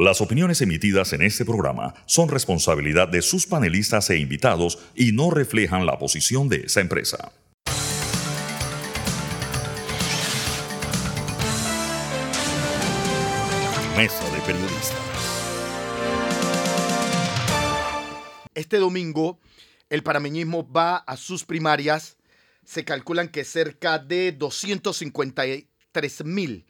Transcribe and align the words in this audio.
Las 0.00 0.20
opiniones 0.20 0.60
emitidas 0.60 1.12
en 1.12 1.22
este 1.22 1.44
programa 1.44 1.92
son 2.06 2.28
responsabilidad 2.28 3.08
de 3.08 3.20
sus 3.20 3.48
panelistas 3.48 4.08
e 4.10 4.18
invitados 4.18 4.78
y 4.94 5.10
no 5.10 5.28
reflejan 5.28 5.86
la 5.86 5.98
posición 5.98 6.48
de 6.48 6.58
esa 6.58 6.80
empresa. 6.80 7.32
Mesa 13.96 14.24
de 14.30 14.40
Periodistas. 14.46 14.98
Este 18.54 18.76
domingo 18.76 19.40
el 19.90 20.04
panameñismo 20.04 20.70
va 20.70 20.98
a 20.98 21.16
sus 21.16 21.44
primarias. 21.44 22.18
Se 22.64 22.84
calculan 22.84 23.26
que 23.26 23.42
cerca 23.42 23.98
de 23.98 24.30
253 24.30 26.24
mil 26.24 26.66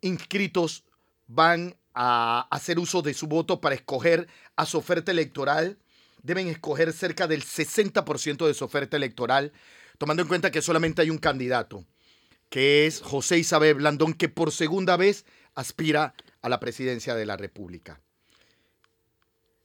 inscritos 0.00 0.84
van 1.26 1.76
a 1.94 2.46
hacer 2.50 2.78
uso 2.78 3.02
de 3.02 3.14
su 3.14 3.26
voto 3.26 3.60
para 3.60 3.74
escoger 3.74 4.28
a 4.56 4.66
su 4.66 4.78
oferta 4.78 5.10
electoral. 5.10 5.78
Deben 6.22 6.48
escoger 6.48 6.92
cerca 6.92 7.26
del 7.26 7.42
60% 7.44 8.46
de 8.46 8.54
su 8.54 8.64
oferta 8.64 8.96
electoral, 8.96 9.52
tomando 9.98 10.22
en 10.22 10.28
cuenta 10.28 10.50
que 10.50 10.62
solamente 10.62 11.02
hay 11.02 11.10
un 11.10 11.18
candidato, 11.18 11.84
que 12.48 12.86
es 12.86 13.00
José 13.00 13.38
Isabel 13.38 13.74
Blandón, 13.74 14.14
que 14.14 14.28
por 14.28 14.52
segunda 14.52 14.96
vez 14.96 15.24
aspira 15.54 16.14
a 16.42 16.48
la 16.48 16.60
presidencia 16.60 17.14
de 17.14 17.26
la 17.26 17.36
República. 17.36 18.00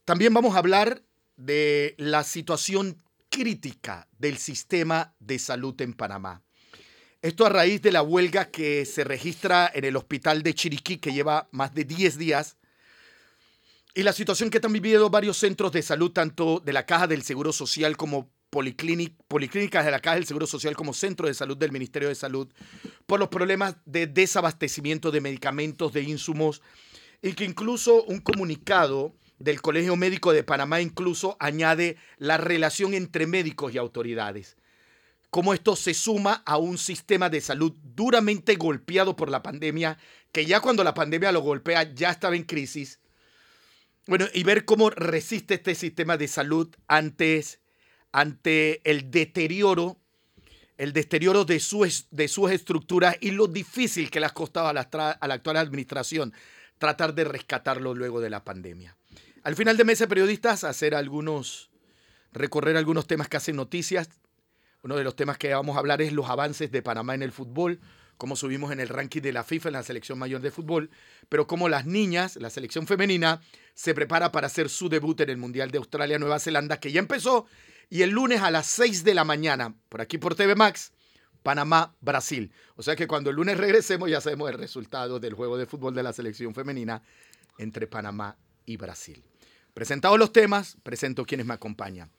También 0.06 0.34
vamos 0.34 0.56
a 0.56 0.60
hablar 0.60 1.04
de 1.36 1.96
la 1.98 2.24
situación 2.24 3.02
crítica 3.30 4.08
del 4.18 4.38
sistema 4.38 5.14
de 5.20 5.40
salud 5.40 5.80
en 5.82 5.94
Panamá. 5.94 6.45
Esto 7.26 7.44
a 7.48 7.50
raíz 7.50 7.82
de 7.82 7.92
la 7.92 8.04
huelga 8.04 8.52
que 8.52 8.86
se 8.86 9.04
registra 9.04 9.72
en 9.74 9.84
el 9.84 9.96
hospital 9.96 10.44
de 10.44 10.54
Chiriquí, 10.54 10.98
que 10.98 11.12
lleva 11.12 11.48
más 11.50 11.74
de 11.74 11.84
10 11.84 12.20
días, 12.20 12.56
y 13.96 14.04
la 14.04 14.14
situación 14.14 14.52
que 14.52 14.60
están 14.60 14.74
viviendo 14.74 15.10
varios 15.10 15.38
centros 15.38 15.72
de 15.72 15.82
salud, 15.82 16.12
tanto 16.12 16.62
de 16.64 16.72
la 16.72 16.86
Caja 16.86 17.08
del 17.08 17.24
Seguro 17.24 17.52
Social 17.52 17.98
como 17.98 18.30
policlínicas 18.52 19.86
de 19.86 19.90
la 19.90 20.02
Caja 20.02 20.18
del 20.18 20.28
Seguro 20.28 20.46
Social 20.46 20.76
como 20.76 20.94
Centro 20.94 21.26
de 21.26 21.34
Salud 21.34 21.58
del 21.58 21.72
Ministerio 21.72 22.10
de 22.10 22.14
Salud, 22.14 22.48
por 23.08 23.20
los 23.20 23.30
problemas 23.30 23.76
de 23.86 24.06
desabastecimiento 24.06 25.10
de 25.10 25.22
medicamentos, 25.22 25.94
de 25.94 26.04
insumos, 26.04 26.62
y 27.24 27.34
que 27.34 27.44
incluso 27.44 28.04
un 28.04 28.20
comunicado 28.20 29.16
del 29.40 29.64
Colegio 29.64 29.96
Médico 29.96 30.32
de 30.32 30.44
Panamá 30.44 30.80
incluso 30.80 31.38
añade 31.40 31.98
la 32.20 32.38
relación 32.38 32.94
entre 32.94 33.26
médicos 33.26 33.74
y 33.74 33.80
autoridades. 33.80 34.58
Cómo 35.36 35.54
esto 35.54 35.76
se 35.76 35.94
suma 35.94 36.44
a 36.46 36.56
un 36.56 36.78
sistema 36.78 37.30
de 37.30 37.42
salud 37.42 37.74
duramente 37.84 38.56
golpeado 38.56 39.18
por 39.18 39.30
la 39.30 39.44
pandemia, 39.44 39.98
que 40.32 40.46
ya 40.46 40.62
cuando 40.62 40.82
la 40.82 40.94
pandemia 40.94 41.34
lo 41.34 41.42
golpea 41.42 41.94
ya 41.94 42.12
estaba 42.12 42.38
en 42.38 42.44
crisis. 42.44 43.02
Bueno, 44.08 44.28
y 44.34 44.44
ver 44.44 44.64
cómo 44.64 44.92
resiste 44.92 45.56
este 45.56 45.76
sistema 45.76 46.16
de 46.16 46.30
salud 46.30 46.74
antes, 46.88 47.60
ante 48.14 48.80
el 48.90 49.12
deterioro, 49.12 49.98
el 50.78 50.94
deterioro 50.94 51.44
de, 51.44 51.62
de 52.12 52.28
sus 52.30 52.52
estructuras 52.52 53.18
y 53.20 53.32
lo 53.32 53.48
difícil 53.48 54.10
que 54.10 54.22
le 54.22 54.28
ha 54.28 54.34
costado 54.34 54.70
a 54.70 54.74
la, 54.74 54.84
a 55.20 55.28
la 55.28 55.34
actual 55.34 55.58
administración 55.58 56.32
tratar 56.78 57.14
de 57.14 57.26
rescatarlo 57.26 57.94
luego 57.94 58.22
de 58.22 58.30
la 58.30 58.46
pandemia. 58.46 58.96
Al 59.44 59.58
final 59.58 59.76
de 59.76 59.84
mes 59.84 60.00
de 60.00 60.08
periodistas, 60.08 60.64
hacer 60.64 60.96
algunos, 60.96 61.72
recorrer 62.32 62.78
algunos 62.78 63.06
temas 63.06 63.28
que 63.28 63.36
hacen 63.36 63.58
noticias. 63.58 64.08
Uno 64.86 64.98
de 64.98 65.04
los 65.04 65.16
temas 65.16 65.40
que 65.40 65.52
vamos 65.52 65.76
a 65.76 65.80
hablar 65.80 66.04
es 66.04 66.14
los 66.14 66.30
avances 66.30 66.70
de 66.70 66.84
Panamá 66.84 67.16
en 67.16 67.24
el 67.24 67.32
fútbol, 67.32 67.80
cómo 68.20 68.36
subimos 68.36 68.72
en 68.72 68.80
el 68.80 68.88
ranking 68.88 69.20
de 69.20 69.34
la 69.34 69.44
FIFA 69.44 69.70
en 69.70 69.74
la 69.74 69.82
selección 69.82 70.20
mayor 70.20 70.42
de 70.42 70.52
fútbol, 70.52 70.92
pero 71.28 71.48
cómo 71.48 71.70
las 71.70 71.88
niñas, 71.88 72.36
la 72.36 72.52
selección 72.52 72.86
femenina, 72.86 73.42
se 73.74 73.96
prepara 73.96 74.32
para 74.32 74.46
hacer 74.46 74.70
su 74.70 74.88
debut 74.88 75.20
en 75.22 75.32
el 75.32 75.38
Mundial 75.38 75.72
de 75.72 75.80
Australia-Nueva 75.80 76.38
Zelanda, 76.38 76.80
que 76.80 76.92
ya 76.92 77.00
empezó, 77.00 77.48
y 77.90 78.04
el 78.04 78.12
lunes 78.12 78.42
a 78.44 78.52
las 78.52 78.68
6 78.68 79.04
de 79.04 79.16
la 79.16 79.24
mañana, 79.24 79.74
por 79.90 80.02
aquí 80.02 80.20
por 80.20 80.36
TV 80.36 80.54
Max, 80.54 80.94
Panamá-Brasil. 81.42 82.52
O 82.76 82.84
sea 82.84 82.96
que 82.96 83.08
cuando 83.08 83.32
el 83.32 83.38
lunes 83.38 83.58
regresemos 83.58 84.08
ya 84.08 84.22
sabemos 84.22 84.52
el 84.52 84.60
resultado 84.60 85.20
del 85.20 85.34
juego 85.34 85.58
de 85.58 85.66
fútbol 85.66 85.96
de 85.96 86.04
la 86.04 86.14
selección 86.14 86.54
femenina 86.54 87.02
entre 87.58 87.88
Panamá 87.88 88.38
y 88.68 88.78
Brasil. 88.78 89.24
Presentados 89.74 90.20
los 90.20 90.32
temas, 90.32 90.78
presento 90.84 91.26
quienes 91.26 91.48
me 91.48 91.56
acompañan. 91.56 92.12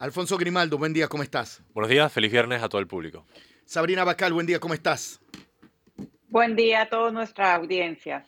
Alfonso 0.00 0.38
Grimaldo, 0.38 0.78
buen 0.78 0.92
día, 0.92 1.08
¿cómo 1.08 1.24
estás? 1.24 1.60
Buenos 1.74 1.90
días, 1.90 2.12
feliz 2.12 2.30
viernes 2.30 2.62
a 2.62 2.68
todo 2.68 2.80
el 2.80 2.86
público. 2.86 3.26
Sabrina 3.64 4.04
Bacal, 4.04 4.32
buen 4.32 4.46
día, 4.46 4.60
¿cómo 4.60 4.72
estás? 4.72 5.20
Buen 6.28 6.54
día 6.54 6.82
a 6.82 6.88
toda 6.88 7.10
nuestra 7.10 7.56
audiencia. 7.56 8.24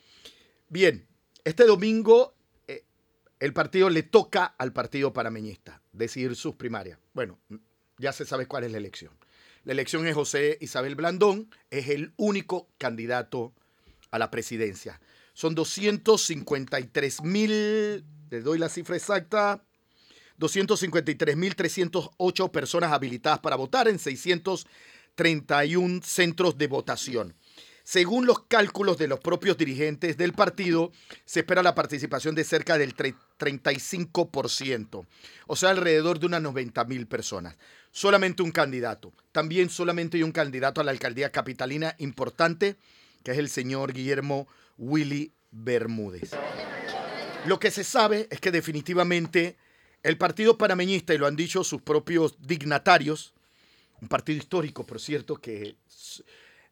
Bien, 0.67 1.07
este 1.45 1.65
domingo 1.65 2.33
eh, 2.67 2.83
el 3.39 3.53
partido 3.53 3.89
le 3.89 4.03
toca 4.03 4.43
al 4.57 4.73
partido 4.73 5.13
parameñista 5.13 5.81
decidir 5.93 6.35
sus 6.35 6.55
primarias. 6.55 6.99
Bueno, 7.13 7.39
ya 7.97 8.11
se 8.11 8.25
sabe 8.25 8.47
cuál 8.47 8.65
es 8.65 8.73
la 8.73 8.77
elección. 8.77 9.13
La 9.63 9.71
elección 9.71 10.05
es 10.07 10.13
José 10.13 10.57
Isabel 10.59 10.95
Blandón, 10.95 11.49
es 11.69 11.87
el 11.87 12.11
único 12.17 12.67
candidato 12.77 13.53
a 14.11 14.19
la 14.19 14.29
presidencia. 14.29 14.99
Son 15.33 15.55
253 15.55 17.23
mil 17.23 18.03
te 18.31 18.39
doy 18.39 18.57
la 18.57 18.69
cifra 18.69 18.95
exacta. 18.95 19.61
253.308 20.41 22.51
personas 22.51 22.91
habilitadas 22.91 23.39
para 23.39 23.55
votar 23.55 23.87
en 23.87 23.99
631 23.99 26.01
centros 26.03 26.57
de 26.57 26.67
votación. 26.67 27.33
Según 27.83 28.25
los 28.25 28.43
cálculos 28.43 28.97
de 28.97 29.07
los 29.07 29.19
propios 29.19 29.57
dirigentes 29.57 30.17
del 30.17 30.33
partido, 30.33 30.91
se 31.25 31.41
espera 31.41 31.61
la 31.63 31.75
participación 31.75 32.35
de 32.35 32.43
cerca 32.43 32.77
del 32.77 32.95
35%, 32.95 35.05
o 35.47 35.55
sea, 35.55 35.71
alrededor 35.71 36.19
de 36.19 36.27
unas 36.27 36.43
90.000 36.43 37.07
personas. 37.07 37.57
Solamente 37.91 38.43
un 38.43 38.51
candidato. 38.51 39.13
También 39.31 39.69
solamente 39.69 40.17
hay 40.17 40.23
un 40.23 40.31
candidato 40.31 40.79
a 40.79 40.83
la 40.83 40.91
alcaldía 40.91 41.31
capitalina 41.31 41.95
importante, 41.97 42.75
que 43.23 43.31
es 43.31 43.37
el 43.37 43.49
señor 43.49 43.93
Guillermo 43.93 44.47
Willy 44.77 45.33
Bermúdez. 45.49 46.31
Lo 47.45 47.59
que 47.59 47.71
se 47.71 47.83
sabe 47.83 48.27
es 48.29 48.39
que 48.39 48.51
definitivamente 48.51 49.57
el 50.03 50.17
partido 50.17 50.57
panameñista, 50.57 51.13
y 51.13 51.17
lo 51.17 51.27
han 51.27 51.35
dicho 51.35 51.63
sus 51.63 51.81
propios 51.81 52.35
dignatarios, 52.39 53.33
un 54.01 54.07
partido 54.07 54.39
histórico, 54.39 54.85
por 54.85 54.99
cierto, 54.99 55.35
que 55.35 55.75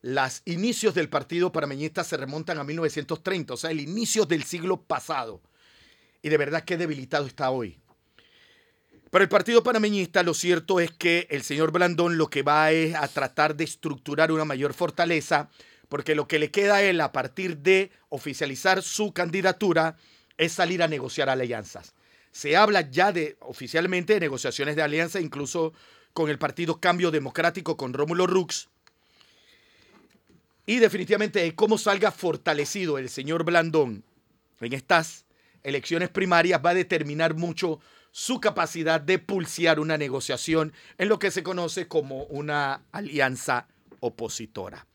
los 0.01 0.41
inicios 0.45 0.95
del 0.95 1.09
partido 1.09 1.51
panameñista 1.51 2.03
se 2.03 2.17
remontan 2.17 2.57
a 2.57 2.63
1930, 2.63 3.53
o 3.53 3.57
sea, 3.57 3.71
el 3.71 3.81
inicio 3.81 4.25
del 4.25 4.43
siglo 4.43 4.81
pasado. 4.81 5.41
Y 6.21 6.29
de 6.29 6.37
verdad 6.37 6.63
que 6.63 6.77
debilitado 6.77 7.27
está 7.27 7.51
hoy. 7.51 7.79
Pero 9.11 9.23
el 9.23 9.29
partido 9.29 9.63
panameñista, 9.63 10.23
lo 10.23 10.33
cierto 10.33 10.79
es 10.79 10.91
que 10.91 11.27
el 11.29 11.43
señor 11.43 11.71
Blandón 11.71 12.17
lo 12.17 12.29
que 12.29 12.43
va 12.43 12.71
es 12.71 12.95
a 12.95 13.07
tratar 13.07 13.55
de 13.55 13.63
estructurar 13.63 14.31
una 14.31 14.45
mayor 14.45 14.73
fortaleza, 14.73 15.49
porque 15.87 16.15
lo 16.15 16.27
que 16.27 16.39
le 16.39 16.51
queda 16.51 16.75
a 16.75 16.83
él 16.83 17.01
a 17.01 17.11
partir 17.11 17.57
de 17.57 17.91
oficializar 18.09 18.83
su 18.83 19.13
candidatura 19.13 19.97
es 20.37 20.53
salir 20.53 20.83
a 20.83 20.87
negociar 20.87 21.29
alianzas. 21.29 21.93
Se 22.31 22.55
habla 22.55 22.89
ya 22.89 23.11
de 23.11 23.37
oficialmente 23.41 24.13
de 24.13 24.19
negociaciones 24.19 24.75
de 24.75 24.81
alianza, 24.81 25.19
incluso 25.19 25.73
con 26.13 26.29
el 26.29 26.37
Partido 26.37 26.79
Cambio 26.79 27.11
Democrático, 27.11 27.77
con 27.77 27.93
Rómulo 27.93 28.27
Rux. 28.27 28.69
Y 30.65 30.77
definitivamente 30.79 31.39
de 31.41 31.55
cómo 31.55 31.77
salga 31.77 32.11
fortalecido 32.11 32.97
el 32.97 33.09
señor 33.09 33.43
Blandón 33.43 34.03
en 34.61 34.73
estas 34.73 35.25
elecciones 35.63 36.09
primarias 36.09 36.61
va 36.63 36.71
a 36.71 36.75
determinar 36.75 37.35
mucho 37.35 37.79
su 38.11 38.39
capacidad 38.39 38.99
de 38.99 39.19
pulsear 39.19 39.79
una 39.79 39.97
negociación 39.97 40.73
en 40.97 41.09
lo 41.09 41.19
que 41.19 41.31
se 41.31 41.43
conoce 41.43 41.87
como 41.87 42.23
una 42.25 42.83
alianza 42.91 43.67
opositora. 43.99 44.87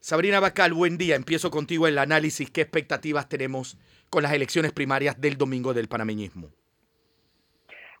Sabrina 0.00 0.40
Bacal, 0.40 0.72
buen 0.72 0.98
día. 0.98 1.16
Empiezo 1.16 1.50
contigo 1.50 1.86
el 1.86 1.98
análisis. 1.98 2.50
¿Qué 2.50 2.60
expectativas 2.60 3.28
tenemos 3.28 3.76
con 4.10 4.22
las 4.22 4.32
elecciones 4.32 4.72
primarias 4.72 5.20
del 5.20 5.36
domingo 5.36 5.74
del 5.74 5.88
panameñismo? 5.88 6.50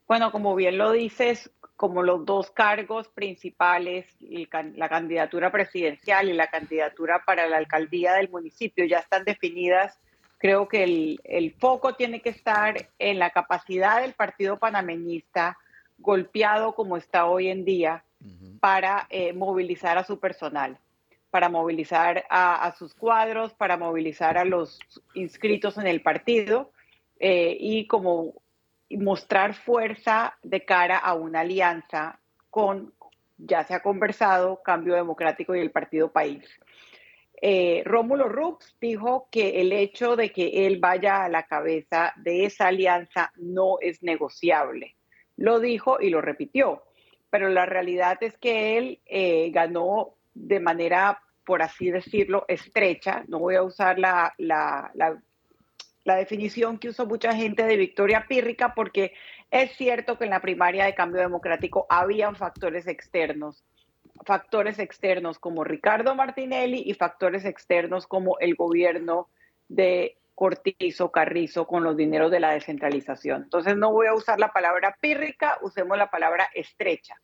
Bueno, 0.06 0.30
como 0.30 0.54
bien 0.54 0.78
lo 0.78 0.92
dices, 0.92 1.50
como 1.74 2.02
los 2.02 2.24
dos 2.24 2.50
cargos 2.50 3.08
principales, 3.08 4.06
la 4.20 4.88
candidatura 4.88 5.50
presidencial 5.50 6.28
y 6.28 6.32
la 6.32 6.46
candidatura 6.46 7.22
para 7.26 7.46
la 7.48 7.56
alcaldía 7.56 8.14
del 8.14 8.30
municipio 8.30 8.84
ya 8.84 8.98
están 8.98 9.24
definidas, 9.24 9.98
creo 10.38 10.68
que 10.68 10.84
el, 10.84 11.54
foco 11.58 11.94
tiene 11.94 12.20
que 12.22 12.30
estar 12.30 12.88
en 12.98 13.18
la 13.18 13.30
capacidad 13.30 14.00
del 14.00 14.14
partido 14.14 14.58
panameñista, 14.58 15.58
golpeado 15.98 16.74
como 16.74 16.96
está 16.96 17.26
hoy 17.26 17.48
en 17.48 17.64
día, 17.64 18.04
para 18.60 19.06
eh, 19.10 19.32
movilizar 19.32 19.98
a 19.98 20.04
su 20.04 20.18
personal 20.18 20.78
para 21.30 21.50
movilizar 21.50 22.24
a, 22.30 22.74
sus 22.78 22.94
cuadros, 22.94 23.52
para 23.52 23.76
movilizar 23.76 24.38
a 24.38 24.46
los 24.46 24.78
inscritos 25.12 25.76
en 25.76 25.86
el 25.86 26.00
partido 26.00 26.70
eh, 27.20 27.54
y 27.60 27.86
como 27.86 28.32
mostrar 28.90 29.54
fuerza 29.54 30.36
de 30.42 30.64
cara 30.64 30.98
a 30.98 31.14
una 31.14 31.40
alianza 31.40 32.20
con, 32.50 32.92
ya 33.36 33.64
se 33.64 33.74
ha 33.74 33.80
conversado, 33.82 34.62
Cambio 34.62 34.94
Democrático 34.94 35.54
y 35.54 35.60
el 35.60 35.70
Partido 35.70 36.10
País. 36.12 36.44
eh, 37.42 37.82
Rómulo 37.84 38.28
Rux 38.28 38.76
dijo 38.80 39.28
que 39.30 39.60
el 39.60 39.72
hecho 39.72 40.16
de 40.16 40.30
que 40.32 40.66
él 40.66 40.78
vaya 40.78 41.24
a 41.24 41.28
la 41.28 41.42
cabeza 41.42 42.12
de 42.16 42.46
esa 42.46 42.68
alianza 42.68 43.32
no 43.36 43.76
es 43.80 44.02
negociable. 44.02 44.96
Lo 45.36 45.60
dijo 45.60 46.00
y 46.00 46.08
lo 46.08 46.22
repitió, 46.22 46.84
pero 47.28 47.50
la 47.50 47.66
realidad 47.66 48.16
es 48.22 48.38
que 48.38 48.78
él 48.78 49.00
eh, 49.04 49.50
ganó 49.50 50.14
de 50.32 50.60
manera, 50.60 51.20
por 51.44 51.60
así 51.60 51.90
decirlo, 51.90 52.46
estrecha. 52.48 53.24
No 53.28 53.40
voy 53.40 53.56
a 53.56 53.62
usar 53.62 53.98
la, 53.98 54.32
la, 54.38 54.90
la 54.94 55.20
definición 56.14 56.78
que 56.78 56.90
usó 56.90 57.04
mucha 57.06 57.34
gente 57.34 57.64
de 57.64 57.76
victoria 57.76 58.26
pírrica 58.28 58.74
porque 58.74 59.12
es 59.50 59.72
cierto 59.72 60.16
que 60.16 60.24
en 60.24 60.30
la 60.30 60.40
primaria 60.40 60.84
de 60.84 60.94
cambio 60.94 61.20
democrático 61.20 61.86
habían 61.88 62.36
factores 62.36 62.86
externos 62.86 63.64
factores 64.24 64.78
externos 64.78 65.38
como 65.38 65.64
Ricardo 65.64 66.14
Martinelli 66.14 66.82
y 66.86 66.94
factores 66.94 67.44
externos 67.44 68.06
como 68.06 68.38
el 68.38 68.54
gobierno 68.54 69.28
de 69.68 70.16
Cortizo, 70.34 71.10
Carrizo 71.10 71.66
con 71.66 71.82
los 71.82 71.96
dineros 71.96 72.30
de 72.30 72.40
la 72.40 72.50
descentralización. 72.50 73.44
Entonces 73.44 73.76
no 73.76 73.92
voy 73.92 74.06
a 74.06 74.14
usar 74.14 74.38
la 74.38 74.52
palabra 74.52 74.96
pírrica, 75.00 75.58
usemos 75.62 75.96
la 75.96 76.10
palabra 76.10 76.48
estrecha. 76.54 77.20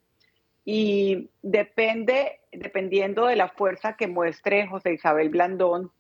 Y 0.65 1.31
depende, 1.43 2.41
dependiendo 2.53 3.27
de 3.27 3.37
la 3.37 3.49
fuerza 3.49 3.97
que 3.97 4.07
muestre 4.07 4.67
José 4.67 4.95
Isabel 4.95 5.29
Blandón, 5.29 5.91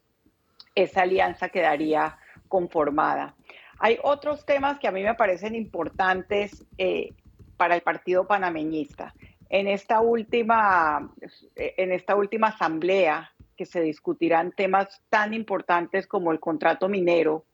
esa 0.75 1.02
alianza 1.02 1.50
quedaría 1.50 2.17
conformada. 2.52 3.34
Hay 3.78 3.96
otros 4.02 4.44
temas 4.44 4.78
que 4.78 4.87
a 4.87 4.93
mí 4.93 5.02
me 5.02 5.14
parecen 5.14 5.54
importantes 5.54 6.66
eh, 6.76 7.14
para 7.56 7.75
el 7.75 7.81
partido 7.81 8.26
panameñista 8.26 9.14
en 9.52 9.69
esta 9.69 10.00
última, 10.00 11.10
en 11.56 11.93
esta 11.93 12.16
última 12.16 12.49
asamblea 12.49 13.31
que 13.54 13.66
se 13.66 13.82
discutirán 13.82 14.52
temas 14.52 15.02
tan 15.10 15.34
importantes 15.34 16.06
como 16.06 16.32
el 16.32 16.40
contrato 16.40 16.88
minero 16.88 17.44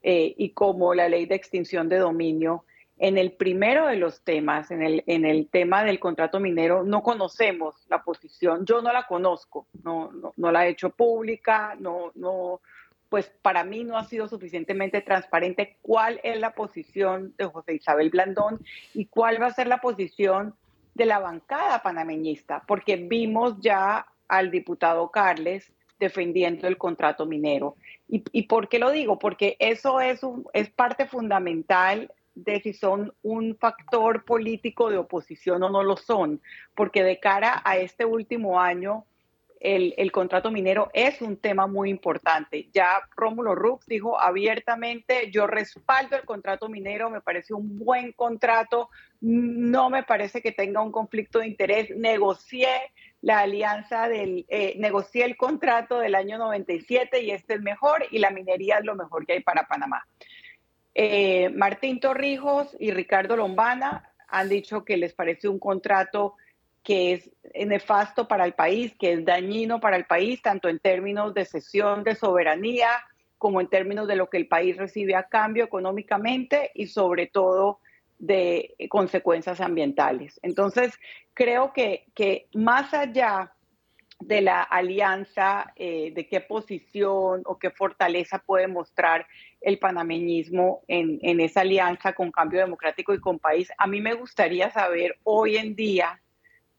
eh, 0.00 0.32
y 0.38 0.50
como 0.50 0.94
la 0.94 1.08
ley 1.08 1.26
de 1.26 1.34
extinción 1.34 1.88
de 1.88 1.98
dominio. 1.98 2.64
En 2.98 3.18
el 3.18 3.32
primero 3.32 3.88
de 3.88 3.96
los 3.96 4.22
temas, 4.22 4.70
en 4.70 4.82
el, 4.82 5.02
en 5.06 5.24
el 5.24 5.48
tema 5.48 5.82
del 5.82 5.98
contrato 5.98 6.38
minero, 6.38 6.84
no 6.84 7.02
conocemos 7.02 7.74
la 7.88 8.04
posición, 8.04 8.64
yo 8.64 8.80
no 8.80 8.92
la 8.92 9.08
conozco, 9.08 9.66
no, 9.82 10.12
no, 10.36 10.52
la 10.52 10.66
he 10.66 10.70
hecho 10.70 10.90
pública, 10.90 11.74
no, 11.80 12.12
no, 12.14 12.60
pues 13.10 13.30
para 13.42 13.64
mí 13.64 13.84
no 13.84 13.98
ha 13.98 14.04
sido 14.04 14.28
suficientemente 14.28 15.02
transparente 15.02 15.76
cuál 15.82 16.20
es 16.22 16.38
la 16.40 16.54
posición 16.54 17.34
de 17.36 17.44
José 17.44 17.74
Isabel 17.74 18.08
Blandón 18.08 18.60
y 18.94 19.06
cuál 19.06 19.42
va 19.42 19.48
a 19.48 19.52
ser 19.52 19.66
la 19.66 19.80
posición 19.80 20.54
de 20.94 21.06
la 21.06 21.18
bancada 21.18 21.82
panameñista, 21.82 22.62
porque 22.66 22.96
vimos 22.96 23.56
ya 23.60 24.06
al 24.28 24.50
diputado 24.50 25.10
Carles 25.10 25.72
defendiendo 25.98 26.66
el 26.66 26.78
contrato 26.78 27.26
minero. 27.26 27.76
¿Y, 28.08 28.42
por 28.44 28.68
qué 28.68 28.78
lo 28.78 28.90
digo? 28.90 29.18
Porque 29.18 29.56
eso 29.58 30.00
es, 30.00 30.20
es 30.52 30.70
parte 30.70 31.06
fundamental 31.06 32.12
de 32.34 32.60
si 32.60 32.72
son 32.72 33.12
un 33.22 33.56
factor 33.56 34.24
político 34.24 34.88
de 34.88 34.98
oposición 34.98 35.62
o 35.62 35.68
no 35.68 35.82
lo 35.82 35.96
son, 35.96 36.40
porque 36.74 37.04
de 37.04 37.20
cara 37.20 37.60
a 37.64 37.76
este 37.76 38.04
último 38.04 38.60
año, 38.60 39.04
el, 39.60 40.10
contrato 40.10 40.50
minero 40.50 40.90
es 40.94 41.20
un 41.20 41.36
tema 41.36 41.66
muy 41.66 41.90
importante. 41.90 42.70
Ya 42.72 43.02
Rómulo 43.14 43.54
Rux 43.54 43.86
dijo 43.86 44.18
abiertamente, 44.18 45.30
yo 45.30 45.46
respaldo 45.46 46.16
el 46.16 46.24
contrato 46.24 46.70
minero, 46.70 47.10
me 47.10 47.20
parece 47.20 47.52
un 47.52 47.78
buen 47.78 48.12
contrato, 48.12 48.88
no 49.20 49.90
me 49.90 50.02
parece 50.02 50.40
que 50.40 50.52
tenga 50.52 50.80
un 50.80 50.90
conflicto 50.90 51.40
de 51.40 51.48
interés, 51.48 51.90
negocié 51.94 52.68
la 53.20 53.40
alianza 53.40 54.08
del, 54.08 54.46
eh, 54.48 54.74
negocié 54.78 55.26
el 55.26 55.36
contrato 55.36 55.98
del 55.98 56.14
año 56.14 56.38
97 56.38 57.22
y 57.22 57.30
este 57.30 57.54
es 57.54 57.60
mejor 57.60 58.06
y 58.10 58.18
la 58.18 58.30
minería 58.30 58.78
es 58.78 58.84
lo 58.86 58.94
mejor 58.94 59.26
que 59.26 59.34
hay 59.34 59.40
para 59.40 59.68
Panamá. 59.68 60.06
Eh, 60.94 61.50
Martín 61.50 62.00
Torrijos 62.00 62.74
y 62.80 62.92
Ricardo 62.92 63.36
Lombana 63.36 64.10
han 64.26 64.48
dicho 64.48 64.84
que 64.86 64.96
les 64.96 65.12
parece 65.12 65.48
un 65.48 65.58
contrato 65.58 66.36
que 66.82 67.12
es 67.12 67.30
nefasto 67.66 68.26
para 68.26 68.44
el 68.44 68.54
país, 68.54 68.94
que 68.98 69.12
es 69.12 69.24
dañino 69.24 69.80
para 69.80 69.96
el 69.96 70.06
país, 70.06 70.40
tanto 70.42 70.68
en 70.68 70.78
términos 70.78 71.34
de 71.34 71.44
cesión 71.44 72.04
de 72.04 72.14
soberanía 72.14 72.88
como 73.38 73.60
en 73.60 73.68
términos 73.68 74.06
de 74.06 74.16
lo 74.16 74.28
que 74.28 74.36
el 74.36 74.48
país 74.48 74.76
recibe 74.76 75.14
a 75.14 75.24
cambio 75.24 75.64
económicamente 75.64 76.70
y 76.74 76.86
sobre 76.86 77.26
todo 77.26 77.80
de 78.18 78.74
consecuencias 78.90 79.60
ambientales. 79.62 80.38
Entonces, 80.42 80.92
creo 81.32 81.72
que, 81.72 82.04
que 82.14 82.48
más 82.52 82.92
allá 82.92 83.54
de 84.18 84.42
la 84.42 84.62
alianza, 84.62 85.72
eh, 85.76 86.12
de 86.14 86.28
qué 86.28 86.42
posición 86.42 87.40
o 87.46 87.58
qué 87.58 87.70
fortaleza 87.70 88.38
puede 88.38 88.68
mostrar 88.68 89.26
el 89.62 89.78
panameñismo 89.78 90.82
en, 90.86 91.18
en 91.22 91.40
esa 91.40 91.62
alianza 91.62 92.12
con 92.12 92.30
Cambio 92.30 92.60
Democrático 92.60 93.14
y 93.14 93.20
con 93.20 93.38
País, 93.38 93.72
a 93.78 93.86
mí 93.86 94.02
me 94.02 94.12
gustaría 94.12 94.70
saber 94.70 95.18
hoy 95.24 95.56
en 95.56 95.74
día 95.74 96.20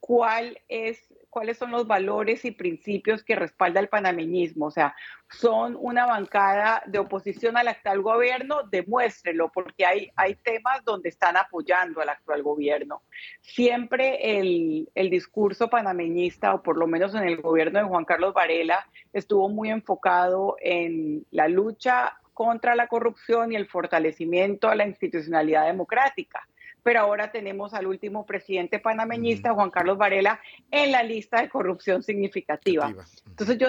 cuál 0.01 0.59
es, 0.67 1.13
cuáles 1.29 1.57
son 1.57 1.71
los 1.71 1.87
valores 1.87 2.43
y 2.43 2.51
principios 2.51 3.23
que 3.23 3.35
respalda 3.35 3.79
el 3.79 3.87
panameñismo. 3.87 4.65
O 4.65 4.71
sea, 4.71 4.95
son 5.29 5.77
una 5.79 6.07
bancada 6.07 6.83
de 6.87 6.99
oposición 6.99 7.55
al 7.55 7.69
actual 7.69 8.01
gobierno, 8.01 8.63
demuéstrelo, 8.63 9.51
porque 9.53 9.85
hay, 9.85 10.11
hay 10.15 10.35
temas 10.35 10.83
donde 10.83 11.07
están 11.07 11.37
apoyando 11.37 12.01
al 12.01 12.09
actual 12.09 12.41
gobierno. 12.41 13.03
Siempre 13.41 14.39
el, 14.39 14.89
el 14.95 15.09
discurso 15.11 15.69
panameñista, 15.69 16.55
o 16.55 16.63
por 16.63 16.77
lo 16.77 16.87
menos 16.87 17.13
en 17.13 17.23
el 17.23 17.37
gobierno 17.37 17.79
de 17.79 17.85
Juan 17.85 18.03
Carlos 18.03 18.33
Varela, 18.33 18.85
estuvo 19.13 19.47
muy 19.49 19.69
enfocado 19.69 20.57
en 20.59 21.25
la 21.29 21.47
lucha 21.47 22.17
contra 22.33 22.73
la 22.73 22.87
corrupción 22.87 23.51
y 23.51 23.55
el 23.55 23.67
fortalecimiento 23.67 24.67
a 24.67 24.75
la 24.75 24.87
institucionalidad 24.87 25.67
democrática 25.67 26.47
pero 26.83 27.01
ahora 27.01 27.31
tenemos 27.31 27.73
al 27.73 27.87
último 27.87 28.25
presidente 28.25 28.79
panameñista, 28.79 29.53
Juan 29.53 29.69
Carlos 29.69 29.97
Varela, 29.97 30.39
en 30.69 30.91
la 30.91 31.03
lista 31.03 31.41
de 31.41 31.49
corrupción 31.49 32.03
significativa. 32.03 32.93
Entonces 33.27 33.57
yo, 33.57 33.67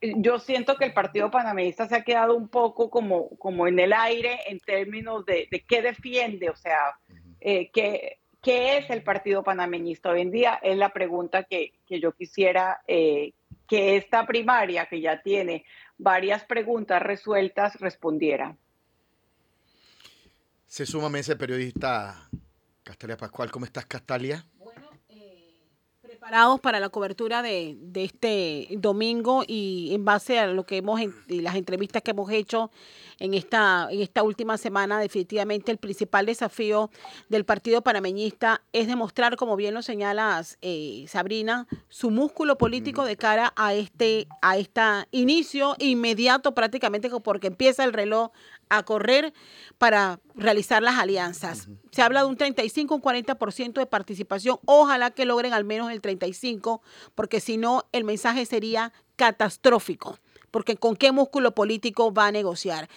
yo 0.00 0.38
siento 0.38 0.76
que 0.76 0.84
el 0.84 0.92
partido 0.92 1.30
panameñista 1.30 1.88
se 1.88 1.96
ha 1.96 2.04
quedado 2.04 2.34
un 2.34 2.48
poco 2.48 2.90
como, 2.90 3.30
como 3.38 3.66
en 3.66 3.78
el 3.78 3.92
aire 3.92 4.40
en 4.46 4.58
términos 4.60 5.24
de, 5.26 5.48
qué 5.66 5.82
defiende, 5.82 6.50
o 6.50 6.56
sea, 6.56 6.98
eh, 7.40 7.70
qué, 7.72 8.18
es 8.44 8.90
el 8.90 9.02
partido 9.02 9.42
panameñista 9.42 10.10
hoy 10.10 10.22
en 10.22 10.30
día, 10.30 10.58
es 10.62 10.76
la 10.76 10.92
pregunta 10.92 11.44
que, 11.44 11.72
yo 11.88 12.12
quisiera 12.12 12.80
eh, 12.86 13.32
que 13.68 13.96
esta 13.96 14.26
primaria, 14.26 14.86
que 14.86 15.00
ya 15.00 15.20
tiene 15.22 15.64
varias 15.98 16.44
preguntas 16.44 17.00
resueltas, 17.02 17.78
respondiera. 17.80 18.56
Se 20.66 20.86
suma 20.86 21.16
ese 21.18 21.36
periodista 21.36 22.28
Castalia 22.84 23.16
Pascual, 23.16 23.50
¿cómo 23.50 23.64
estás, 23.64 23.86
Castalia? 23.86 24.44
Bueno, 24.58 24.90
eh, 25.08 25.60
preparados 26.00 26.60
para 26.60 26.80
la 26.80 26.88
cobertura 26.88 27.40
de, 27.40 27.78
este 27.94 28.66
domingo 28.72 29.44
y 29.46 29.94
en 29.94 30.04
base 30.04 30.40
a 30.40 30.48
lo 30.48 30.66
que 30.66 30.78
hemos, 30.78 31.00
y 31.00 31.40
las 31.42 31.54
entrevistas 31.54 32.02
que 32.02 32.10
hemos 32.10 32.30
hecho 32.32 32.72
en 33.20 33.34
esta, 33.34 33.86
en 33.88 34.00
esta 34.00 34.24
última 34.24 34.58
semana, 34.58 34.98
definitivamente 34.98 35.70
el 35.70 35.78
principal 35.78 36.26
desafío 36.26 36.90
del 37.28 37.44
Partido 37.44 37.82
Panameñista 37.82 38.62
es 38.72 38.88
demostrar, 38.88 39.36
como 39.36 39.54
bien 39.54 39.74
lo 39.74 39.82
señalas, 39.82 40.58
eh, 40.60 41.04
Sabrina, 41.06 41.68
su 41.88 42.10
músculo 42.10 42.58
político 42.58 43.04
de 43.04 43.16
cara 43.16 43.52
a 43.54 43.74
este, 43.74 44.26
a 44.40 44.56
este 44.56 44.80
inicio 45.12 45.76
inmediato 45.78 46.52
prácticamente 46.52 47.10
porque 47.22 47.46
empieza 47.46 47.84
el 47.84 47.92
reloj 47.92 48.32
a 48.76 48.82
correr 48.84 49.32
para 49.78 50.20
realizar 50.34 50.82
las 50.82 50.98
alianzas. 50.98 51.68
Se 51.90 52.02
habla 52.02 52.20
de 52.20 52.26
un 52.26 52.36
35, 52.36 52.94
un 52.94 53.02
40% 53.02 53.74
de 53.74 53.86
participación. 53.86 54.58
Ojalá 54.64 55.10
que 55.10 55.24
logren 55.24 55.52
al 55.52 55.64
menos 55.64 55.90
el 55.90 56.00
35, 56.00 56.82
porque 57.14 57.40
si 57.40 57.56
no, 57.56 57.84
el 57.92 58.04
mensaje 58.04 58.46
sería 58.46 58.92
catastrófico 59.16 60.18
porque 60.50 60.76
con 60.76 60.96
qué 60.96 61.12
músculo 61.12 61.54
político 61.54 62.12
va 62.12 62.26
a 62.26 62.30
negociar. 62.30 62.88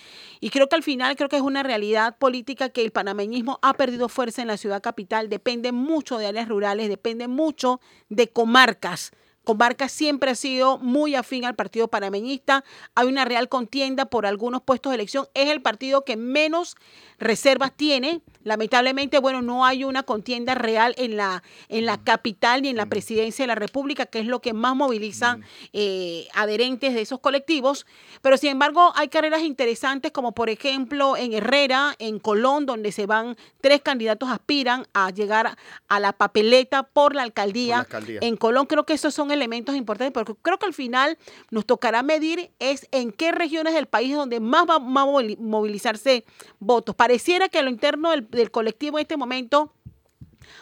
Y 0.41 0.49
creo 0.49 0.67
que 0.67 0.75
al 0.75 0.83
final, 0.83 1.15
creo 1.15 1.29
que 1.29 1.37
es 1.37 1.41
una 1.41 1.63
realidad 1.63 2.17
política 2.17 2.69
que 2.69 2.83
el 2.83 2.91
panameñismo 2.91 3.59
ha 3.61 3.73
perdido 3.75 4.09
fuerza 4.09 4.41
en 4.41 4.49
la 4.49 4.57
ciudad 4.57 4.83
capital, 4.83 5.29
depende 5.29 5.71
mucho 5.71 6.17
de 6.17 6.27
áreas 6.27 6.49
rurales, 6.49 6.89
depende 6.89 7.29
mucho 7.29 7.79
de 8.09 8.27
comarcas 8.27 9.13
Comarca 9.45 9.87
siempre 9.87 10.31
ha 10.31 10.35
sido 10.35 10.77
muy 10.79 11.15
afín 11.15 11.45
al 11.45 11.55
partido 11.55 11.87
panameñista. 11.87 12.65
Hay 12.95 13.07
una 13.07 13.23
real 13.23 13.47
contienda 13.47 14.05
por 14.05 14.25
algunos 14.25 14.61
puestos 14.61 14.91
de 14.91 14.95
elección. 14.95 15.27
Es 15.33 15.49
el 15.49 15.61
partido 15.61 16.03
que 16.03 16.17
menos 16.17 16.75
reservas 17.17 17.71
tiene. 17.73 18.21
Lamentablemente, 18.45 19.17
bueno, 19.17 19.41
no 19.41 19.65
hay 19.65 19.83
una 19.83 20.03
contienda 20.03 20.53
real 20.53 20.93
en 20.97 21.17
la, 21.17 21.43
en 21.67 21.85
la 21.85 21.97
capital 21.97 22.61
ni 22.61 22.69
en 22.69 22.77
la 22.77 22.85
presidencia 22.85 23.43
de 23.43 23.47
la 23.47 23.55
República, 23.55 24.05
que 24.05 24.19
es 24.19 24.27
lo 24.27 24.39
que 24.39 24.53
más 24.53 24.75
moviliza 24.75 25.39
eh, 25.73 26.27
adherentes 26.33 26.93
de 26.93 27.01
esos 27.01 27.19
colectivos. 27.19 27.87
Pero 28.21 28.37
sin 28.37 28.51
embargo, 28.51 28.93
hay 28.95 29.07
carreras 29.07 29.41
interesantes, 29.41 30.11
como 30.11 30.33
por 30.33 30.51
ejemplo 30.51 31.17
en 31.17 31.33
Herrera, 31.33 31.95
en 31.97 32.19
Colón, 32.19 32.67
donde 32.67 32.91
se 32.91 33.07
van 33.07 33.35
tres 33.61 33.81
candidatos 33.81 34.29
aspiran 34.29 34.85
a 34.93 35.09
llegar 35.09 35.57
a 35.87 35.99
la 35.99 36.13
papeleta 36.13 36.83
por 36.83 37.15
la 37.15 37.23
alcaldía. 37.23 37.87
En 38.21 38.37
Colón 38.37 38.67
creo 38.67 38.85
que 38.85 38.93
esos 38.93 39.13
son 39.15 39.31
elementos 39.31 39.75
importantes, 39.75 40.13
porque 40.13 40.35
creo 40.41 40.59
que 40.59 40.67
al 40.67 40.73
final 40.75 41.17
nos 41.49 41.65
tocará 41.65 42.03
medir 42.03 42.51
es 42.59 42.87
en 42.91 43.11
qué 43.11 43.31
regiones 43.31 43.73
del 43.73 43.87
país 43.87 44.15
donde 44.15 44.39
más 44.39 44.65
va, 44.69 44.75
a 44.75 44.79
movilizarse 44.79 46.25
votos. 46.59 46.95
Pareciera 46.95 47.49
que 47.49 47.57
a 47.57 47.63
lo 47.63 47.69
interno 47.69 48.11
del, 48.11 48.27
colectivo 48.51 48.97
en 48.97 49.03
este 49.03 49.17
momento, 49.17 49.73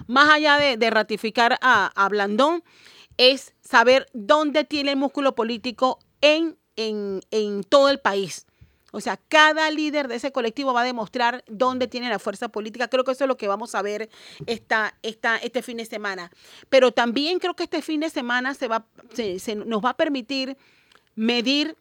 más 0.08 0.30
allá 0.30 0.58
de, 0.58 0.90
ratificar 0.90 1.58
a, 1.62 2.08
Blandón, 2.10 2.64
es 3.18 3.54
saber 3.62 4.08
dónde 4.14 4.64
tiene 4.64 4.92
el 4.92 4.98
músculo 4.98 5.36
político 5.36 6.00
en, 6.22 6.58
en 6.76 7.64
todo 7.64 7.90
el 7.90 8.00
país. 8.00 8.46
O 8.96 9.02
sea, 9.02 9.18
cada 9.18 9.72
líder 9.72 10.08
de 10.08 10.18
ese 10.18 10.32
colectivo 10.32 10.72
va 10.72 10.82
a 10.82 10.86
demostrar 10.86 11.44
dónde 11.48 11.88
tiene 11.88 12.10
la 12.10 12.20
fuerza 12.20 12.50
política. 12.50 12.90
Creo 12.90 13.04
que 13.04 13.12
eso 13.12 13.24
es 13.24 13.28
lo 13.28 13.38
que 13.38 13.48
vamos 13.48 13.74
a 13.74 13.82
ver 13.82 14.08
esta, 14.46 14.94
esta, 15.02 15.38
este 15.38 15.64
fin 15.64 15.78
de 15.78 15.86
semana. 15.86 16.32
Pero 16.70 16.92
también 16.92 17.40
creo 17.40 17.56
que 17.56 17.64
este 17.64 17.82
fin 17.82 18.02
de 18.02 18.12
semana 18.12 18.54
se 18.54 18.68
va, 18.68 18.86
se, 19.16 19.56
nos 19.56 19.84
va 19.84 19.90
a 19.90 19.98
permitir 19.98 20.58
medir 21.16 21.76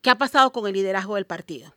qué 0.00 0.10
ha 0.10 0.18
pasado 0.18 0.50
con 0.50 0.66
el 0.66 0.72
liderazgo 0.72 1.14
del 1.14 1.24
partido 1.24 1.72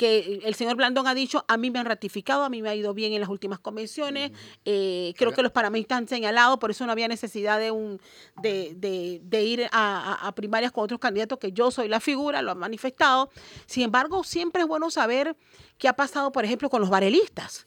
que 0.00 0.40
el 0.44 0.54
señor 0.54 0.76
Blandón 0.76 1.06
ha 1.06 1.14
dicho, 1.14 1.44
a 1.46 1.58
mí 1.58 1.70
me 1.70 1.78
han 1.78 1.84
ratificado, 1.84 2.42
a 2.42 2.48
mí 2.48 2.62
me 2.62 2.70
ha 2.70 2.74
ido 2.74 2.94
bien 2.94 3.12
en 3.12 3.20
las 3.20 3.28
últimas 3.28 3.58
convenciones, 3.58 4.32
eh, 4.64 5.12
creo 5.18 5.32
que 5.32 5.42
los 5.42 5.52
panameñistas 5.52 5.98
han 5.98 6.08
señalado, 6.08 6.58
por 6.58 6.70
eso 6.70 6.86
no 6.86 6.92
había 6.92 7.06
necesidad 7.06 7.58
de, 7.58 7.70
un, 7.70 8.00
de, 8.40 9.42
ir 9.44 9.68
a, 9.72 10.32
primarias 10.34 10.72
con 10.72 10.84
otros 10.84 11.00
candidatos, 11.00 11.38
que 11.38 11.52
yo 11.52 11.70
soy 11.70 11.88
la 11.88 12.00
figura, 12.00 12.40
lo 12.40 12.52
han 12.52 12.58
manifestado. 12.58 13.28
Sin 13.66 13.82
embargo, 13.82 14.24
siempre 14.24 14.62
es 14.62 14.68
bueno 14.68 14.90
saber 14.90 15.36
qué 15.76 15.86
ha 15.86 15.92
pasado, 15.92 16.32
por 16.32 16.46
ejemplo, 16.46 16.70
con 16.70 16.80
los 16.80 16.88
varelistas. 16.88 17.66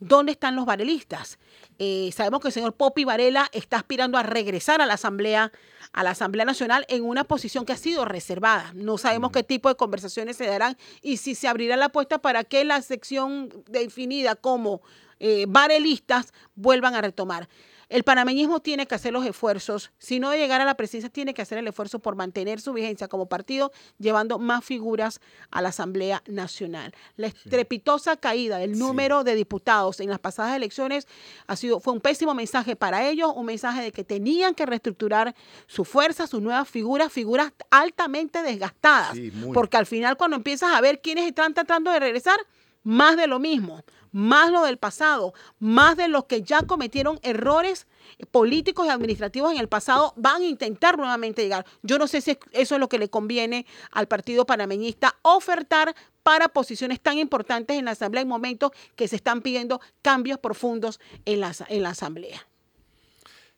¿Dónde 0.00 0.32
están 0.32 0.56
los 0.56 0.66
varelistas? 0.66 1.38
Eh, 1.78 2.10
sabemos 2.12 2.40
que 2.40 2.48
el 2.48 2.54
señor 2.54 2.74
Popi 2.74 3.04
Varela 3.04 3.48
está 3.52 3.76
aspirando 3.76 4.18
a 4.18 4.22
regresar 4.22 4.80
a 4.80 4.86
la 4.86 4.94
Asamblea 4.94 5.52
a 5.92 6.02
la 6.02 6.10
Asamblea 6.10 6.44
Nacional 6.44 6.84
en 6.88 7.04
una 7.04 7.24
posición 7.24 7.64
que 7.64 7.72
ha 7.72 7.76
sido 7.76 8.04
reservada. 8.04 8.72
No 8.74 8.98
sabemos 8.98 9.32
qué 9.32 9.42
tipo 9.42 9.68
de 9.68 9.76
conversaciones 9.76 10.36
se 10.36 10.46
darán 10.46 10.76
y 11.02 11.16
si 11.16 11.34
se 11.34 11.48
abrirá 11.48 11.76
la 11.76 11.86
apuesta 11.86 12.18
para 12.18 12.44
que 12.44 12.64
la 12.64 12.82
sección 12.82 13.48
definida 13.68 14.34
como 14.34 14.82
eh, 15.20 15.46
varelistas 15.48 16.32
vuelvan 16.54 16.94
a 16.94 17.00
retomar. 17.00 17.48
El 17.88 18.04
panameñismo 18.04 18.60
tiene 18.60 18.86
que 18.86 18.94
hacer 18.94 19.12
los 19.12 19.24
esfuerzos, 19.24 19.92
si 19.98 20.20
no 20.20 20.30
de 20.30 20.38
llegar 20.38 20.60
a 20.60 20.66
la 20.66 20.74
presidencia, 20.74 21.08
tiene 21.08 21.32
que 21.32 21.40
hacer 21.40 21.56
el 21.56 21.66
esfuerzo 21.66 22.00
por 22.00 22.16
mantener 22.16 22.60
su 22.60 22.74
vigencia 22.74 23.08
como 23.08 23.26
partido, 23.26 23.72
llevando 23.98 24.38
más 24.38 24.62
figuras 24.62 25.20
a 25.50 25.62
la 25.62 25.70
Asamblea 25.70 26.22
Nacional. 26.26 26.94
La 27.16 27.28
estrepitosa 27.28 28.16
caída 28.16 28.58
del 28.58 28.78
número 28.78 29.24
de 29.24 29.34
diputados 29.34 30.00
en 30.00 30.10
las 30.10 30.18
pasadas 30.18 30.54
elecciones 30.54 31.08
ha 31.46 31.56
sido, 31.56 31.80
fue 31.80 31.94
un 31.94 32.00
pésimo 32.00 32.34
mensaje 32.34 32.76
para 32.76 33.08
ellos, 33.08 33.32
un 33.34 33.46
mensaje 33.46 33.80
de 33.80 33.92
que 33.92 34.04
tenían 34.04 34.54
que 34.54 34.66
reestructurar 34.66 35.34
su 35.66 35.84
fuerza, 35.84 36.26
sus 36.26 36.42
nuevas 36.42 36.68
figuras, 36.68 37.10
figuras 37.10 37.52
altamente 37.70 38.42
desgastadas. 38.42 39.16
porque 39.54 39.78
al 39.78 39.86
final 39.86 40.16
cuando 40.16 40.36
empiezas 40.36 40.74
a 40.74 40.80
ver 40.82 41.00
quiénes 41.00 41.26
están 41.26 41.54
tratando 41.54 41.90
de 41.90 42.00
regresar, 42.00 42.38
más 42.82 43.16
de 43.16 43.26
lo 43.26 43.38
mismo 43.38 43.82
más 44.12 44.50
lo 44.50 44.64
del 44.64 44.78
pasado, 44.78 45.34
más 45.58 45.96
de 45.96 46.08
los 46.08 46.24
que 46.24 46.42
ya 46.42 46.62
cometieron 46.62 47.18
errores 47.22 47.86
políticos 48.30 48.86
y 48.86 48.90
administrativos 48.90 49.52
en 49.52 49.58
el 49.58 49.68
pasado, 49.68 50.12
van 50.16 50.42
a 50.42 50.46
intentar 50.46 50.96
nuevamente 50.96 51.42
llegar. 51.42 51.66
Yo 51.82 51.98
no 51.98 52.06
sé 52.06 52.20
si 52.20 52.38
eso 52.52 52.74
es 52.74 52.80
lo 52.80 52.88
que 52.88 52.98
le 52.98 53.08
conviene 53.08 53.66
al 53.90 54.08
partido 54.08 54.46
panameñista, 54.46 55.16
ofertar 55.22 55.94
para 56.22 56.48
posiciones 56.48 57.00
tan 57.00 57.18
importantes 57.18 57.78
en 57.78 57.84
la 57.84 57.92
Asamblea 57.92 58.22
en 58.22 58.28
momentos 58.28 58.72
que 58.96 59.08
se 59.08 59.16
están 59.16 59.40
pidiendo 59.40 59.80
cambios 60.02 60.38
profundos 60.38 61.00
en 61.24 61.40
la, 61.40 61.54
en 61.68 61.82
la 61.82 61.90
Asamblea. 61.90 62.46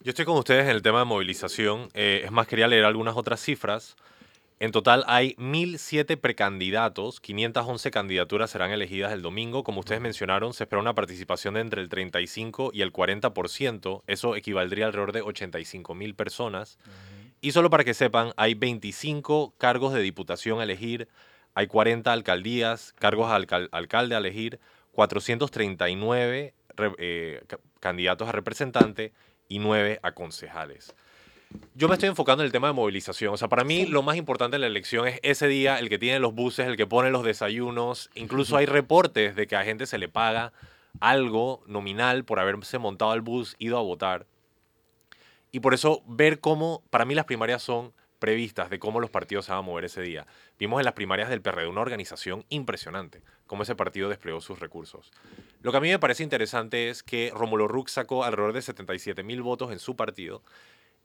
Yo 0.03 0.11
estoy 0.11 0.25
con 0.25 0.37
ustedes 0.37 0.65
en 0.65 0.71
el 0.71 0.83
tema 0.83 1.00
de 1.00 1.05
movilización. 1.05 1.91
Eh, 1.93 2.23
es 2.25 2.31
más, 2.31 2.47
quería 2.47 2.67
leer 2.67 2.85
algunas 2.85 3.17
otras 3.17 3.41
cifras. 3.41 3.97
En 4.62 4.73
total 4.73 5.05
hay 5.07 5.35
1.007 5.38 6.21
precandidatos, 6.21 7.19
511 7.21 7.90
candidaturas 7.90 8.50
serán 8.50 8.71
elegidas 8.71 9.11
el 9.14 9.23
domingo. 9.23 9.64
Como 9.64 9.81
ustedes 9.81 10.02
mencionaron, 10.02 10.52
se 10.52 10.64
espera 10.64 10.83
una 10.83 10.95
participación 10.95 11.55
de 11.55 11.61
entre 11.61 11.81
el 11.81 11.88
35 11.88 12.71
y 12.75 12.83
el 12.83 12.93
40%. 12.93 14.02
Eso 14.07 14.37
equivaldría 14.37 14.85
alrededor 14.85 15.12
de 15.12 15.23
85.000 15.23 16.14
personas. 16.14 16.79
Y 17.40 17.52
solo 17.52 17.71
para 17.71 17.85
que 17.85 17.95
sepan, 17.95 18.35
hay 18.37 18.52
25 18.52 19.55
cargos 19.57 19.95
de 19.95 20.02
diputación 20.02 20.61
a 20.61 20.64
elegir, 20.64 21.09
hay 21.55 21.67
40 21.67 22.12
alcaldías, 22.12 22.93
cargos 22.99 23.31
de 23.31 23.69
alcalde 23.73 24.14
a 24.14 24.19
elegir, 24.19 24.61
439 24.93 26.52
eh, 26.99 27.43
candidatos 27.81 28.29
a 28.29 28.33
representante 28.33 29.14
y 29.49 29.59
9 29.59 30.00
a 30.02 30.12
concejales. 30.12 30.95
Yo 31.75 31.88
me 31.88 31.95
estoy 31.95 32.09
enfocando 32.09 32.42
en 32.42 32.47
el 32.47 32.52
tema 32.52 32.69
de 32.69 32.75
movilización. 32.75 33.33
O 33.33 33.37
sea, 33.37 33.49
para 33.49 33.64
mí 33.64 33.87
lo 33.87 34.02
más 34.02 34.16
importante 34.16 34.57
en 34.57 34.61
la 34.61 34.66
elección 34.66 35.09
es 35.09 35.19
ese 35.23 35.49
día, 35.49 35.78
el 35.78 35.88
que 35.88 35.99
tiene 35.99 36.19
los 36.19 36.35
buses, 36.35 36.66
el 36.66 36.76
que 36.76 36.87
pone 36.87 37.11
los 37.11 37.25
desayunos. 37.25 38.11
Incluso 38.14 38.57
hay 38.57 38.66
reportes 38.66 39.35
de 39.35 39.47
que 39.47 39.57
a 39.57 39.64
gente 39.64 39.87
se 39.87 39.99
le 39.99 40.09
paga 40.09 40.52
algo 41.00 41.62
nominal 41.66 42.25
por 42.25 42.38
haberse 42.38 42.78
montado 42.78 43.12
al 43.12 43.23
bus, 43.23 43.57
ido 43.59 43.78
a 43.78 43.83
votar. 43.83 44.26
Y 45.52 45.61
por 45.61 45.75
eso 45.75 46.02
ver 46.07 46.40
cómo, 46.40 46.83
para 46.90 47.04
mí 47.04 47.14
las 47.14 47.25
primarias 47.25 47.62
son 47.62 47.92
previstas 48.19 48.69
de 48.69 48.78
cómo 48.78 49.00
los 49.00 49.11
partidos 49.11 49.47
se 49.47 49.52
van 49.52 49.61
a 49.61 49.62
mover 49.62 49.87
ese 49.87 50.02
día. 50.02 50.26
Vimos 50.59 50.80
en 50.80 50.85
las 50.85 50.95
primarias 50.95 51.30
del 51.30 51.40
PRD 51.40 51.66
una 51.66 51.80
organización 51.80 52.45
impresionante, 52.50 53.23
cómo 53.47 53.62
ese 53.62 53.75
partido 53.75 54.09
desplegó 54.09 54.40
sus 54.40 54.61
recursos. 54.61 55.11
Lo 55.62 55.73
que 55.73 55.78
a 55.78 55.80
mí 55.80 55.88
me 55.88 55.99
parece 55.99 56.23
interesante 56.23 56.90
es 56.90 57.02
que 57.02 57.33
Romulo 57.35 57.66
Rux 57.66 57.92
sacó 57.92 58.23
alrededor 58.23 58.52
de 58.52 58.62
77 58.62 59.23
mil 59.23 59.40
votos 59.40 59.73
en 59.73 59.78
su 59.78 59.97
partido 59.97 60.42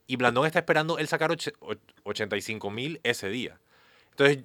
y 0.07 0.15
Blandón 0.15 0.45
está 0.45 0.59
esperando 0.59 0.97
él 0.99 1.07
sacar 1.07 1.35
85 2.03 2.69
mil 2.69 2.99
ese 3.03 3.29
día. 3.29 3.59
Entonces, 4.11 4.43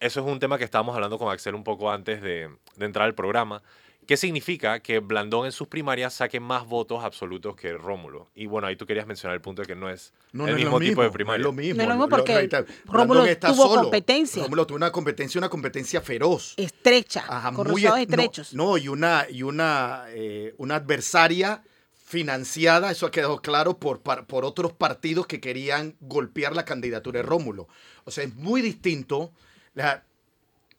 eso 0.00 0.20
es 0.20 0.26
un 0.26 0.38
tema 0.38 0.58
que 0.58 0.64
estábamos 0.64 0.94
hablando 0.94 1.18
con 1.18 1.32
Axel 1.32 1.54
un 1.54 1.64
poco 1.64 1.90
antes 1.90 2.20
de, 2.22 2.50
entrar 2.78 3.06
al 3.06 3.14
programa. 3.14 3.62
¿Qué 4.06 4.18
significa 4.18 4.80
que 4.80 4.98
Blandón 4.98 5.46
en 5.46 5.52
sus 5.52 5.66
primarias 5.66 6.12
saque 6.12 6.38
más 6.38 6.66
votos 6.66 7.02
absolutos 7.02 7.56
que 7.56 7.72
Rómulo? 7.72 8.28
Y 8.34 8.44
bueno, 8.44 8.66
ahí 8.66 8.76
tú 8.76 8.84
querías 8.84 9.06
mencionar 9.06 9.34
el 9.34 9.40
punto 9.40 9.62
de 9.62 9.66
que 9.66 9.74
no 9.74 9.88
es 9.88 10.12
el 10.34 10.54
mismo, 10.56 10.78
tipo 10.78 11.02
de 11.02 11.10
primaria. 11.10 11.42
No 11.42 11.48
es 11.48 11.56
lo 11.56 11.62
mismo. 11.62 11.76
No 11.76 11.82
es 11.84 11.88
lo 11.88 11.94
mismo 11.94 12.08
porque 12.10 12.66
Rómulo 12.84 13.24
tuvo 13.38 13.82
competencia. 13.82 14.42
Rómulo 14.42 14.66
tuvo 14.66 14.76
una 14.76 14.92
competencia, 14.92 15.38
una 15.38 15.48
competencia 15.48 16.02
feroz. 16.02 16.52
Estrecha, 16.58 17.24
con 17.54 17.70
muy, 17.70 17.86
estrechos. 17.86 18.52
No, 18.52 18.76
y 18.76 18.88
una, 18.88 19.26
y 19.30 19.42
una, 19.42 20.04
eh, 20.08 20.54
una 20.58 20.76
adversaria 20.76 21.62
financiada, 22.04 22.90
eso 22.90 23.06
ha 23.06 23.10
quedado 23.10 23.40
claro, 23.40 23.78
por, 23.78 24.00
por 24.02 24.44
otros 24.44 24.72
partidos 24.72 25.26
que 25.26 25.40
querían 25.40 25.96
golpear 26.00 26.54
la 26.54 26.64
candidatura 26.64 27.18
de 27.18 27.26
Rómulo. 27.26 27.66
O 28.04 28.10
sea, 28.10 28.24
es 28.24 28.34
muy 28.34 28.60
distinto. 28.60 29.32
La, 29.74 30.04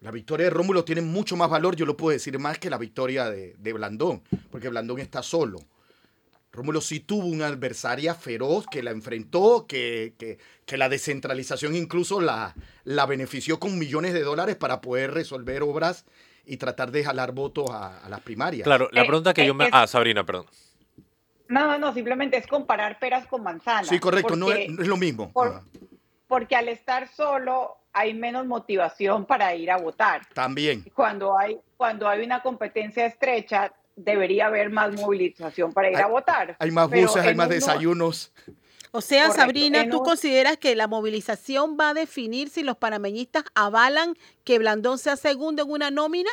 la 0.02 0.12
victoria 0.12 0.46
de 0.46 0.52
Rómulo 0.52 0.86
tiene 0.86 1.02
mucho 1.02 1.36
más 1.36 1.50
valor, 1.50 1.76
yo 1.76 1.88
lo 1.88 1.98
puedo 1.98 2.14
decir 2.14 2.38
más 2.38 2.60
que 2.60 2.70
la 2.70 2.78
victoria 2.78 3.30
de, 3.30 3.56
de 3.58 3.74
Blandón, 3.74 4.22
porque 4.52 4.70
Blandón 4.70 5.00
está 5.00 5.24
solo. 5.24 5.60
Rómulo 6.52 6.80
sí 6.80 7.02
tuvo 7.02 7.26
una 7.26 7.48
adversaria 7.48 8.14
feroz 8.14 8.66
que 8.72 8.84
la 8.84 8.92
enfrentó, 8.92 9.66
que, 9.68 10.14
que, 10.18 10.38
que, 10.66 10.78
la 10.78 10.90
descentralización 10.90 11.76
incluso 11.76 12.22
la, 12.22 12.56
la 12.86 13.06
benefició 13.06 13.60
con 13.60 13.78
millones 13.78 14.14
de 14.14 14.22
dólares 14.22 14.56
para 14.56 14.80
poder 14.80 15.12
resolver 15.12 15.64
obras 15.64 16.06
y 16.46 16.58
tratar 16.58 16.92
de 16.92 17.04
jalar 17.04 17.34
votos 17.34 17.72
a, 17.72 18.08
las 18.08 18.22
primarias. 18.22 18.64
Claro, 18.64 18.88
la 18.92 19.02
eh, 19.02 19.06
pregunta 19.06 19.34
que 19.34 19.46
yo 19.46 19.54
me... 19.54 19.68
Ah, 19.72 19.88
Sabrina, 19.88 20.26
perdón. 20.26 20.46
No, 21.48 21.78
no, 21.78 21.94
simplemente 21.94 22.38
es 22.38 22.48
comparar 22.48 23.00
peras 23.00 23.28
con 23.28 23.44
manzanas. 23.44 23.88
Sí, 23.88 24.00
correcto, 24.00 24.36
no, 24.36 24.52
es, 24.52 24.70
lo 24.70 24.98
mismo. 24.98 25.32
Porque 26.28 26.56
al 26.56 26.70
estar 26.70 27.08
solo 27.08 27.78
hay 27.94 28.14
menos 28.14 28.46
motivación 28.46 29.26
para 29.26 29.56
ir 29.56 29.72
a 29.72 29.78
votar. 29.78 30.26
También. 30.34 30.84
Cuando 30.94 31.38
hay, 31.38 31.60
cuando 31.78 32.10
hay 32.10 32.26
una 32.26 32.42
competencia 32.42 33.06
estrecha, 33.06 33.74
debería 33.96 34.48
haber 34.48 34.70
más 34.70 34.94
movilización 34.94 35.72
para 35.72 35.90
ir 35.90 35.98
a 35.98 36.08
votar. 36.08 36.56
Hay 36.60 36.72
más 36.72 36.90
buses, 36.90 37.24
hay 37.24 37.36
más 37.36 37.50
desayunos. 37.50 38.34
O 38.92 39.02
sea, 39.02 39.30
Sabrina, 39.32 39.90
¿tú 39.90 40.04
consideras 40.04 40.58
que 40.58 40.74
la 40.74 40.88
movilización 40.88 41.78
va 41.78 41.90
a 41.90 41.94
definir 41.94 42.50
si 42.50 42.64
los 42.64 42.78
panameñistas 42.78 43.44
avalan 43.54 44.18
que 44.46 44.58
Blandón 44.58 44.98
sea 45.00 45.18
segundo 45.18 45.64
en 45.64 45.72
una 45.72 45.92
nómina? 45.92 46.30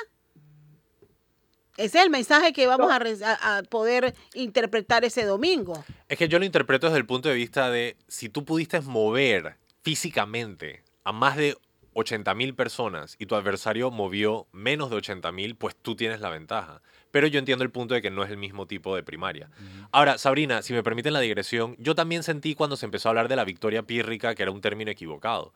Ese 1.76 1.98
es 1.98 2.04
el 2.04 2.10
mensaje 2.10 2.52
que 2.52 2.66
vamos 2.66 2.90
a, 2.92 3.62
poder 3.68 4.14
interpretar 4.34 5.04
ese 5.04 5.24
domingo. 5.24 5.84
Es 6.08 6.18
que 6.18 6.28
yo 6.28 6.38
lo 6.38 6.44
interpreto 6.44 6.86
desde 6.86 6.98
el 6.98 7.06
punto 7.06 7.28
de 7.28 7.34
vista 7.34 7.70
de 7.70 7.96
si 8.08 8.28
tú 8.28 8.44
pudiste 8.44 8.80
mover 8.82 9.56
físicamente 9.82 10.82
a 11.04 11.12
más 11.12 11.36
de 11.36 11.56
80 11.94 12.34
mil 12.34 12.54
personas 12.54 13.16
y 13.18 13.26
tu 13.26 13.34
adversario 13.34 13.90
movió 13.90 14.46
menos 14.52 14.90
de 14.90 14.96
80 14.96 15.32
mil, 15.32 15.56
pues 15.56 15.74
tú 15.74 15.96
tienes 15.96 16.20
la 16.20 16.30
ventaja. 16.30 16.82
Pero 17.10 17.26
yo 17.26 17.38
entiendo 17.38 17.64
el 17.64 17.70
punto 17.70 17.94
de 17.94 18.02
que 18.02 18.10
no 18.10 18.22
es 18.24 18.30
el 18.30 18.38
mismo 18.38 18.66
tipo 18.66 18.96
de 18.96 19.02
primaria. 19.02 19.50
Ahora, 19.90 20.16
Sabrina, 20.16 20.62
si 20.62 20.72
me 20.72 20.82
permiten 20.82 21.12
la 21.12 21.20
digresión, 21.20 21.76
yo 21.78 21.94
también 21.94 22.22
sentí 22.22 22.54
cuando 22.54 22.76
se 22.76 22.86
empezó 22.86 23.08
a 23.08 23.10
hablar 23.10 23.28
de 23.28 23.36
la 23.36 23.44
victoria 23.44 23.82
pírrica 23.82 24.34
que 24.34 24.42
era 24.42 24.52
un 24.52 24.60
término 24.60 24.90
equivocado. 24.90 25.52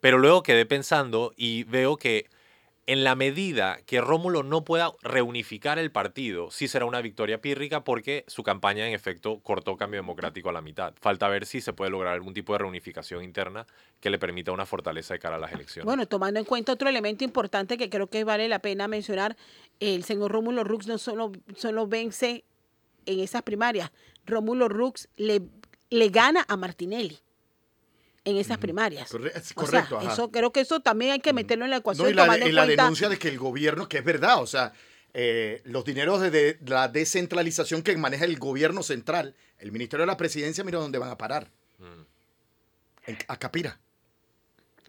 Pero 0.00 0.18
luego 0.18 0.42
quedé 0.42 0.66
pensando 0.66 1.32
y 1.36 1.64
veo 1.64 1.96
que 1.96 2.26
En 2.88 3.02
la 3.02 3.16
medida 3.16 3.80
que 3.84 4.00
Rómulo 4.00 4.44
no 4.44 4.64
pueda 4.64 4.92
reunificar 5.02 5.76
el 5.80 5.90
partido, 5.90 6.52
sí 6.52 6.68
será 6.68 6.84
una 6.84 7.00
victoria 7.00 7.40
pírrica 7.40 7.82
porque 7.82 8.24
su 8.28 8.44
campaña 8.44 8.86
en 8.86 8.94
efecto 8.94 9.40
cortó 9.40 9.76
cambio 9.76 9.98
democrático 9.98 10.50
a 10.50 10.52
la 10.52 10.62
mitad. 10.62 10.94
Falta 11.00 11.26
ver 11.26 11.46
si 11.46 11.60
se 11.60 11.72
puede 11.72 11.90
lograr 11.90 12.12
algún 12.12 12.32
tipo 12.32 12.52
de 12.52 12.60
reunificación 12.60 13.24
interna 13.24 13.66
que 14.00 14.08
le 14.08 14.20
permita 14.20 14.52
una 14.52 14.66
fortaleza 14.66 15.14
de 15.14 15.18
cara 15.18 15.34
a 15.34 15.40
las 15.40 15.52
elecciones. 15.52 15.84
Bueno, 15.84 16.06
tomando 16.06 16.38
en 16.38 16.46
cuenta 16.46 16.74
otro 16.74 16.88
elemento 16.88 17.24
importante 17.24 17.76
que 17.76 17.90
creo 17.90 18.06
que 18.06 18.22
vale 18.22 18.46
la 18.46 18.60
pena 18.60 18.86
mencionar, 18.86 19.36
el 19.80 20.04
señor 20.04 20.30
Rómulo 20.30 20.62
Rux 20.62 20.86
no 20.86 20.98
solo, 20.98 21.32
vence 21.88 22.44
en 23.04 23.18
esas 23.18 23.42
primarias, 23.42 23.90
Rómulo 24.26 24.68
Rux 24.68 25.08
le, 25.16 25.42
le 25.90 26.08
gana 26.10 26.44
a 26.46 26.56
Martinelli 26.56 27.18
en 28.26 28.36
esas 28.36 28.58
primarias. 28.58 29.08
correcto. 29.54 30.00
eso 30.00 30.30
creo 30.30 30.52
que 30.52 30.60
eso 30.60 30.80
también 30.80 31.12
hay 31.12 31.20
que 31.20 31.32
meterlo 31.32 31.64
en 31.64 31.70
la 31.70 31.78
ecuación. 31.78 32.06
No, 32.06 32.10
y 32.10 32.14
la, 32.14 32.36
la 32.36 32.66
denuncia 32.66 33.08
de 33.08 33.18
que 33.18 33.28
el 33.28 33.38
gobierno, 33.38 33.88
que 33.88 33.98
es 33.98 34.04
verdad, 34.04 34.42
o 34.42 34.46
sea, 34.46 34.72
eh, 35.14 35.62
los 35.64 35.84
dineros 35.84 36.20
de, 36.20 36.58
la 36.66 36.88
descentralización 36.88 37.82
que 37.82 37.96
maneja 37.96 38.24
el 38.24 38.38
gobierno 38.38 38.82
central, 38.82 39.34
el 39.58 39.70
Ministerio 39.72 40.02
de 40.02 40.08
la 40.08 40.16
Presidencia, 40.16 40.64
mira 40.64 40.78
dónde 40.78 40.98
van 40.98 41.10
a 41.10 41.16
parar. 41.16 41.48
Mm. 41.78 43.12
a 43.28 43.36
Capira. 43.38 43.78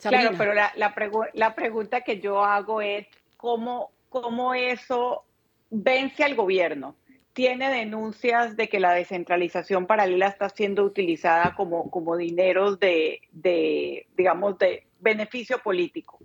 Claro, 0.02 0.32
pero 0.38 0.54
la, 0.54 0.74
la, 0.76 1.56
pregunta 1.56 2.02
que 2.02 2.20
yo 2.20 2.44
hago 2.44 2.82
es, 2.82 3.08
¿cómo, 3.36 3.92
¿cómo 4.10 4.54
eso 4.54 5.24
vence 5.70 6.24
al 6.24 6.36
gobierno? 6.36 6.96
Tiene 7.38 7.70
denuncias 7.70 8.58
de 8.58 8.68
que 8.68 8.80
la 8.80 8.94
descentralización 8.94 9.86
paralela 9.86 10.26
está 10.26 10.50
siendo 10.50 10.84
utilizada 10.84 11.54
como, 11.54 11.92
como 11.92 12.18
dineros 12.18 12.80
de, 12.80 13.22
de, 13.32 14.08
digamos, 14.18 14.58
de 14.58 14.88
beneficio 15.00 15.60
político. 15.60 16.18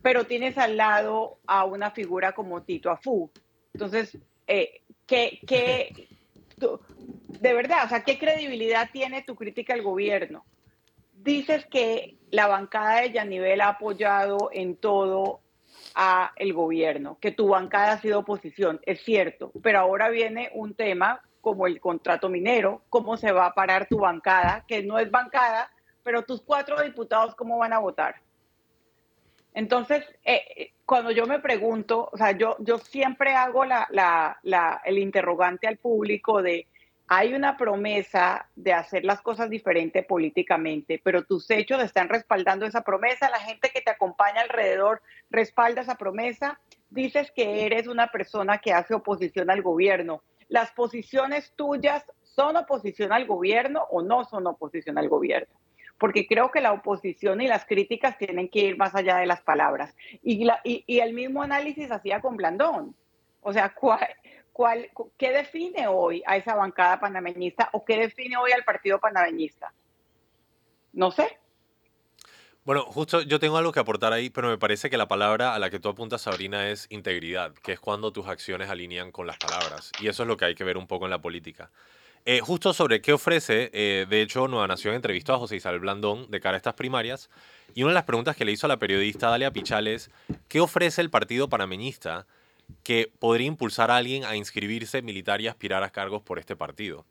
Pero 0.00 0.26
tienes 0.26 0.56
al 0.58 0.76
lado 0.76 1.40
a 1.48 1.64
una 1.64 1.90
figura 1.90 2.34
como 2.34 2.62
Tito 2.62 2.88
Afú. 2.88 3.32
Entonces, 3.74 4.16
eh, 4.46 4.82
¿qué, 5.08 5.40
qué 5.44 6.06
de 6.56 7.52
verdad, 7.52 7.86
o 7.86 7.88
sea, 7.88 8.04
¿qué 8.04 8.16
credibilidad 8.16 8.90
tiene 8.92 9.22
tu 9.22 9.34
crítica 9.34 9.74
al 9.74 9.82
gobierno? 9.82 10.44
Dices 11.14 11.66
que 11.66 12.16
la 12.30 12.46
bancada 12.46 13.00
de 13.00 13.10
Yanivel 13.10 13.60
ha 13.60 13.70
apoyado 13.70 14.50
en 14.52 14.76
todo 14.76 15.40
a 15.94 16.32
el 16.36 16.52
gobierno, 16.52 17.18
que 17.20 17.30
tu 17.30 17.48
bancada 17.48 17.92
ha 17.92 18.00
sido 18.00 18.20
oposición, 18.20 18.80
es 18.84 19.02
cierto, 19.02 19.52
pero 19.62 19.78
ahora 19.80 20.08
viene 20.08 20.50
un 20.54 20.74
tema 20.74 21.20
como 21.40 21.66
el 21.66 21.80
contrato 21.80 22.28
minero, 22.28 22.82
cómo 22.88 23.16
se 23.16 23.32
va 23.32 23.46
a 23.46 23.54
parar 23.54 23.86
tu 23.88 23.98
bancada, 23.98 24.64
que 24.66 24.82
no 24.82 24.98
es 24.98 25.10
bancada, 25.10 25.70
pero 26.02 26.22
tus 26.22 26.42
cuatro 26.42 26.80
diputados, 26.82 27.34
¿cómo 27.34 27.58
van 27.58 27.72
a 27.72 27.78
votar? 27.78 28.16
Entonces, 29.54 30.04
eh, 30.24 30.42
eh, 30.56 30.72
cuando 30.86 31.10
yo 31.10 31.26
me 31.26 31.40
pregunto, 31.40 32.08
o 32.12 32.16
sea, 32.16 32.32
yo, 32.32 32.56
yo 32.60 32.78
siempre 32.78 33.34
hago 33.34 33.64
la, 33.64 33.88
la, 33.90 34.80
el 34.84 34.98
interrogante 34.98 35.66
al 35.66 35.76
público 35.76 36.42
de 36.42 36.66
hay 37.12 37.34
una 37.34 37.56
promesa 37.56 38.48
de 38.54 38.72
hacer 38.72 39.04
las 39.04 39.20
cosas 39.20 39.50
diferente 39.50 40.04
políticamente, 40.04 41.00
pero 41.02 41.24
tus 41.24 41.50
hechos 41.50 41.82
están 41.82 42.08
respaldando 42.08 42.66
esa 42.66 42.82
promesa, 42.82 43.28
la 43.28 43.40
gente 43.40 43.70
que 43.70 43.80
te 43.80 43.90
acompaña 43.90 44.42
alrededor 44.42 45.02
respalda 45.30 45.82
esa 45.82 45.96
promesa, 45.96 46.60
dices 46.90 47.30
que 47.30 47.64
eres 47.64 47.86
una 47.86 48.08
persona 48.08 48.58
que 48.58 48.72
hace 48.72 48.94
oposición 48.94 49.50
al 49.50 49.62
gobierno. 49.62 50.22
¿Las 50.48 50.72
posiciones 50.72 51.52
tuyas 51.54 52.04
son 52.22 52.56
oposición 52.56 53.12
al 53.12 53.26
gobierno 53.26 53.86
o 53.90 54.02
no 54.02 54.24
son 54.24 54.46
oposición 54.46 54.98
al 54.98 55.08
gobierno? 55.08 55.54
Porque 55.98 56.26
creo 56.26 56.50
que 56.50 56.60
la 56.60 56.72
oposición 56.72 57.40
y 57.40 57.46
las 57.46 57.66
críticas 57.66 58.18
tienen 58.18 58.48
que 58.48 58.60
ir 58.60 58.76
más 58.76 58.94
allá 58.94 59.18
de 59.18 59.26
las 59.26 59.42
palabras. 59.42 59.94
Y, 60.22 60.48
y 60.64 60.98
el 60.98 61.12
mismo 61.12 61.42
análisis 61.42 61.92
hacía 61.92 62.20
con 62.20 62.36
Blandón. 62.36 62.96
O 63.42 63.52
sea, 63.52 63.72
¿cuál, 63.74 64.90
¿qué 65.16 65.30
define 65.30 65.88
hoy 65.88 66.22
a 66.26 66.36
esa 66.36 66.54
bancada 66.54 67.00
panameñista 67.00 67.68
o 67.72 67.84
qué 67.84 67.98
define 67.98 68.36
hoy 68.36 68.52
al 68.52 68.64
partido 68.64 68.98
panameñista? 68.98 69.72
No 70.92 71.10
sé. 71.10 71.39
Bueno, 72.64 72.84
justo 72.84 73.22
yo 73.22 73.40
tengo 73.40 73.56
algo 73.56 73.72
que 73.72 73.80
aportar 73.80 74.12
ahí, 74.12 74.30
pero 74.30 74.48
me 74.48 74.58
parece 74.58 74.90
que 74.90 74.96
la 74.96 75.08
palabra 75.08 75.54
a 75.54 75.58
la 75.58 75.70
que 75.70 75.80
tú 75.80 75.88
apuntas, 75.88 76.22
Sabrina, 76.22 76.68
es 76.68 76.86
integridad, 76.90 77.54
que 77.54 77.72
es 77.72 77.80
cuando 77.80 78.12
tus 78.12 78.26
acciones 78.26 78.68
alinean 78.68 79.12
con 79.12 79.26
las 79.26 79.38
palabras. 79.38 79.92
Y 80.00 80.08
eso 80.08 80.22
es 80.22 80.28
lo 80.28 80.36
que 80.36 80.44
hay 80.44 80.54
que 80.54 80.64
ver 80.64 80.76
un 80.76 80.86
poco 80.86 81.06
en 81.06 81.10
la 81.10 81.20
política. 81.20 81.70
Eh, 82.26 82.40
justo 82.40 82.74
sobre 82.74 83.00
qué 83.00 83.14
ofrece, 83.14 83.70
eh, 83.72 84.06
de 84.08 84.20
hecho, 84.20 84.46
Nueva 84.46 84.66
Nación 84.66 84.94
entrevistó 84.94 85.32
a 85.32 85.38
José 85.38 85.56
Isabel 85.56 85.80
Blandón 85.80 86.30
de 86.30 86.40
cara 86.40 86.56
a 86.56 86.58
estas 86.58 86.74
primarias. 86.74 87.30
Y 87.74 87.82
una 87.82 87.92
de 87.92 87.94
las 87.94 88.04
preguntas 88.04 88.36
que 88.36 88.44
le 88.44 88.52
hizo 88.52 88.66
a 88.66 88.68
la 88.68 88.78
periodista 88.78 89.30
Dalia 89.30 89.52
Pichal 89.52 89.86
es, 89.86 90.10
¿qué 90.48 90.60
ofrece 90.60 91.00
el 91.00 91.08
partido 91.08 91.48
panameñista 91.48 92.26
que 92.82 93.12
podría 93.18 93.46
impulsar 93.46 93.90
a 93.90 93.96
alguien 93.96 94.24
a 94.24 94.36
inscribirse 94.36 95.02
militar 95.02 95.40
y 95.40 95.48
aspirar 95.48 95.82
a 95.82 95.90
cargos 95.90 96.22
por 96.22 96.38
este 96.38 96.56
partido. 96.56 97.04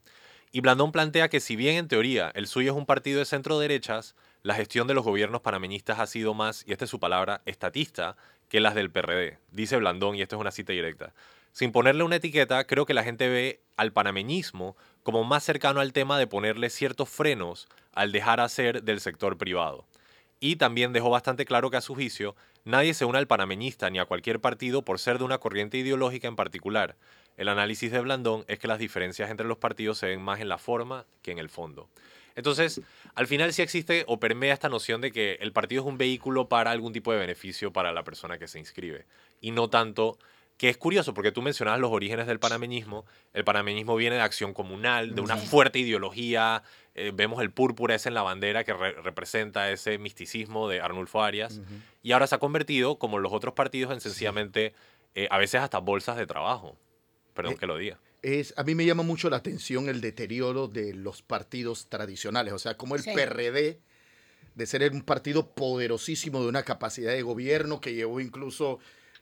Y 0.52 0.62
Blandón 0.62 0.92
plantea 0.92 1.30
que 1.30 1.40
si 1.40 1.56
bien 1.56 1.78
en 1.78 1.88
teoría 1.88 2.32
el 2.34 2.48
suyo 2.48 2.72
es 2.72 2.78
un 2.78 2.86
partido 2.86 3.20
de 3.20 3.26
centro 3.26 3.60
derechas, 3.60 4.16
la 4.42 4.56
gestión 4.56 4.88
de 4.88 4.94
los 4.94 5.04
gobiernos 5.04 5.42
panameñistas 5.42 6.00
ha 6.00 6.08
sido 6.08 6.34
más, 6.34 6.64
y 6.66 6.72
esta 6.72 6.86
es 6.86 6.92
su 6.92 7.00
palabra, 7.00 7.42
estatista 7.46 8.16
que 8.48 8.60
las 8.60 8.74
del 8.76 8.92
PRD. 8.92 9.38
Dice 9.52 9.78
Blandón, 9.78 10.16
y 10.16 10.22
esto 10.22 10.36
es 10.36 10.42
una 10.42 10.52
cita 10.52 10.74
directa. 10.74 11.14
Sin 11.52 11.72
ponerle 11.72 12.04
una 12.04 12.18
etiqueta, 12.18 12.66
creo 12.66 12.86
que 12.86 12.94
la 12.94 13.04
gente 13.04 13.28
ve 13.28 13.62
al 13.76 13.92
panameñismo 13.92 14.78
como 15.04 15.24
más 15.24 15.44
cercano 15.44 15.82
al 15.82 15.94
tema 15.94 16.18
de 16.18 16.28
ponerle 16.28 16.70
ciertos 16.70 17.10
frenos 17.10 17.68
al 17.92 18.12
dejar 18.12 18.40
hacer 18.40 18.84
del 18.84 19.02
sector 19.02 19.38
privado. 19.38 19.86
Y 20.40 20.56
también 20.56 20.94
dejó 20.94 21.10
bastante 21.10 21.46
claro 21.46 21.70
que 21.70 21.78
a 21.78 21.82
su 21.82 21.96
juicio 21.96 22.36
nadie 22.64 22.94
se 22.94 23.04
une 23.04 23.18
al 23.18 23.28
panameñista 23.28 23.90
ni 23.90 24.00
a 24.00 24.06
cualquier 24.06 24.40
partido 24.40 24.84
por 24.84 25.00
ser 25.00 25.18
de 25.18 25.26
una 25.26 25.40
corriente 25.40 25.78
ideológica 25.78 26.28
en 26.28 26.38
particular. 26.38 26.96
El 27.36 27.50
análisis 27.50 27.92
de 27.92 28.00
Blandón 28.00 28.46
es 28.48 28.60
que 28.60 28.68
las 28.68 28.80
diferencias 28.80 29.30
entre 29.30 29.48
los 29.48 29.58
partidos 29.58 29.98
se 29.98 30.08
ven 30.08 30.22
más 30.22 30.40
en 30.40 30.50
la 30.50 30.58
forma 30.58 31.06
que 31.22 31.32
en 31.32 31.40
el 31.40 31.50
fondo. 31.50 31.90
Entonces, 32.40 32.80
al 33.16 33.28
final 33.28 33.52
sí 33.52 33.62
existe 33.62 34.06
o 34.08 34.18
permea 34.18 34.54
esta 34.54 34.70
noción 34.70 35.02
de 35.02 35.12
que 35.12 35.38
el 35.42 35.52
partido 35.52 35.82
es 35.82 35.88
un 35.90 35.98
vehículo 35.98 36.48
para 36.48 36.72
algún 36.72 36.94
tipo 36.94 37.12
de 37.12 37.20
beneficio 37.20 37.74
para 37.74 37.92
la 37.92 38.06
persona 38.06 38.38
que 38.38 38.48
se 38.48 38.60
inscribe 38.60 39.06
y 39.42 39.52
no 39.52 39.70
tanto 39.70 40.18
que 40.56 40.70
es 40.70 40.78
curioso 40.78 41.14
porque 41.14 41.34
tú 41.34 41.42
mencionabas 41.42 41.82
los 41.82 41.92
orígenes 41.92 42.28
del 42.28 42.40
panameñismo. 42.40 43.06
El 43.34 43.44
panameñismo 43.44 43.98
viene 43.98 44.16
de 44.16 44.22
acción 44.22 44.54
comunal, 44.54 45.16
de 45.16 45.22
una 45.22 45.36
fuerte 45.36 45.80
ideología. 45.80 46.64
Eh, 46.96 47.12
vemos 47.14 47.42
el 47.42 47.52
púrpura 47.52 47.96
ese 47.96 48.08
en 48.08 48.16
la 48.16 48.22
bandera 48.22 48.64
que 48.64 48.74
representa 48.74 49.70
ese 49.70 49.98
misticismo 49.98 50.70
de 50.70 50.80
Arnulfo 50.80 51.22
Arias. 51.22 51.60
Y 52.04 52.14
ahora 52.14 52.26
se 52.28 52.36
ha 52.36 52.40
convertido, 52.40 53.00
como 53.00 53.20
los 53.20 53.34
otros 53.34 53.54
partidos, 53.54 53.92
en 53.92 54.00
sencillamente, 54.00 54.74
eh, 55.14 55.28
a 55.30 55.38
veces 55.38 55.60
hasta 55.60 55.80
bolsas 55.80 56.16
de 56.16 56.26
trabajo. 56.26 56.78
Perdón 57.34 57.54
eh, 57.54 57.58
que 57.58 57.68
lo 57.68 57.78
diga. 57.78 58.00
Es, 58.22 58.54
a 58.58 58.64
mí 58.64 58.76
me 58.76 58.86
llama 58.86 59.04
mucho 59.04 59.30
la 59.30 59.38
atención 59.38 59.88
el 59.88 60.02
deterioro 60.02 60.68
de 60.68 60.94
los 60.94 61.22
partidos 61.22 61.88
tradicionales. 61.88 62.54
O 62.54 62.60
sea, 62.60 62.76
como 62.76 62.96
el 62.96 63.04
PRD, 63.04 63.80
de 64.56 64.66
ser 64.66 64.92
un 64.92 65.04
partido 65.04 65.52
poderosísimo, 65.52 66.42
de 66.42 66.50
una 66.50 66.64
capacidad 66.64 67.14
de 67.14 67.22
gobierno 67.22 67.80
que 67.80 67.94
llevó 67.94 68.20
incluso 68.20 68.80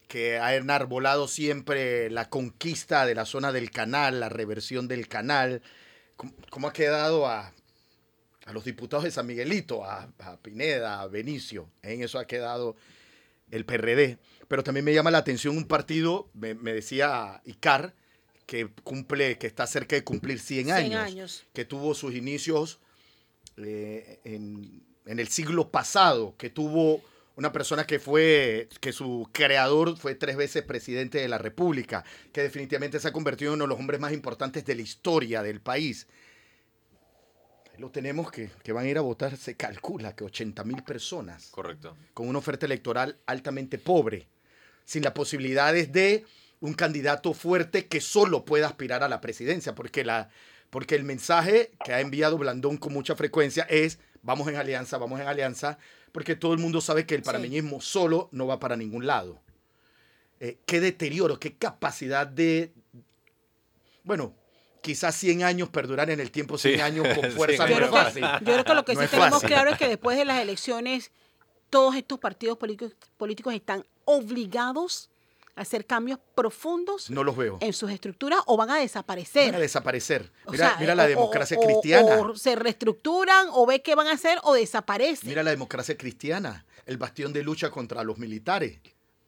que 0.07 0.39
ha 0.39 0.55
enarbolado 0.55 1.27
siempre 1.27 2.09
la 2.09 2.29
conquista 2.29 3.05
de 3.05 3.15
la 3.15 3.25
zona 3.25 3.51
del 3.51 3.71
canal, 3.71 4.19
la 4.19 4.29
reversión 4.29 4.87
del 4.87 5.07
canal, 5.07 5.61
cómo, 6.49 6.67
ha 6.67 6.73
quedado 6.73 7.27
a, 7.27 7.53
a, 8.45 8.53
los 8.53 8.63
diputados 8.63 9.03
de 9.03 9.11
San 9.11 9.27
Miguelito, 9.27 9.83
a, 9.83 10.09
Pineda, 10.41 11.01
a 11.01 11.07
Benicio, 11.07 11.69
en 11.81 12.03
eso 12.03 12.19
ha 12.19 12.25
quedado 12.25 12.75
el 13.51 13.65
PRD. 13.65 14.17
Pero 14.47 14.63
también 14.63 14.85
me 14.85 14.93
llama 14.93 15.11
la 15.11 15.17
atención 15.19 15.57
un 15.57 15.67
partido, 15.67 16.29
me, 16.33 16.55
decía 16.55 17.41
Icar, 17.45 17.93
que 18.47 18.69
cumple, 18.83 19.37
que 19.37 19.45
está 19.45 19.67
cerca 19.67 19.95
de 19.95 20.03
cumplir 20.03 20.39
100 20.39 20.71
años, 20.71 21.45
que 21.53 21.65
tuvo 21.65 21.93
sus 21.93 22.15
inicios 22.15 22.79
eh, 23.57 24.19
en, 24.23 24.81
en 25.05 25.19
el 25.19 25.27
siglo 25.27 25.69
pasado, 25.69 26.33
que 26.37 26.49
tuvo 26.49 27.03
una 27.35 27.51
persona 27.51 27.85
que 27.85 27.99
fue, 27.99 28.69
que 28.79 28.93
su 28.93 29.29
creador 29.31 29.97
fue 29.97 30.15
tres 30.15 30.37
veces 30.37 30.63
presidente 30.63 31.19
de 31.19 31.27
la 31.27 31.37
República, 31.37 32.05
que 32.31 32.41
definitivamente 32.41 32.99
se 32.99 33.09
ha 33.09 33.13
convertido 33.13 33.51
en 33.51 33.55
uno 33.55 33.65
de 33.65 33.69
los 33.69 33.79
hombres 33.79 33.99
más 33.99 34.13
importantes 34.13 34.65
de 34.65 34.75
la 34.75 34.81
historia 34.81 35.43
del 35.43 35.59
país. 35.59 36.07
Lo 37.77 37.91
tenemos 37.91 38.31
que, 38.31 38.49
que 38.63 38.71
van 38.71 38.85
a 38.85 38.89
ir 38.89 38.97
a 38.97 39.01
votar, 39.01 39.37
se 39.37 39.55
calcula 39.55 40.15
que 40.15 40.23
80 40.23 40.63
mil 40.63 40.81
personas. 40.83 41.49
Correcto. 41.51 41.95
Con 42.13 42.27
una 42.27 42.39
oferta 42.39 42.65
electoral 42.65 43.19
altamente 43.27 43.77
pobre, 43.77 44.27
sin 44.85 45.03
las 45.03 45.13
posibilidades 45.13 45.91
de 45.91 46.25
un 46.59 46.73
candidato 46.73 47.33
fuerte 47.33 47.87
que 47.87 48.01
solo 48.01 48.45
pueda 48.45 48.67
aspirar 48.67 49.03
a 49.03 49.09
la 49.09 49.21
presidencia, 49.21 49.75
porque, 49.75 50.03
la, 50.03 50.29
porque 50.69 50.95
el 50.95 51.03
mensaje 51.03 51.71
que 51.85 51.93
ha 51.93 52.01
enviado 52.01 52.37
Blandón 52.37 52.77
con 52.77 52.93
mucha 52.93 53.15
frecuencia 53.15 53.63
es, 53.69 53.99
vamos 54.23 54.47
en 54.47 54.55
alianza, 54.55 54.97
vamos 54.97 55.19
en 55.19 55.27
alianza, 55.27 55.77
porque 56.11 56.35
todo 56.35 56.53
el 56.53 56.59
mundo 56.59 56.81
sabe 56.81 57.05
que 57.05 57.15
el 57.15 57.21
panameñismo 57.21 57.81
solo 57.81 58.29
no 58.31 58.47
va 58.47 58.59
para 58.59 58.75
ningún 58.75 59.05
lado. 59.05 59.39
Eh, 60.39 60.57
qué 60.65 60.79
deterioro, 60.79 61.39
qué 61.39 61.55
capacidad 61.55 62.27
de, 62.27 62.73
bueno, 64.03 64.33
quizás 64.81 65.15
100 65.15 65.43
años 65.43 65.69
perdurar 65.69 66.09
en 66.09 66.19
el 66.19 66.31
tiempo, 66.31 66.57
100 66.57 66.81
años 66.81 67.07
con 67.15 67.31
fuerza 67.33 67.67
no 67.67 67.77
es 67.77 67.89
fácil. 67.89 68.23
Yo 68.41 68.53
creo 68.53 68.63
que 68.63 68.73
lo 68.73 68.85
que 68.85 68.95
sí 68.95 69.07
tenemos 69.09 69.43
claro 69.43 69.71
es 69.71 69.77
que 69.77 69.87
después 69.87 70.17
de 70.17 70.25
las 70.25 70.39
elecciones 70.39 71.11
todos 71.69 71.95
estos 71.95 72.19
partidos 72.19 72.57
políticos, 72.57 72.95
políticos 73.17 73.53
están 73.53 73.85
obligados 74.05 75.09
a 75.09 75.16
hacer 75.57 75.85
cambios 75.85 76.19
profundos 76.35 77.09
No 77.09 77.23
los 77.23 77.35
veo. 77.35 77.57
en 77.61 77.73
sus 77.73 77.91
estructuras 77.91 78.39
o 78.45 78.57
van 78.57 78.69
a 78.71 78.77
desaparecer. 78.77 79.47
Van 79.47 79.55
a 79.55 79.59
desaparecer. 79.59 80.31
O 80.45 80.51
Mira, 80.51 80.69
sea, 80.69 80.79
mira 80.79 80.95
la 80.95 81.05
o- 81.05 81.07
democracia 81.07 81.57
o- 81.59 81.63
cristiana. 81.65 82.17
O 82.21 82.35
se 82.35 82.55
reestructuran 82.55 83.47
o 83.51 83.65
ve 83.65 83.81
qué 83.81 83.95
van 83.95 84.07
a 84.07 84.11
hacer 84.13 84.39
o 84.43 84.53
desaparecen. 84.53 85.27
Mira 85.29 85.43
la 85.43 85.51
democracia 85.51 85.97
cristiana. 85.97 86.65
El 86.85 86.97
bastión 86.97 87.33
de 87.33 87.43
lucha 87.43 87.69
contra 87.69 88.03
los 88.03 88.17
militares. 88.17 88.79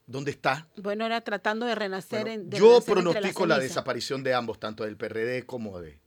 ¿Dónde 0.05 0.31
está? 0.31 0.67
Bueno, 0.77 1.05
era 1.05 1.21
tratando 1.21 1.65
de 1.65 1.75
renacer. 1.75 2.21
Bueno, 2.21 2.41
en, 2.43 2.49
de 2.49 2.57
yo 2.57 2.65
renacer 2.65 2.89
entre 2.97 3.03
pronostico 3.11 3.45
la 3.45 3.59
desaparición 3.59 4.23
de 4.23 4.33
ambos, 4.33 4.59
tanto 4.59 4.83
del 4.83 4.97
PRD 4.97 5.45
como 5.45 5.79
de, 5.79 5.99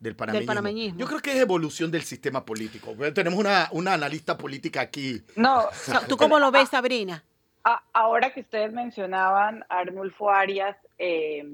del, 0.00 0.14
panameñismo. 0.16 0.46
panameñismo. 0.50 0.98
Yo 1.00 1.06
creo 1.06 1.20
que 1.20 1.32
es 1.32 1.38
evolución 1.38 1.90
del 1.90 2.02
sistema 2.02 2.44
político. 2.44 2.94
Tenemos 3.14 3.38
una, 3.38 3.68
una 3.72 3.94
analista 3.94 4.36
política 4.36 4.80
aquí. 4.82 5.22
No, 5.36 5.66
¿Tú 6.08 6.16
cómo 6.18 6.38
lo 6.38 6.50
ves, 6.50 6.68
Sabrina? 6.68 7.24
A- 7.64 7.82
ahora 7.92 8.30
que 8.32 8.40
ustedes 8.40 8.72
mencionaban 8.72 9.64
a 9.68 9.78
Arnulfo 9.80 10.30
Arias, 10.30 10.76
eh, 10.98 11.44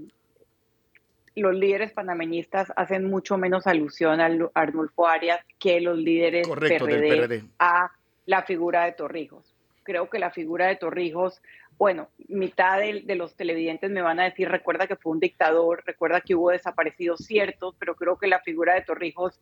los 1.37 1.55
líderes 1.55 1.93
panameñistas 1.93 2.73
hacen 2.77 3.11
mucho 3.11 3.37
menos 3.37 3.67
alusión 3.67 4.21
a 4.21 4.29
Arnulfo 4.55 5.07
Arias 5.09 5.41
que 5.59 5.81
los 5.81 5.99
líderes 5.99 6.47
Correcto, 6.47 6.87
del 6.87 7.01
PRD, 7.01 7.17
PRD. 7.17 7.45
a 7.59 7.91
la 8.27 8.43
figura 8.43 8.85
de 8.85 8.93
Torrijos. 8.93 9.53
Creo 9.83 10.09
que 10.09 10.19
la 10.21 10.31
figura 10.31 10.69
de 10.69 10.77
Torrijos, 10.77 11.43
bueno, 11.77 12.09
mitad 12.29 12.79
de, 12.79 13.03
de 13.05 13.15
los 13.17 13.35
televidentes 13.35 13.91
me 13.91 14.01
van 14.01 14.21
a 14.21 14.25
decir, 14.25 14.49
recuerda 14.49 14.87
que 14.87 14.95
fue 14.97 15.11
un 15.13 15.21
dictador, 15.21 15.83
recuerda 15.85 16.21
que 16.21 16.37
hubo 16.37 16.51
desaparecidos 16.51 17.21
ciertos, 17.27 17.75
pero 17.81 17.97
creo 17.97 18.17
que 18.17 18.29
la 18.29 18.41
figura 18.41 18.75
de 18.75 18.83
Torrijos 18.83 19.41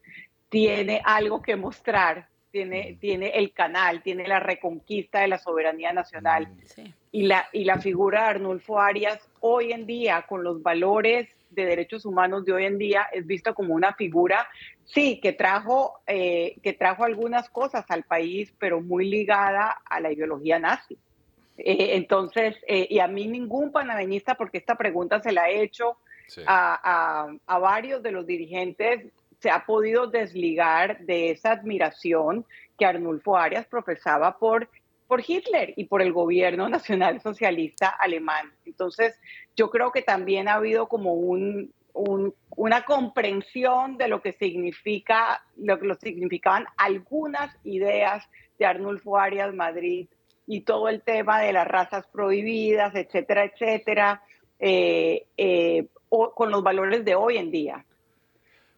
tiene 0.49 1.03
algo 1.05 1.43
que 1.43 1.57
mostrar, 1.57 2.27
tiene, 2.53 2.97
tiene 3.01 3.31
el 3.31 3.53
canal, 3.53 4.03
tiene 4.03 4.29
la 4.29 4.39
reconquista 4.39 5.21
de 5.21 5.29
la 5.29 5.39
soberanía 5.39 5.93
nacional 5.93 6.49
Sí. 6.67 6.95
y 7.11 7.23
la, 7.23 7.49
y 7.53 7.65
la 7.65 7.79
figura 7.79 8.23
de 8.25 8.29
Arnulfo 8.29 8.79
Arias 8.79 9.19
hoy 9.41 9.73
en 9.73 9.87
día, 9.87 10.23
con 10.29 10.45
los 10.45 10.63
valores 10.63 11.29
de 11.51 11.65
derechos 11.67 12.05
humanos 12.07 12.45
de 12.45 12.53
hoy 12.53 12.67
en 12.67 12.79
día, 12.79 13.09
es 13.13 13.27
vista 13.27 13.53
como 13.55 13.75
una 13.75 13.95
figura, 13.95 14.47
sí, 14.85 15.19
que 15.21 15.33
trajo, 15.33 16.01
eh, 16.07 16.57
que 16.63 16.73
trajo 16.75 17.05
algunas 17.05 17.51
cosas 17.51 17.85
al 17.89 18.05
país, 18.05 18.55
pero 18.59 18.81
muy 18.81 19.09
ligada 19.09 19.81
a 19.85 20.01
la 20.01 20.13
ideología 20.13 20.59
nazi. 20.59 20.97
Eh, 21.59 21.97
entonces, 21.97 22.57
eh, 22.67 22.87
y 22.89 22.99
a 23.01 23.07
mí 23.09 23.27
ningún 23.27 23.73
panameñista, 23.73 24.35
porque 24.37 24.59
esta 24.59 24.77
pregunta 24.77 25.21
se 25.21 25.33
la 25.33 25.51
he 25.51 25.63
hecho 25.63 25.97
Sí. 26.29 26.41
a, 26.47 26.81
a- 27.27 27.37
a 27.47 27.59
varios 27.59 28.03
de 28.03 28.13
los 28.13 28.27
dirigentes, 28.27 29.05
se 29.43 29.51
ha 29.51 29.67
podido 29.67 30.07
desligar 30.07 31.01
de 31.01 31.31
esa 31.31 31.51
admiración 31.53 32.47
que 32.79 32.87
Arnulfo 32.87 33.37
Arias 33.37 33.67
profesaba 33.67 34.39
por, 34.39 34.69
por 35.09 35.21
Hitler 35.27 35.75
y 35.77 35.85
por 35.85 36.01
el 36.01 36.13
gobierno 36.13 36.69
nacional 36.69 37.21
socialista 37.21 37.89
alemán. 37.89 38.53
Entonces, 38.65 39.19
yo 39.57 39.69
creo 39.71 39.91
que 39.91 40.03
también 40.03 40.49
ha 40.49 40.55
habido 40.55 40.89
como 40.89 41.15
un, 41.15 41.73
un- 41.93 42.35
una 42.57 42.85
comprensión 42.85 43.99
de 43.99 44.09
lo 44.09 44.23
que 44.23 44.33
significa, 44.35 45.43
lo 45.57 45.79
que 45.79 45.87
lo 45.87 45.95
significaban 45.97 46.67
algunas 46.77 47.55
ideas 47.65 48.25
de 48.59 48.67
Arnulfo 48.67 49.19
Arias 49.19 49.53
Madrid 49.55 50.07
y 50.47 50.61
todo 50.61 50.89
el 50.89 51.03
tema 51.03 51.41
de 51.41 51.53
las 51.53 51.67
razas 51.67 52.07
prohibidas, 52.07 52.95
etcétera, 52.95 53.45
etcétera, 53.45 54.23
eh, 54.61 55.27
eh, 55.37 55.87
con 56.09 56.51
los 56.51 56.63
valores 56.63 57.05
de 57.05 57.15
hoy 57.15 57.39
en 57.39 57.51
día. 57.51 57.85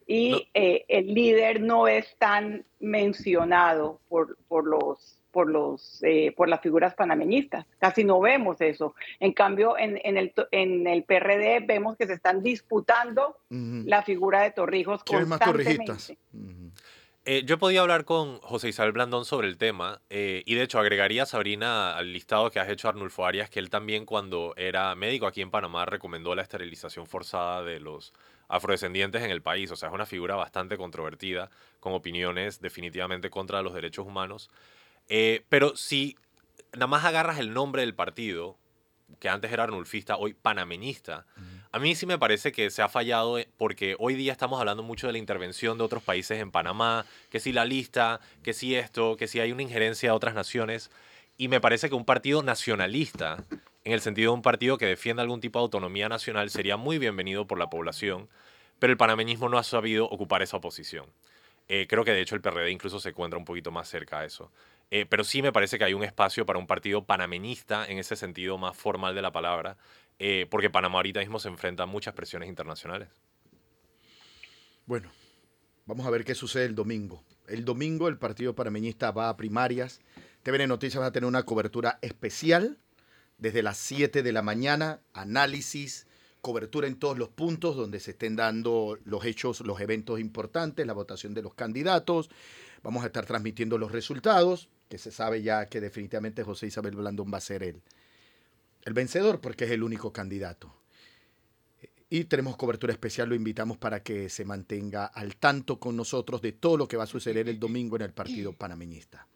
Y 0.07 0.31
No. 0.31 0.39
eh, 0.55 0.85
el 0.89 1.15
líder 1.15 1.61
no 1.61 1.89
es 1.89 2.17
tan 2.19 2.65
mencionado 2.81 4.01
por, 4.09 4.37
por 4.49 4.67
los 4.67 5.19
por 5.31 5.51
los 5.51 6.01
eh, 6.05 6.33
por 6.37 6.49
las 6.49 6.61
figuras 6.61 6.95
panameñistas. 6.95 7.67
Casi 7.81 8.05
no 8.05 8.21
vemos 8.21 8.61
eso. 8.61 8.95
En 9.19 9.33
cambio, 9.33 9.77
en, 9.77 10.01
en 10.05 10.17
el, 10.17 10.31
to- 10.33 10.47
en 10.53 10.87
el 10.87 11.03
PRD 11.03 11.59
vemos 11.67 11.97
que 11.97 12.07
se 12.07 12.13
están 12.13 12.41
disputando 12.43 13.37
la 13.51 14.03
figura 14.05 14.43
de 14.43 14.53
Torrijos 14.53 15.03
¿Quiénes 15.03 15.27
más 15.27 15.41
constantemente. 15.41 15.87
torrijistas? 15.87 16.17
Ujú. 16.33 16.71
Eh, 17.27 17.43
yo 17.47 17.59
podía 17.59 17.81
hablar 17.81 18.05
con 18.05 18.39
José 18.43 18.69
Isabel 18.69 18.93
Blandón 18.93 19.25
sobre 19.25 19.49
el 19.49 19.57
tema 19.59 20.01
eh, 20.11 20.43
y 20.47 20.55
de 20.55 20.63
hecho 20.63 20.79
agregaría 20.79 21.25
Sabrina 21.27 21.97
al 21.97 22.13
listado 22.13 22.51
que 22.51 22.61
has 22.61 22.69
hecho 22.69 22.89
Arnulfo 22.89 23.25
Arias 23.27 23.49
que 23.51 23.59
él 23.61 23.71
también 23.71 24.05
cuando 24.05 24.53
era 24.57 24.95
médico 24.95 25.27
aquí 25.27 25.41
en 25.41 25.51
Panamá 25.51 25.85
recomendó 25.87 26.35
la 26.35 26.43
esterilización 26.43 27.07
forzada 27.07 27.65
de 27.65 27.81
los 27.81 28.13
afrodescendientes 28.49 29.23
en 29.23 29.31
el 29.31 29.43
país. 29.43 29.71
O 29.71 29.77
sea, 29.77 29.89
es 29.89 29.95
una 29.95 30.07
figura 30.07 30.37
bastante 30.37 30.77
controvertida 30.77 31.51
con 31.81 31.93
opiniones 31.93 32.61
definitivamente 32.61 33.31
contra 33.31 33.63
los 33.63 33.75
derechos 33.75 34.07
humanos. 34.07 34.51
Eh, 35.09 35.45
pero 35.49 35.77
si 35.77 36.17
nada 36.73 36.87
más 36.87 37.05
agarras 37.05 37.39
el 37.39 37.53
nombre 37.53 37.83
del 37.83 37.95
partido, 37.95 38.57
que 39.21 39.29
antes 39.29 39.53
era 39.53 39.65
arnulfista, 39.65 40.17
hoy 40.17 40.35
panameñista, 40.35 41.27
a 41.73 41.79
mí 41.79 41.95
sí 41.95 42.07
me 42.07 42.19
parece 42.19 42.53
que 42.53 42.71
se 42.71 42.83
ha 42.83 42.89
fallado 42.89 43.39
eh, 43.39 43.49
porque 43.57 43.97
hoy 43.99 44.15
día 44.15 44.33
estamos 44.33 44.61
hablando 44.61 44.83
mucho 44.83 45.07
de 45.07 45.13
la 45.13 45.19
intervención 45.19 45.77
de 45.77 45.85
otros 45.85 46.03
países 46.03 46.41
en 46.41 46.51
Panamá, 46.51 47.05
que 47.31 47.41
si 47.41 47.53
la 47.53 47.65
lista, 47.65 48.21
que 48.43 48.53
si 48.53 48.75
esto, 48.75 49.17
que 49.17 49.27
si 49.27 49.41
hay 49.41 49.53
una 49.53 49.63
injerencia 49.63 50.11
de 50.11 50.17
otras 50.17 50.35
naciones. 50.35 50.91
Y 51.37 51.49
me 51.49 51.61
parece 51.61 51.89
que 51.89 51.97
un 51.97 52.05
partido 52.05 52.43
nacionalista, 52.45 53.43
en 53.85 53.93
el 53.93 54.01
sentido 54.01 54.33
de 54.33 54.37
un 54.37 54.43
partido 54.43 54.79
que 54.79 54.87
defienda 54.87 55.23
algún 55.23 55.41
tipo 55.41 55.59
de 55.59 55.65
autonomía 55.65 56.09
nacional, 56.09 56.51
sería 56.51 56.77
muy 56.77 56.99
bienvenido 56.99 57.47
por 57.47 57.59
la 57.59 57.69
población, 57.69 58.29
pero 58.79 58.91
el 58.91 58.97
panameñismo 58.97 59.49
no 59.49 59.59
ha 59.59 59.63
sabido 59.63 60.07
ocupar 60.07 60.43
esa 60.43 60.61
posición. 60.61 61.07
Eh, 61.69 61.87
creo 61.89 62.05
que 62.05 62.13
de 62.13 62.21
hecho 62.21 62.35
el 62.35 62.41
PRD 62.41 62.71
incluso 62.71 62.99
se 62.99 63.11
encuentra 63.11 63.39
un 63.39 63.45
poquito 63.45 63.71
más 63.71 63.89
cerca 63.89 64.21
a 64.21 64.25
eso. 64.25 64.51
Eh, 64.91 65.07
pero 65.09 65.25
sí 65.25 65.43
me 65.43 65.53
parece 65.53 65.79
que 65.79 65.85
hay 65.85 65.95
un 65.95 66.05
espacio 66.05 66.45
para 66.47 66.59
un 66.59 66.67
partido 66.67 67.05
panameñista 67.05 67.87
en 67.87 67.99
ese 67.99 68.17
sentido 68.17 68.59
más 68.59 68.77
formal 68.77 69.15
de 69.15 69.23
la 69.23 69.33
palabra, 69.33 69.77
eh, 70.19 70.47
porque 70.51 70.71
Panamá 70.71 70.97
ahorita 70.97 71.21
mismo 71.21 71.39
se 71.39 71.49
enfrenta 71.49 71.83
a 71.83 71.87
muchas 71.87 72.15
presiones 72.15 72.49
internacionales. 72.49 73.09
Bueno, 74.87 75.11
vamos 75.87 76.07
a 76.07 76.11
ver 76.11 76.25
qué 76.25 76.35
sucede 76.35 76.67
el 76.67 76.75
domingo. 76.75 77.23
El 77.49 77.65
domingo 77.65 78.09
el 78.09 78.19
partido 78.19 78.55
panameñista 78.55 79.11
va 79.11 79.29
a 79.29 79.37
primarias. 79.37 80.01
TVN 80.43 80.69
Noticias 80.69 81.03
va 81.03 81.07
a 81.07 81.13
tener 81.13 81.27
una 81.27 81.45
cobertura 81.45 81.99
especial 82.03 82.79
desde 83.45 83.63
las 83.63 83.77
7 83.77 84.23
de 84.23 84.33
la 84.33 84.41
mañana, 84.41 85.01
análisis, 85.13 86.07
cobertura 86.41 86.87
en 86.87 86.97
todos 86.97 87.19
los 87.19 87.29
puntos 87.29 87.77
donde 87.77 88.01
se 88.01 88.13
estén 88.13 88.37
dando 88.37 88.99
los 89.05 89.23
hechos, 89.27 89.61
los 89.61 89.83
eventos 89.83 90.19
importantes, 90.19 90.87
la 90.87 90.95
votación 90.95 91.35
de 91.35 91.43
los 91.43 91.53
candidatos. 91.53 92.31
Vamos 92.83 93.05
a 93.05 93.09
estar 93.09 93.27
transmitiendo 93.27 93.77
los 93.77 93.93
resultados, 93.93 94.71
que 94.89 94.97
se 94.97 95.11
sabe 95.11 95.43
ya 95.43 95.67
que 95.67 95.83
definitivamente 95.83 96.43
José 96.43 96.69
Isabel 96.69 96.97
Blandón 96.97 97.31
va 97.31 97.37
a 97.37 97.43
ser 97.43 97.63
el, 97.65 97.83
el 98.81 98.95
vencedor 98.95 99.43
porque 99.43 99.67
es 99.67 99.73
el 99.73 99.83
único 99.83 100.11
candidato. 100.11 100.75
Y 102.09 102.25
tenemos 102.25 102.57
cobertura 102.57 102.95
especial, 102.95 103.29
lo 103.29 103.35
invitamos 103.35 103.77
para 103.77 104.03
que 104.03 104.31
se 104.31 104.47
mantenga 104.47 105.05
al 105.05 105.37
tanto 105.37 105.79
con 105.79 105.99
nosotros 105.99 106.41
de 106.41 106.53
todo 106.53 106.79
lo 106.79 106.89
que 106.89 106.97
va 106.97 107.05
a 107.05 107.07
suceder 107.07 107.47
el 107.51 107.61
domingo 107.61 107.97
en 107.97 108.03
el 108.03 108.15
partido 108.15 108.55
panameñista. 108.55 109.27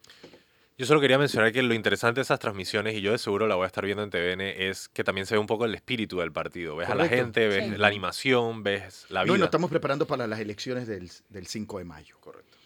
Yo 0.79 0.85
solo 0.85 1.01
quería 1.01 1.17
mencionar 1.17 1.51
que 1.51 1.61
lo 1.61 1.73
interesante 1.73 2.19
de 2.19 2.21
esas 2.21 2.39
transmisiones, 2.39 2.95
y 2.95 3.01
yo 3.01 3.11
de 3.11 3.17
seguro 3.17 3.47
la 3.47 3.55
voy 3.55 3.65
a 3.65 3.67
estar 3.67 3.83
viendo 3.85 4.01
en 4.01 4.09
TVN, 4.09 4.39
es 4.69 4.87
que 4.87 5.03
también 5.03 5.27
se 5.27 5.35
ve 5.35 5.39
un 5.39 5.45
poco 5.45 5.65
el 5.65 5.75
espíritu 5.75 6.19
del 6.19 6.31
partido. 6.31 6.77
Ves 6.77 6.87
a 6.89 6.95
la 6.95 7.09
gente, 7.09 7.49
ves 7.49 7.65
Sí. 7.65 7.75
la 7.77 7.87
animación, 7.87 8.63
ves 8.63 9.05
la 9.09 9.19
No, 9.19 9.25
vida. 9.25 9.35
y 9.35 9.39
nos 9.39 9.47
estamos 9.47 9.69
preparando 9.69 10.07
para 10.07 10.25
las 10.25 10.39
elecciones 10.39 10.87
del, 10.87 11.11
del 11.27 11.47
5 11.47 11.79
de 11.79 11.83
mayo. 11.83 12.15
Correcto. 12.21 12.57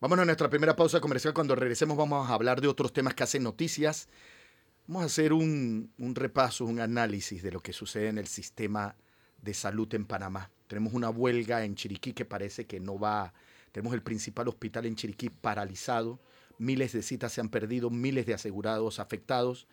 Vámonos 0.00 0.22
a 0.22 0.26
nuestra 0.26 0.48
primera 0.48 0.76
pausa 0.76 1.00
comercial. 1.00 1.34
Cuando 1.34 1.56
regresemos 1.56 1.96
vamos 1.96 2.30
a 2.30 2.34
hablar 2.34 2.60
de 2.60 2.68
otros 2.68 2.92
temas 2.92 3.14
que 3.14 3.24
hacen 3.24 3.42
noticias. 3.42 4.08
Vamos 4.86 5.02
a 5.02 5.06
hacer 5.06 5.32
un, 5.32 5.90
un 5.98 6.14
repaso, 6.14 6.64
un 6.66 6.78
análisis 6.78 7.42
de 7.42 7.50
lo 7.50 7.58
que 7.58 7.72
sucede 7.72 8.06
en 8.08 8.18
el 8.18 8.28
sistema 8.28 8.94
de 9.42 9.54
salud 9.54 9.92
en 9.92 10.04
Panamá. 10.04 10.52
Tenemos 10.68 10.92
una 10.92 11.10
huelga 11.10 11.64
en 11.64 11.74
Chiriquí 11.74 12.12
que 12.12 12.24
parece 12.24 12.64
que 12.66 12.78
no 12.78 12.96
va. 12.96 13.32
Tenemos 13.72 13.92
el 13.92 14.02
principal 14.02 14.46
hospital 14.46 14.86
en 14.86 14.94
Chiriquí 14.94 15.30
paralizado. 15.30 16.20
Miles 16.58 16.92
de 16.92 17.02
citas 17.02 17.32
se 17.32 17.40
han 17.40 17.48
perdido, 17.48 17.90
miles 17.90 18.26
de 18.26 18.34
asegurados 18.34 18.98
afectados. 18.98 19.66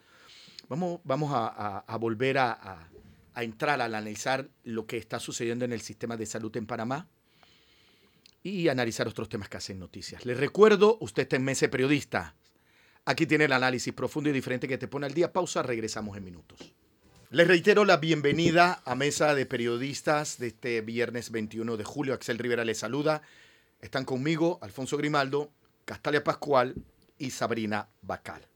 Vamos, 0.69 0.99
vamos 1.03 1.31
a, 1.33 1.47
a- 1.47 1.79
a 1.79 1.97
volver 1.97 2.37
a, 2.37 2.51
a- 2.51 2.89
a 3.35 3.43
entrar 3.43 3.81
al 3.81 3.95
analizar 3.95 4.47
lo 4.63 4.85
que 4.85 4.97
está 4.97 5.19
sucediendo 5.19 5.65
en 5.65 5.73
el 5.73 5.81
sistema 5.81 6.17
de 6.17 6.25
salud 6.25 6.55
en 6.55 6.67
Panamá 6.67 7.07
y 8.43 8.67
analizar 8.67 9.07
otros 9.07 9.29
temas 9.29 9.49
que 9.49 9.57
hacen 9.57 9.79
noticias. 9.79 10.25
Les 10.25 10.37
recuerdo, 10.37 10.97
usted 10.99 11.23
está 11.23 11.35
en 11.37 11.43
Mese 11.43 11.69
Periodista. 11.69 12.35
Aquí 13.05 13.25
tiene 13.25 13.45
el 13.45 13.51
análisis 13.53 13.93
profundo 13.93 14.29
y 14.29 14.33
diferente 14.33 14.67
que 14.67 14.77
te 14.77 14.87
pone 14.87 15.05
al 15.05 15.13
día. 15.13 15.33
Pausa, 15.33 15.63
regresamos 15.63 16.17
en 16.17 16.23
minutos. 16.23 16.73
Les 17.31 17.47
reitero 17.47 17.83
la 17.85 17.97
bienvenida 17.97 18.81
a 18.85 18.95
Mesa 18.95 19.33
de 19.33 19.45
Periodistas 19.45 20.37
de 20.37 20.47
este 20.47 20.81
viernes 20.81 21.31
21 21.31 21.75
de 21.77 21.83
julio. 21.83 22.13
Axel 22.13 22.37
Rivera 22.37 22.63
les 22.63 22.77
saluda. 22.79 23.21
Están 23.81 24.05
conmigo 24.05 24.59
Alfonso 24.61 24.95
Grimaldo, 24.97 25.51
Castalia 25.85 26.23
Pascual 26.23 26.75
y 27.17 27.31
Sabrina 27.31 27.89
Bacal. 28.01 28.47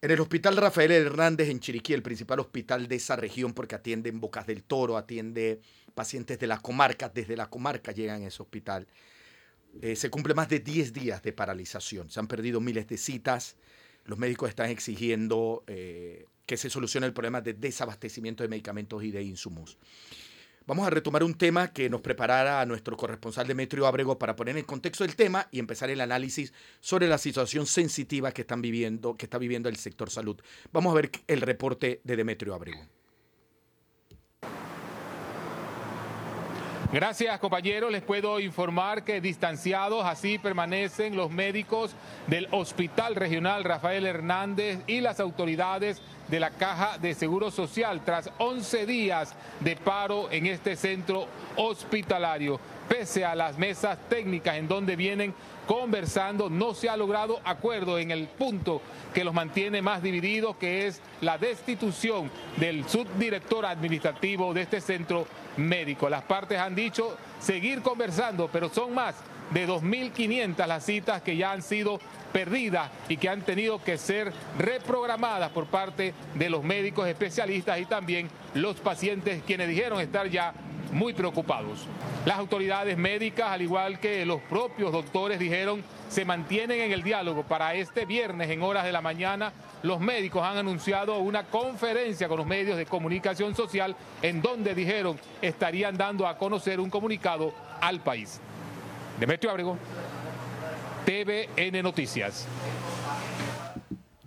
En 0.00 0.10
el 0.10 0.20
Hospital 0.20 0.56
Rafael 0.56 0.92
Hernández 0.92 1.48
en 1.48 1.60
Chiriquí, 1.60 1.94
el 1.94 2.02
principal 2.02 2.38
hospital 2.40 2.88
de 2.88 2.96
esa 2.96 3.16
región, 3.16 3.54
porque 3.54 3.74
atiende 3.74 4.10
en 4.10 4.20
Bocas 4.20 4.46
del 4.46 4.62
Toro, 4.62 4.98
atiende 4.98 5.60
pacientes 5.94 6.38
de 6.38 6.46
la 6.46 6.58
comarca, 6.58 7.08
desde 7.08 7.36
la 7.36 7.48
comarca 7.48 7.92
llegan 7.92 8.22
a 8.22 8.26
ese 8.26 8.42
hospital. 8.42 8.86
Eh, 9.80 9.96
se 9.96 10.10
cumple 10.10 10.34
más 10.34 10.48
de 10.48 10.60
10 10.60 10.92
días 10.92 11.22
de 11.22 11.32
paralización. 11.32 12.10
Se 12.10 12.20
han 12.20 12.28
perdido 12.28 12.60
miles 12.60 12.86
de 12.86 12.98
citas. 12.98 13.56
los 14.04 14.18
médicos 14.18 14.50
están 14.50 14.68
exigiendo 14.68 15.64
eh, 15.66 16.26
que 16.44 16.58
se 16.58 16.68
solucione 16.68 17.06
el 17.06 17.14
problema 17.14 17.40
de 17.40 17.54
desabastecimiento 17.54 18.42
de 18.42 18.50
medicamentos 18.50 19.02
y 19.02 19.10
de 19.10 19.22
insumos. 19.22 19.78
Vamos 20.66 20.86
a 20.86 20.90
retomar 20.90 21.22
un 21.22 21.34
tema 21.34 21.74
que 21.74 21.90
nos 21.90 22.00
preparara 22.00 22.64
nuestro 22.64 22.96
corresponsal 22.96 23.46
Demetrio 23.46 23.86
Abrego 23.86 24.18
para 24.18 24.34
poner 24.34 24.56
en 24.56 24.64
contexto 24.64 25.04
el 25.04 25.14
tema 25.14 25.46
y 25.50 25.58
empezar 25.58 25.90
el 25.90 26.00
análisis 26.00 26.54
sobre 26.80 27.06
la 27.06 27.18
situación 27.18 27.66
sensitiva 27.66 28.32
que, 28.32 28.40
están 28.40 28.62
viviendo, 28.62 29.14
que 29.14 29.26
está 29.26 29.36
viviendo 29.36 29.68
el 29.68 29.76
sector 29.76 30.08
salud. 30.08 30.40
Vamos 30.72 30.92
a 30.92 30.94
ver 30.94 31.10
el 31.26 31.42
reporte 31.42 32.00
de 32.02 32.16
Demetrio 32.16 32.54
Abrego. 32.54 32.80
Gracias 36.92 37.40
compañeros, 37.40 37.90
les 37.90 38.02
puedo 38.02 38.38
informar 38.38 39.04
que 39.04 39.20
distanciados 39.20 40.04
así 40.04 40.38
permanecen 40.38 41.16
los 41.16 41.30
médicos 41.30 41.92
del 42.26 42.46
Hospital 42.50 43.16
Regional 43.16 43.64
Rafael 43.64 44.06
Hernández 44.06 44.78
y 44.86 45.00
las 45.00 45.18
autoridades 45.18 46.02
de 46.28 46.40
la 46.40 46.50
Caja 46.50 46.98
de 46.98 47.14
Seguro 47.14 47.50
Social 47.50 48.02
tras 48.04 48.30
11 48.38 48.86
días 48.86 49.34
de 49.60 49.76
paro 49.76 50.30
en 50.30 50.46
este 50.46 50.76
centro 50.76 51.26
hospitalario. 51.56 52.60
Pese 52.88 53.24
a 53.24 53.34
las 53.34 53.58
mesas 53.58 53.98
técnicas 54.08 54.56
en 54.56 54.68
donde 54.68 54.94
vienen 54.94 55.34
conversando, 55.66 56.50
no 56.50 56.74
se 56.74 56.88
ha 56.88 56.96
logrado 56.96 57.40
acuerdo 57.44 57.98
en 57.98 58.10
el 58.10 58.28
punto 58.28 58.82
que 59.14 59.24
los 59.24 59.32
mantiene 59.32 59.80
más 59.80 60.02
divididos, 60.02 60.56
que 60.56 60.86
es 60.86 61.00
la 61.22 61.38
destitución 61.38 62.30
del 62.58 62.86
subdirector 62.86 63.64
administrativo 63.64 64.52
de 64.52 64.62
este 64.62 64.80
centro 64.80 65.26
médico. 65.56 66.08
Las 66.08 66.22
partes 66.22 66.58
han 66.58 66.74
dicho 66.74 67.16
seguir 67.40 67.82
conversando, 67.82 68.48
pero 68.52 68.68
son 68.68 68.94
más 68.94 69.14
de 69.50 69.68
2.500 69.68 70.66
las 70.66 70.84
citas 70.84 71.22
que 71.22 71.36
ya 71.36 71.52
han 71.52 71.62
sido 71.62 72.00
perdidas 72.32 72.90
y 73.08 73.16
que 73.16 73.28
han 73.28 73.42
tenido 73.42 73.82
que 73.82 73.98
ser 73.98 74.32
reprogramadas 74.58 75.50
por 75.50 75.66
parte 75.66 76.14
de 76.34 76.50
los 76.50 76.64
médicos 76.64 77.06
especialistas 77.06 77.78
y 77.78 77.84
también 77.84 78.28
los 78.54 78.76
pacientes 78.76 79.42
quienes 79.46 79.68
dijeron 79.68 80.00
estar 80.00 80.28
ya 80.28 80.52
muy 80.92 81.12
preocupados. 81.12 81.86
Las 82.24 82.38
autoridades 82.38 82.96
médicas, 82.96 83.50
al 83.50 83.62
igual 83.62 84.00
que 84.00 84.24
los 84.24 84.40
propios 84.42 84.92
doctores, 84.92 85.38
dijeron 85.38 85.82
se 86.08 86.24
mantienen 86.24 86.80
en 86.80 86.92
el 86.92 87.02
diálogo. 87.02 87.42
Para 87.44 87.74
este 87.74 88.06
viernes, 88.06 88.50
en 88.50 88.62
horas 88.62 88.84
de 88.84 88.92
la 88.92 89.00
mañana, 89.00 89.52
los 89.82 90.00
médicos 90.00 90.42
han 90.42 90.56
anunciado 90.56 91.18
una 91.18 91.44
conferencia 91.44 92.28
con 92.28 92.38
los 92.38 92.46
medios 92.46 92.76
de 92.76 92.86
comunicación 92.86 93.54
social 93.54 93.96
en 94.22 94.40
donde 94.42 94.74
dijeron 94.74 95.18
estarían 95.42 95.96
dando 95.96 96.26
a 96.26 96.38
conocer 96.38 96.80
un 96.80 96.90
comunicado 96.90 97.52
al 97.80 98.00
país. 98.00 98.40
Demetrio 99.18 99.50
Abrego, 99.50 99.78
TVN 101.04 101.82
Noticias. 101.82 102.46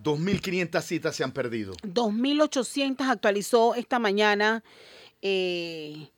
2.500 0.03 0.81
citas 0.81 1.15
se 1.15 1.23
han 1.23 1.31
perdido. 1.31 1.73
2.800 1.83 3.09
actualizó 3.09 3.75
esta 3.75 3.99
mañana 3.99 4.63
eh, 5.21 6.09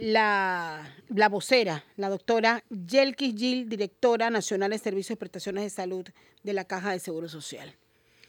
la, 0.00 0.94
la, 1.08 1.28
vocera, 1.28 1.84
la 1.96 2.08
doctora 2.08 2.64
Yelkis 2.68 3.34
Gil, 3.36 3.68
directora 3.68 4.30
nacional 4.30 4.70
de 4.70 4.78
Servicios 4.78 5.16
y 5.16 5.16
Prestaciones 5.16 5.64
de 5.64 5.70
Salud 5.70 6.06
de 6.42 6.52
la 6.52 6.64
Caja 6.64 6.92
de 6.92 6.98
Seguro 6.98 7.28
Social. 7.28 7.74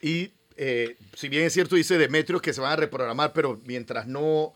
Y 0.02 0.32
eh, 0.58 0.96
si 1.16 1.30
bien 1.30 1.44
es 1.44 1.54
cierto, 1.54 1.76
dice 1.76 1.98
Demetrio 1.98 2.42
que 2.42 2.54
se 2.54 2.62
van 2.62 2.74
a 2.74 2.76
reprogramar, 2.76 3.34
pero 3.34 3.60
mientras 3.66 4.08
no, 4.08 4.54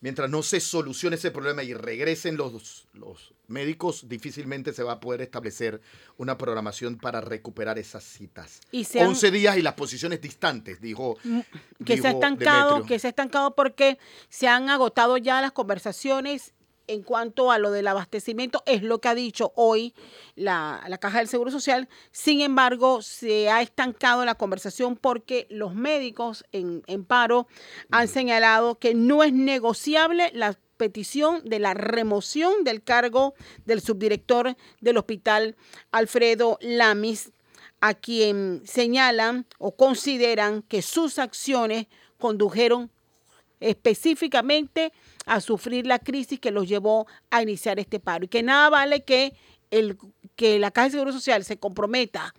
mientras 0.00 0.30
no 0.30 0.42
se 0.42 0.60
solucione 0.60 1.16
ese 1.16 1.30
problema 1.30 1.62
y 1.62 1.74
regresen 1.74 2.36
los, 2.36 2.86
los 2.92 3.34
médicos, 3.48 4.08
difícilmente 4.08 4.72
se 4.72 4.82
va 4.82 4.92
a 4.92 5.00
poder 5.00 5.22
establecer 5.22 5.80
una 6.16 6.38
programación 6.38 6.96
para 6.96 7.20
recuperar 7.20 7.78
esas 7.78 8.04
citas. 8.04 8.60
Y 8.70 8.86
11 8.96 9.30
días 9.30 9.56
y 9.56 9.62
las 9.62 9.74
posiciones 9.74 10.20
distantes, 10.20 10.80
dijo. 10.80 11.16
Mm, 11.24 11.40
que 11.84 11.98
se 11.98 12.08
ha 12.08 12.12
estancado, 12.12 12.84
que 12.84 12.98
se 12.98 13.08
ha 13.08 13.10
estancado 13.10 13.54
porque 13.54 13.98
se 14.28 14.48
han 14.48 14.70
agotado 14.70 15.16
ya 15.16 15.40
las 15.40 15.52
conversaciones 15.52 16.54
en 16.88 17.02
cuanto 17.02 17.52
a 17.52 17.58
lo 17.58 17.70
del 17.70 17.86
abastecimiento, 17.86 18.62
es 18.66 18.82
lo 18.82 19.00
que 19.00 19.08
ha 19.08 19.14
dicho 19.14 19.52
hoy 19.54 19.94
la, 20.34 20.82
Caja 21.00 21.18
del 21.18 21.28
Seguro 21.28 21.50
Social. 21.50 21.88
Sin 22.10 22.40
embargo, 22.40 23.02
se 23.02 23.48
ha 23.50 23.62
estancado 23.62 24.24
la 24.24 24.34
conversación 24.34 24.96
porque 24.96 25.46
los 25.50 25.74
médicos 25.74 26.44
en, 26.50 26.82
en 26.86 27.04
paro 27.04 27.46
han 27.90 28.08
señalado 28.08 28.78
que 28.78 28.94
no 28.94 29.22
es 29.22 29.32
negociable 29.32 30.30
la 30.34 30.58
petición 30.76 31.42
de 31.44 31.58
la 31.58 31.74
remoción 31.74 32.64
del 32.64 32.82
cargo 32.82 33.34
del 33.66 33.82
subdirector 33.82 34.56
del 34.80 34.96
hospital 34.96 35.56
Alfredo 35.92 36.58
Lamis, 36.62 37.32
a 37.80 37.94
quien 37.94 38.62
señalan 38.64 39.46
o 39.58 39.76
consideran 39.76 40.62
que 40.62 40.82
sus 40.82 41.18
acciones 41.18 41.86
condujeron 42.18 42.90
específicamente 43.60 44.92
a 45.28 45.40
sufrir 45.40 45.86
la 45.86 45.98
crisis 45.98 46.40
que 46.40 46.50
los 46.50 46.68
llevó 46.68 47.06
a 47.30 47.42
iniciar 47.42 47.78
este 47.78 48.00
paro. 48.00 48.24
Y 48.24 48.28
que 48.28 48.42
nada 48.42 48.68
vale 48.70 49.04
que, 49.04 49.34
el, 49.70 49.98
que 50.34 50.58
la 50.58 50.70
Caja 50.70 50.86
de 50.86 50.92
Seguro 50.92 51.12
Social 51.12 51.44
se 51.44 51.58
comprometa 51.58 52.34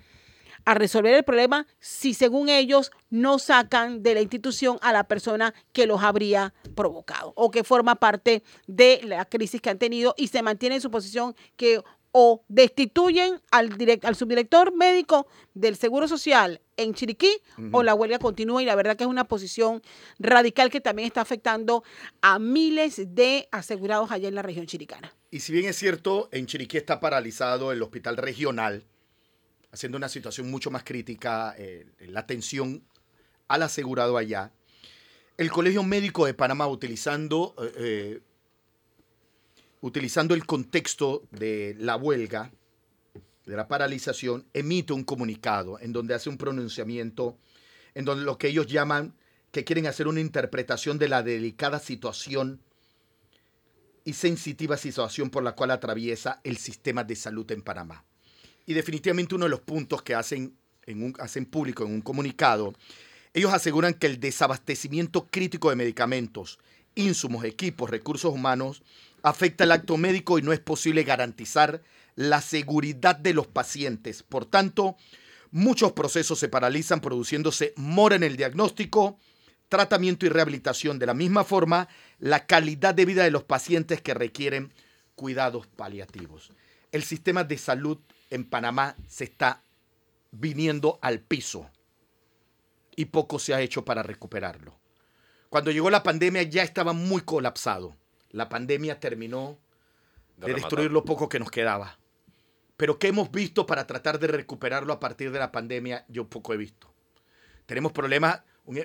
a 0.65 0.73
resolver 0.73 1.13
el 1.13 1.23
problema 1.23 1.65
si 1.79 2.13
según 2.13 2.49
ellos 2.49 2.91
no 3.09 3.39
sacan 3.39 4.03
de 4.03 4.13
la 4.13 4.21
institución 4.21 4.77
a 4.81 4.91
la 4.91 5.05
persona 5.05 5.53
que 5.71 5.87
los 5.87 6.03
habría 6.03 6.53
provocado 6.75 7.33
o 7.35 7.49
que 7.49 7.63
forma 7.63 7.95
parte 7.95 8.43
de 8.67 9.01
la 9.03 9.25
crisis 9.25 9.61
que 9.61 9.69
han 9.69 9.79
tenido 9.79 10.13
y 10.17 10.27
se 10.27 10.41
mantiene 10.41 10.75
en 10.75 10.81
su 10.81 10.91
posición 10.91 11.35
que 11.55 11.81
o 12.11 12.43
destituyen 12.47 13.39
al, 13.51 13.75
al 14.03 14.15
subdirector 14.15 14.75
médico 14.75 15.27
del 15.53 15.75
Seguro 15.75 16.07
Social 16.07 16.61
en 16.77 16.93
Chiriquí 16.93 17.29
o 17.71 17.83
la 17.83 17.93
huelga 17.93 18.19
continúa 18.19 18.61
y 18.61 18.65
la 18.65 18.75
verdad 18.75 18.95
que 18.95 19.03
es 19.03 19.09
una 19.09 19.25
posición 19.25 19.81
radical 20.17 20.71
que 20.71 20.81
también 20.81 21.07
está 21.07 21.21
afectando 21.21 21.83
a 22.21 22.39
miles 22.39 23.13
de 23.13 23.47
asegurados 23.51 24.11
allá 24.11 24.27
en 24.27 24.35
la 24.35 24.41
región 24.41 24.65
chiricana. 24.65 25.13
Y 25.29 25.41
si 25.41 25.51
bien 25.53 25.65
es 25.65 25.75
cierto, 25.75 26.29
en 26.31 26.47
Chiriquí 26.47 26.77
está 26.77 26.99
paralizado 26.99 27.71
el 27.71 27.81
hospital 27.81 28.17
regional, 28.17 28.85
haciendo 29.71 29.97
una 29.97 30.09
situación 30.09 30.49
mucho 30.49 30.71
más 30.71 30.83
crítica, 30.83 31.53
eh, 31.57 31.85
la 31.99 32.21
atención 32.21 32.83
al 33.47 33.63
asegurado 33.63 34.17
allá, 34.17 34.51
el 35.37 35.51
Colegio 35.51 35.83
Médico 35.83 36.25
de 36.25 36.33
Panamá 36.33 36.67
utilizando... 36.67 37.55
Eh, 37.61 37.73
eh, 37.77 38.19
utilizando 39.81 40.33
el 40.33 40.45
contexto 40.45 41.23
de 41.31 41.75
la 41.79 41.95
huelga, 41.95 42.51
de 43.45 43.55
la 43.55 43.67
paralización, 43.67 44.45
emite 44.53 44.93
un 44.93 45.03
comunicado 45.03 45.79
en 45.79 45.93
donde 45.93 46.13
hace 46.13 46.29
un 46.29 46.37
pronunciamiento, 46.37 47.37
en 47.95 48.05
donde 48.05 48.25
lo 48.25 48.37
que 48.37 48.49
ellos 48.49 48.67
llaman 48.67 49.15
que 49.51 49.63
quieren 49.63 49.87
hacer 49.87 50.07
una 50.07 50.19
interpretación 50.19 50.99
de 50.99 51.09
la 51.09 51.23
delicada 51.23 51.79
situación 51.79 52.61
y 54.03 54.13
sensitiva 54.13 54.77
situación 54.77 55.29
por 55.29 55.43
la 55.43 55.53
cual 55.53 55.71
atraviesa 55.71 56.39
el 56.43 56.57
sistema 56.57 57.03
de 57.03 57.15
salud 57.15 57.49
en 57.51 57.61
Panamá. 57.61 58.03
Y 58.65 58.73
definitivamente 58.73 59.35
uno 59.35 59.45
de 59.45 59.49
los 59.49 59.61
puntos 59.61 60.03
que 60.03 60.13
hacen, 60.13 60.55
en 60.85 61.03
un, 61.03 61.15
hacen 61.19 61.45
público 61.45 61.83
en 61.83 61.91
un 61.91 62.01
comunicado, 62.01 62.73
ellos 63.33 63.53
aseguran 63.53 63.93
que 63.93 64.07
el 64.07 64.19
desabastecimiento 64.19 65.27
crítico 65.27 65.69
de 65.69 65.75
medicamentos, 65.75 66.59
insumos, 66.95 67.43
equipos, 67.43 67.89
recursos 67.89 68.33
humanos, 68.33 68.83
afecta 69.23 69.63
el 69.63 69.71
acto 69.71 69.97
médico 69.97 70.39
y 70.39 70.41
no 70.41 70.53
es 70.53 70.59
posible 70.59 71.03
garantizar 71.03 71.81
la 72.15 72.41
seguridad 72.41 73.15
de 73.15 73.33
los 73.33 73.47
pacientes. 73.47 74.23
Por 74.23 74.45
tanto, 74.45 74.97
muchos 75.51 75.93
procesos 75.93 76.39
se 76.39 76.49
paralizan 76.49 77.01
produciéndose 77.01 77.73
mora 77.75 78.15
en 78.15 78.23
el 78.23 78.37
diagnóstico, 78.37 79.17
tratamiento 79.69 80.25
y 80.25 80.29
rehabilitación. 80.29 80.99
De 80.99 81.05
la 81.05 81.13
misma 81.13 81.43
forma, 81.43 81.87
la 82.19 82.45
calidad 82.45 82.93
de 82.95 83.05
vida 83.05 83.23
de 83.23 83.31
los 83.31 83.43
pacientes 83.43 84.01
que 84.01 84.13
requieren 84.13 84.73
cuidados 85.15 85.67
paliativos. 85.67 86.51
El 86.91 87.03
sistema 87.03 87.43
de 87.43 87.57
salud 87.57 87.99
en 88.29 88.45
Panamá 88.45 88.95
se 89.07 89.25
está 89.25 89.63
viniendo 90.31 90.99
al 91.01 91.19
piso 91.19 91.69
y 92.95 93.05
poco 93.05 93.39
se 93.39 93.53
ha 93.53 93.61
hecho 93.61 93.85
para 93.85 94.03
recuperarlo. 94.03 94.78
Cuando 95.49 95.71
llegó 95.71 95.89
la 95.89 96.03
pandemia 96.03 96.43
ya 96.43 96.63
estaba 96.63 96.93
muy 96.93 97.21
colapsado 97.21 97.95
la 98.31 98.49
pandemia 98.49 98.99
terminó 98.99 99.59
de, 100.37 100.53
destruir 100.53 100.91
lo 100.91 101.03
poco 101.03 101.29
que 101.29 101.39
nos 101.39 101.51
quedaba. 101.51 101.97
Pero 102.77 102.97
¿qué 102.97 103.07
hemos 103.07 103.31
visto 103.31 103.65
para 103.65 103.87
tratar 103.87 104.19
de 104.19 104.27
recuperarlo 104.27 104.93
a 104.93 104.99
partir 104.99 105.31
de 105.31 105.39
la 105.39 105.51
pandemia? 105.51 106.05
Yo 106.07 106.29
poco 106.29 106.53
he 106.53 106.57
visto. 106.57 106.93
Tenemos 107.65 107.91
problemas, 107.91 108.41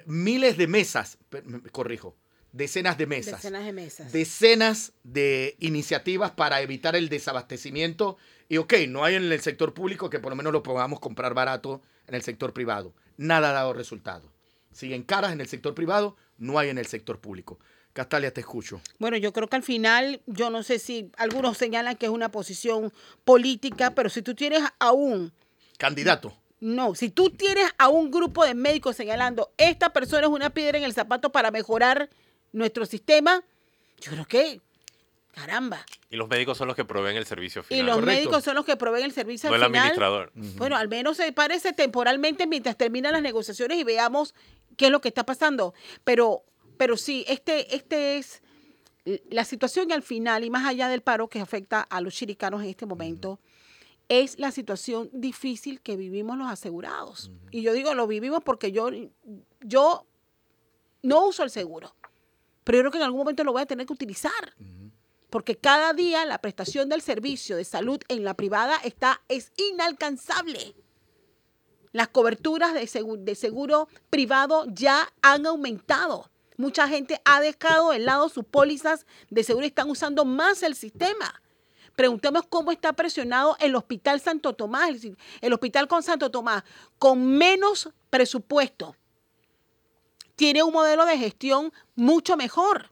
miles 0.06 0.56
de 0.56 0.66
mesas, 0.66 1.18
me 1.44 1.60
corrijo, 1.70 2.16
decenas 2.52 2.98
de 2.98 3.06
mesas. 3.06 3.34
Decenas 3.34 3.64
de 3.64 3.72
mesas. 3.72 4.12
Decenas 4.12 4.92
de 5.04 5.56
iniciativas 5.60 6.32
para 6.32 6.60
evitar 6.60 6.96
el 6.96 7.08
desabastecimiento. 7.08 8.16
Y 8.48 8.56
ok, 8.56 8.74
no 8.88 9.04
hay 9.04 9.14
en 9.14 9.30
el 9.30 9.40
sector 9.40 9.74
público 9.74 10.10
que 10.10 10.18
por 10.18 10.32
lo 10.32 10.36
menos 10.36 10.52
lo 10.52 10.62
podamos 10.62 11.00
comprar 11.00 11.34
barato 11.34 11.82
en 12.08 12.14
el 12.14 12.22
sector 12.22 12.52
privado. 12.52 12.94
Nada 13.16 13.50
ha 13.50 13.52
dado 13.52 13.72
resultado. 13.72 14.32
Siguen 14.72 15.04
caras 15.04 15.32
en 15.32 15.40
el 15.40 15.46
sector 15.46 15.74
privado, 15.74 16.16
no 16.38 16.58
hay 16.58 16.68
en 16.70 16.78
el 16.78 16.86
sector 16.86 17.18
público. 17.20 17.58
Castalia, 17.92 18.32
te 18.34 18.40
escucho. 18.40 18.80
Bueno, 18.98 19.16
yo 19.16 19.32
creo 19.32 19.48
que 19.48 19.54
al 19.56 19.62
final, 19.62 20.20
yo 20.26 20.50
no 20.50 20.62
sé 20.64 20.78
si 20.80 21.10
algunos 21.16 21.56
señalan 21.56 21.96
que 21.96 22.06
es 22.06 22.12
una 22.12 22.28
posición 22.30 22.92
política, 23.24 23.92
pero 23.94 24.08
si 24.10 24.20
tú 24.22 24.34
tienes 24.34 24.62
a 24.80 24.92
un 24.92 25.32
candidato. 25.78 26.34
No, 26.60 26.94
si 26.94 27.10
tú 27.10 27.30
tienes 27.30 27.66
a 27.78 27.88
un 27.88 28.10
grupo 28.10 28.44
de 28.44 28.54
médicos 28.54 28.96
señalando, 28.96 29.52
esta 29.58 29.92
persona 29.92 30.22
es 30.26 30.32
una 30.32 30.50
piedra 30.50 30.78
en 30.78 30.84
el 30.84 30.92
zapato 30.92 31.30
para 31.30 31.50
mejorar 31.50 32.08
nuestro 32.52 32.84
sistema, 32.86 33.44
yo 34.00 34.10
creo 34.12 34.24
que, 34.26 34.60
caramba. 35.32 35.84
Y 36.10 36.16
los 36.16 36.28
médicos 36.28 36.56
son 36.58 36.68
los 36.68 36.76
que 36.76 36.84
proveen 36.84 37.16
el 37.16 37.26
servicio 37.26 37.62
Y 37.62 37.64
final. 37.74 37.86
los 37.86 37.94
Correcto. 37.96 38.20
médicos 38.20 38.44
son 38.44 38.54
los 38.56 38.64
que 38.64 38.76
proveen 38.76 39.04
el 39.04 39.12
servicio 39.12 39.50
no 39.50 39.54
al 39.56 39.62
el 39.62 39.66
final. 39.68 39.80
administrador. 39.82 40.32
Bueno, 40.56 40.76
al 40.76 40.88
menos 40.88 41.16
se 41.16 41.32
parece 41.32 41.72
temporalmente 41.72 42.46
mientras 42.46 42.76
terminan 42.78 43.12
las 43.12 43.22
negociaciones 43.22 43.78
y 43.78 43.84
veamos 43.84 44.34
qué 44.76 44.86
es 44.86 44.92
lo 44.92 45.00
que 45.00 45.08
está 45.08 45.24
pasando. 45.24 45.74
Pero, 46.04 46.44
pero 46.76 46.96
sí, 46.96 47.24
este, 47.28 47.74
este 47.74 48.18
es 48.18 48.42
la 49.30 49.44
situación 49.44 49.92
al 49.92 50.02
final 50.02 50.44
y 50.44 50.50
más 50.50 50.66
allá 50.66 50.88
del 50.88 51.02
paro 51.02 51.28
que 51.28 51.40
afecta 51.40 51.80
a 51.82 52.00
los 52.00 52.14
chiricanos 52.14 52.62
en 52.62 52.70
este 52.70 52.86
momento. 52.86 53.40
Es 54.08 54.38
la 54.38 54.50
situación 54.50 55.08
difícil 55.12 55.80
que 55.80 55.96
vivimos 55.96 56.36
los 56.36 56.48
asegurados. 56.48 57.30
Y 57.50 57.62
yo 57.62 57.72
digo, 57.72 57.94
lo 57.94 58.06
vivimos 58.06 58.42
porque 58.44 58.70
yo, 58.70 58.90
yo 59.60 60.06
no 61.02 61.26
uso 61.26 61.42
el 61.42 61.50
seguro, 61.50 61.94
pero 62.64 62.78
yo 62.78 62.82
creo 62.82 62.92
que 62.92 62.98
en 62.98 63.04
algún 63.04 63.20
momento 63.20 63.44
lo 63.44 63.52
voy 63.52 63.62
a 63.62 63.66
tener 63.66 63.86
que 63.86 63.94
utilizar 63.94 64.54
porque 65.34 65.56
cada 65.56 65.92
día 65.94 66.24
la 66.26 66.38
prestación 66.38 66.88
del 66.88 67.02
servicio 67.02 67.56
de 67.56 67.64
salud 67.64 67.98
en 68.06 68.22
la 68.22 68.34
privada 68.34 68.76
está 68.84 69.20
es 69.26 69.50
inalcanzable. 69.72 70.76
Las 71.94 72.08
coberturas 72.08 72.74
de 72.74 72.88
seguro, 72.88 73.22
de 73.22 73.36
seguro 73.36 73.88
privado 74.10 74.64
ya 74.66 75.12
han 75.22 75.46
aumentado. 75.46 76.28
Mucha 76.56 76.88
gente 76.88 77.20
ha 77.24 77.40
dejado 77.40 77.90
de 77.90 78.00
lado 78.00 78.28
sus 78.28 78.44
pólizas 78.44 79.06
de 79.30 79.44
seguro 79.44 79.64
y 79.64 79.68
están 79.68 79.88
usando 79.88 80.24
más 80.24 80.64
el 80.64 80.74
sistema. 80.74 81.40
Preguntemos 81.94 82.46
cómo 82.48 82.72
está 82.72 82.94
presionado 82.94 83.56
el 83.60 83.76
Hospital 83.76 84.20
Santo 84.20 84.54
Tomás, 84.54 84.90
el 85.40 85.52
Hospital 85.52 85.86
con 85.86 86.02
Santo 86.02 86.32
Tomás, 86.32 86.64
con 86.98 87.24
menos 87.38 87.90
presupuesto. 88.10 88.96
Tiene 90.34 90.64
un 90.64 90.72
modelo 90.72 91.06
de 91.06 91.16
gestión 91.16 91.72
mucho 91.94 92.36
mejor. 92.36 92.90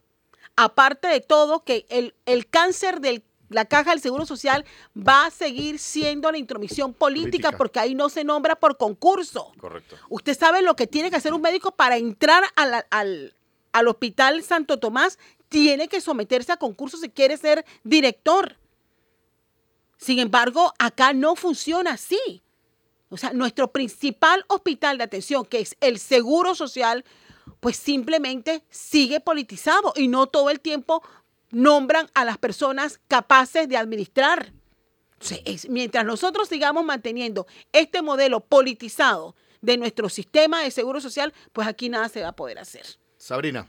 Aparte 0.55 1.09
de 1.09 1.21
todo, 1.21 1.65
que 1.65 1.87
el, 1.89 2.15
el 2.25 2.47
cáncer 2.49 3.01
de 3.01 3.25
la 3.55 3.65
caja 3.65 3.91
del 3.91 4.01
Seguro 4.01 4.27
Social 4.27 4.65
va 4.97 5.27
a 5.27 5.31
seguir 5.31 5.79
siendo 5.79 6.31
la 6.33 6.39
intromisión 6.39 6.93
política, 6.95 7.49
Política. 7.51 7.59
porque 7.59 7.81
ahí 7.81 7.95
no 7.95 8.09
se 8.09 8.25
nombra 8.25 8.57
por 8.57 8.77
concurso. 8.77 9.53
Correcto. 9.59 9.97
Usted 10.09 10.37
sabe 10.39 10.63
lo 10.63 10.77
que 10.77 10.87
tiene 10.87 11.11
que 11.11 11.17
hacer 11.17 11.35
un 11.35 11.43
médico 11.43 11.73
para 11.73 11.97
entrar 11.97 12.45
a 12.57 12.67
la- 12.67 12.87
al, 12.91 13.35
al 13.73 13.89
Hospital 13.89 14.43
Santo 14.43 14.79
Tomás. 14.79 15.19
Tiene 15.49 15.89
que 15.89 16.01
someterse 16.01 16.53
a 16.53 16.57
concurso 16.57 16.97
si 16.97 17.09
quiere 17.11 17.37
ser 17.37 17.65
director. 17.85 18.57
Sin 19.99 20.19
embargo, 20.19 20.73
acá 20.79 21.13
no 21.13 21.37
funciona 21.37 21.93
así. 21.93 22.43
O 23.11 23.17
sea, 23.17 23.33
nuestro 23.33 23.71
principal 23.71 24.45
hospital 24.49 24.99
de 24.99 25.05
atención, 25.05 25.45
que 25.45 25.61
es 25.61 25.77
el 25.81 25.99
Seguro 25.99 26.55
Social, 26.55 27.05
pues 27.61 27.77
simplemente 27.77 28.65
sigue 28.71 29.21
politizado 29.21 29.93
y 29.95 30.09
no 30.09 30.27
todo 30.27 30.49
el 30.51 30.61
tiempo 30.61 31.03
nombran 31.53 32.09
a 32.15 32.25
las 32.25 32.39
personas 32.39 33.01
capaces 33.07 33.69
de 33.69 33.77
administrar. 33.77 34.53
Mientras 35.69 36.05
nosotros 36.05 36.49
sigamos 36.49 36.85
manteniendo 36.85 37.47
este 37.73 38.03
modelo 38.03 38.41
politizado 38.41 39.37
de 39.61 39.77
nuestro 39.77 40.09
sistema 40.09 40.65
de 40.65 40.73
seguro 40.73 41.01
social, 41.01 41.33
pues 41.53 41.69
aquí 41.69 41.89
nada 41.89 42.09
se 42.09 42.23
va 42.23 42.29
a 42.29 42.37
poder 42.37 42.59
hacer. 42.59 42.85
Sabrina. 43.17 43.69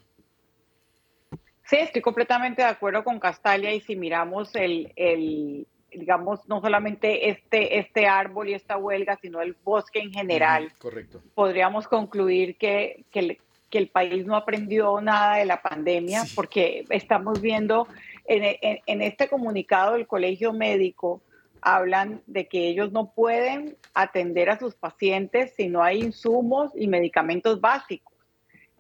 Sí, 1.66 1.78
estoy 1.78 2.02
completamente 2.02 2.64
de 2.64 2.68
acuerdo 2.68 3.04
con 3.04 3.20
Castalia 3.20 3.74
y 3.74 3.82
si 3.82 3.96
miramos 3.96 4.54
el, 4.56 4.92
el, 4.96 5.68
digamos, 5.92 6.48
no 6.48 6.60
solamente 6.62 7.30
este, 7.30 7.78
este 7.80 8.08
árbol 8.08 8.50
y 8.50 8.54
esta 8.54 8.78
huelga, 8.78 9.18
sino 9.22 9.42
el 9.42 9.56
bosque 9.64 10.00
en 10.00 10.12
general, 10.12 10.74
Correcto. 10.78 11.22
podríamos 11.36 11.88
concluir 11.88 12.58
que, 12.58 13.06
que, 13.12 13.40
que 13.74 13.80
el 13.80 13.88
país 13.90 14.24
no 14.28 14.36
aprendió 14.36 15.02
nada 15.02 15.38
de 15.38 15.46
la 15.46 15.60
pandemia, 15.64 16.26
Sí. 16.26 16.36
porque 16.36 16.86
estamos 16.92 17.42
viendo 17.42 17.88
en, 18.26 18.44
en- 18.62 18.80
en 18.86 19.02
este 19.02 19.28
comunicado 19.28 19.94
del 19.94 20.06
Colegio 20.06 20.54
Médico, 20.54 21.24
hablan 21.60 22.22
de 22.28 22.48
que 22.48 22.68
ellos 22.68 22.92
no 22.92 23.14
pueden 23.16 23.76
atender 23.96 24.52
a 24.52 24.60
sus 24.60 24.76
pacientes 24.76 25.54
si 25.58 25.70
no 25.70 25.82
hay 25.82 26.02
insumos 26.02 26.72
y 26.76 26.86
medicamentos 26.88 27.60
básicos. 27.62 28.14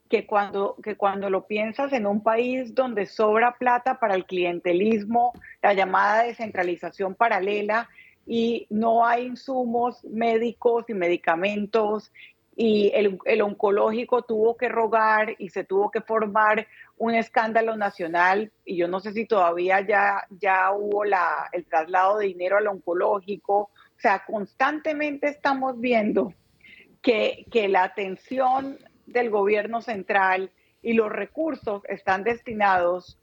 Que 0.10 0.28
cuando, 0.28 0.76
que 0.84 0.96
cuando 0.96 1.28
lo 1.32 1.48
piensas 1.48 1.92
en 1.92 2.06
un 2.06 2.22
país 2.22 2.76
donde 2.76 3.08
sobra 3.08 3.56
plata 3.58 4.00
para 4.00 4.14
el 4.14 4.26
clientelismo, 4.26 5.34
la 5.64 5.74
llamada 5.74 6.22
descentralización 6.26 7.16
paralela, 7.16 7.90
y 8.28 8.68
no 8.70 9.08
hay 9.08 9.26
insumos 9.26 10.04
médicos 10.04 10.86
y 10.88 10.94
medicamentos 10.94 12.12
y 12.56 12.92
el, 12.94 13.42
oncológico 13.42 14.22
tuvo 14.22 14.56
que 14.58 14.70
rogar 14.70 15.36
y 15.39 15.50
se 15.50 15.63
tuvo 15.63 15.89
que 15.89 16.02
formar 16.02 16.68
un 16.98 17.16
escándalo 17.16 17.76
nacional 17.76 18.52
y 18.63 18.78
yo 18.78 18.88
no 18.88 19.00
sé 19.00 19.13
si 19.13 19.26
todavía 19.26 19.82
ya, 19.82 20.26
ya 20.30 20.72
hubo 20.72 21.04
la, 21.04 21.50
el 21.52 21.66
traslado 21.66 22.20
de 22.20 22.28
dinero 22.28 22.58
al 22.58 22.68
oncológico. 22.68 23.56
O 23.58 24.00
sea, 24.00 24.24
constantemente 24.26 25.28
estamos 25.28 25.80
viendo 25.80 26.34
que, 27.02 27.46
que 27.52 27.68
la 27.68 27.84
atención 27.84 28.78
del 29.08 29.30
gobierno 29.30 29.82
central 29.82 30.52
y 30.82 30.94
los 30.94 31.12
recursos 31.12 31.82
están 31.86 32.24
destinados 32.24 33.18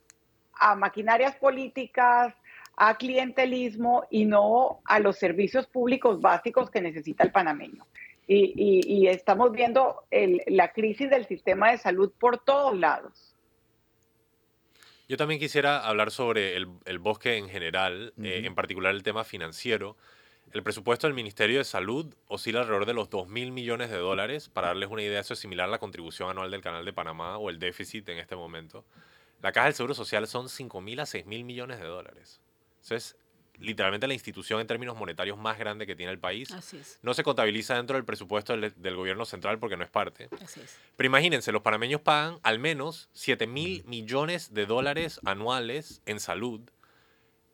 a 0.54 0.74
maquinarias 0.74 1.36
políticas, 1.36 2.34
a 2.76 2.96
clientelismo 2.96 4.04
y 4.10 4.24
no 4.24 4.80
a 4.84 4.98
los 4.98 5.18
servicios 5.18 5.66
públicos 5.66 6.20
básicos 6.20 6.70
que 6.70 6.80
necesita 6.80 7.24
el 7.24 7.30
panameño. 7.30 7.86
Y, 8.32 8.52
y- 8.54 8.80
y 8.86 9.08
estamos 9.08 9.50
viendo 9.50 10.04
el- 10.12 10.40
la 10.46 10.72
crisis 10.72 11.10
del 11.10 11.26
sistema 11.26 11.72
de 11.72 11.78
salud 11.78 12.12
por 12.16 12.38
todos 12.38 12.78
lados. 12.78 13.34
Yo 15.08 15.16
también 15.16 15.40
quisiera 15.40 15.84
hablar 15.84 16.12
sobre 16.12 16.54
el, 16.56 16.68
el 16.84 17.00
bosque 17.00 17.36
en 17.38 17.48
general, 17.48 18.12
eh, 18.22 18.36
Ujú. 18.38 18.46
en 18.46 18.54
particular 18.54 18.94
el 18.94 19.02
tema 19.02 19.24
financiero. 19.24 19.96
El 20.52 20.62
presupuesto 20.62 21.08
del 21.08 21.14
Ministerio 21.14 21.58
de 21.58 21.64
Salud 21.64 22.14
oscila 22.28 22.60
alrededor 22.60 22.86
de 22.86 22.94
los 22.94 23.10
2 23.10 23.26
mil 23.28 23.50
millones 23.50 23.90
de 23.90 23.96
dólares. 23.96 24.48
Para 24.48 24.68
darles 24.68 24.90
una 24.90 25.02
idea, 25.02 25.18
eso 25.18 25.34
es 25.34 25.40
similar 25.40 25.66
a 25.66 25.70
la 25.72 25.78
contribución 25.80 26.30
anual 26.30 26.52
del 26.52 26.60
Canal 26.60 26.84
de 26.84 26.92
Panamá 26.92 27.36
o 27.36 27.50
el 27.50 27.58
déficit 27.58 28.08
en 28.10 28.18
este 28.18 28.36
momento. 28.36 28.84
La 29.42 29.50
Caja 29.50 29.66
del 29.66 29.74
Seguro 29.74 29.94
Social 29.94 30.28
son 30.28 30.48
5 30.48 30.80
mil 30.80 31.00
a 31.00 31.06
6 31.06 31.26
mil 31.26 31.42
millones 31.42 31.80
de 31.80 31.86
dólares. 31.86 32.40
Eso 32.80 32.94
es 32.94 33.16
literalmente 33.60 34.06
la 34.06 34.14
institución 34.14 34.60
en 34.60 34.66
términos 34.66 34.96
monetarios 34.96 35.38
más 35.38 35.58
grande 35.58 35.86
que 35.86 35.94
tiene 35.94 36.10
el 36.12 36.18
país. 36.18 36.50
Así 36.52 36.78
es, 36.78 36.98
No 37.02 37.14
se 37.14 37.22
contabiliza 37.22 37.76
dentro 37.76 37.96
del 37.96 38.04
presupuesto 38.04 38.56
del, 38.56 38.72
del 38.76 38.96
gobierno 38.96 39.24
central 39.24 39.58
porque 39.58 39.76
no 39.76 39.84
es 39.84 39.90
parte. 39.90 40.28
así 40.42 40.60
es. 40.60 40.76
Pero 40.96 41.06
imagínense, 41.06 41.52
los 41.52 41.62
panameños 41.62 42.00
pagan 42.00 42.38
al 42.42 42.58
menos 42.58 43.08
7 43.12 43.46
mil 43.46 43.84
millones 43.84 44.52
de 44.54 44.66
dólares 44.66 45.20
anuales 45.24 46.02
en 46.06 46.20
salud 46.20 46.60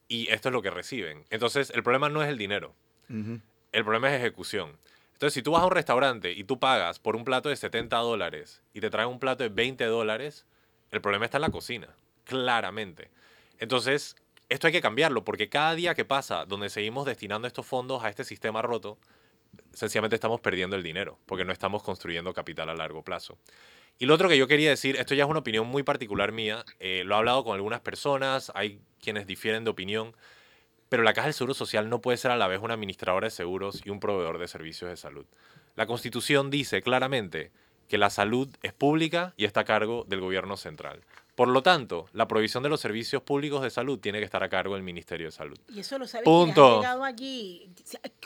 y 0.08 0.28
esto 0.30 0.48
es 0.48 0.52
lo 0.52 0.62
que 0.62 0.70
reciben. 0.70 1.24
Entonces, 1.30 1.70
el 1.70 1.82
problema 1.82 2.08
no 2.08 2.22
es 2.22 2.28
el 2.28 2.38
dinero, 2.38 2.74
el 3.08 3.84
problema 3.84 4.08
es 4.14 4.20
ejecución. 4.20 4.78
Entonces, 5.12 5.34
si 5.34 5.42
tú 5.42 5.52
vas 5.52 5.62
a 5.62 5.66
un 5.66 5.72
restaurante 5.72 6.32
y 6.32 6.44
tú 6.44 6.58
pagas 6.60 6.98
por 6.98 7.16
un 7.16 7.24
plato 7.24 7.48
de 7.48 7.56
70 7.56 7.96
dólares 7.96 8.62
y 8.74 8.80
te 8.80 8.90
traen 8.90 9.08
un 9.08 9.18
plato 9.18 9.42
de 9.44 9.48
20 9.48 9.84
dólares, 9.86 10.44
el 10.90 11.00
problema 11.00 11.24
está 11.24 11.38
en 11.38 11.42
la 11.42 11.50
cocina, 11.50 11.88
claramente. 12.24 13.10
Entonces, 13.58 14.16
esto 14.48 14.66
hay 14.66 14.72
que 14.72 14.80
cambiarlo 14.80 15.24
porque 15.24 15.48
cada 15.48 15.74
día 15.74 15.94
que 15.94 16.04
pasa 16.04 16.44
donde 16.44 16.68
seguimos 16.68 17.06
destinando 17.06 17.46
estos 17.48 17.66
fondos 17.66 18.04
a 18.04 18.08
este 18.08 18.24
sistema 18.24 18.62
roto, 18.62 18.98
sencillamente 19.72 20.16
estamos 20.16 20.40
perdiendo 20.40 20.76
el 20.76 20.82
dinero 20.82 21.18
porque 21.26 21.44
no 21.44 21.52
estamos 21.52 21.82
construyendo 21.82 22.32
capital 22.32 22.68
a 22.68 22.74
largo 22.74 23.02
plazo. 23.02 23.38
Y 23.98 24.06
lo 24.06 24.14
otro 24.14 24.28
que 24.28 24.36
yo 24.36 24.46
quería 24.46 24.70
decir, 24.70 24.96
esto 24.96 25.14
ya 25.14 25.24
es 25.24 25.30
una 25.30 25.38
opinión 25.38 25.66
muy 25.66 25.82
particular 25.82 26.30
mía, 26.30 26.64
eh, 26.80 27.02
lo 27.06 27.14
he 27.14 27.18
hablado 27.18 27.44
con 27.44 27.54
algunas 27.54 27.80
personas, 27.80 28.52
hay 28.54 28.80
quienes 29.00 29.26
difieren 29.26 29.64
de 29.64 29.70
opinión, 29.70 30.14
pero 30.88 31.02
la 31.02 31.14
Caja 31.14 31.28
del 31.28 31.34
Seguro 31.34 31.54
Social 31.54 31.88
no 31.88 32.00
puede 32.00 32.18
ser 32.18 32.30
a 32.30 32.36
la 32.36 32.46
vez 32.46 32.60
una 32.60 32.74
administradora 32.74 33.26
de 33.26 33.30
seguros 33.30 33.80
y 33.84 33.90
un 33.90 33.98
proveedor 33.98 34.38
de 34.38 34.48
servicios 34.48 34.90
de 34.90 34.96
salud. 34.96 35.26
La 35.76 35.86
Constitución 35.86 36.50
dice 36.50 36.82
claramente 36.82 37.52
que 37.88 37.98
la 37.98 38.10
salud 38.10 38.48
es 38.62 38.72
pública 38.72 39.32
y 39.36 39.46
está 39.46 39.60
a 39.60 39.64
cargo 39.64 40.04
del 40.06 40.20
gobierno 40.20 40.56
central. 40.56 41.00
Por 41.36 41.48
lo 41.48 41.62
tanto, 41.62 42.06
la 42.12 42.26
provisión 42.26 42.62
de 42.64 42.68
los 42.70 42.80
servicios 42.80 43.22
públicos 43.22 43.62
de 43.62 43.70
salud 43.70 43.98
tiene 44.00 44.18
que 44.18 44.24
estar 44.24 44.42
a 44.42 44.48
cargo 44.48 44.74
del 44.74 44.82
Ministerio 44.82 45.26
de 45.26 45.32
Salud. 45.32 45.56
Y 45.68 45.80
eso 45.80 45.98
lo 45.98 46.06
sabe 46.08 46.24
Punto. 46.24 46.78
llegado 46.78 47.04
allí. 47.04 47.70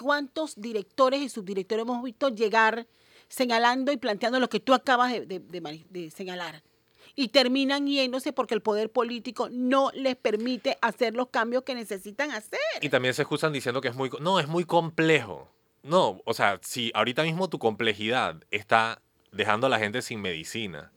¿Cuántos 0.00 0.58
directores 0.60 1.20
y 1.20 1.28
subdirectores 1.28 1.82
hemos 1.82 2.02
visto 2.02 2.28
llegar 2.30 2.86
señalando 3.28 3.92
y 3.92 3.96
planteando 3.96 4.40
lo 4.40 4.48
que 4.48 4.60
tú 4.60 4.74
acabas 4.74 5.12
de, 5.12 5.26
de- 5.26 5.40
de 5.40 5.60
mani- 5.60 5.84
de 5.90 6.10
señalar? 6.10 6.62
Y 7.16 7.28
terminan 7.28 7.86
yéndose 7.88 8.32
porque 8.32 8.54
el 8.54 8.62
poder 8.62 8.90
político 8.90 9.48
no 9.50 9.90
les 9.92 10.14
permite 10.14 10.78
hacer 10.80 11.14
los 11.16 11.28
cambios 11.30 11.64
que 11.64 11.74
necesitan 11.74 12.30
hacer. 12.30 12.60
Y 12.80 12.88
también 12.88 13.12
se 13.14 13.22
excusan 13.22 13.52
diciendo 13.52 13.80
que 13.80 13.88
es 13.88 13.96
muy... 13.96 14.10
No, 14.20 14.38
es 14.38 14.46
muy 14.46 14.64
complejo. 14.64 15.48
No, 15.82 16.20
o 16.24 16.32
sea, 16.34 16.60
si 16.62 16.92
ahorita 16.94 17.24
mismo 17.24 17.48
tu 17.48 17.58
complejidad 17.58 18.36
está 18.52 19.02
dejando 19.32 19.66
a 19.66 19.70
la 19.70 19.78
gente 19.78 20.02
sin 20.02 20.20
medicina 20.20 20.90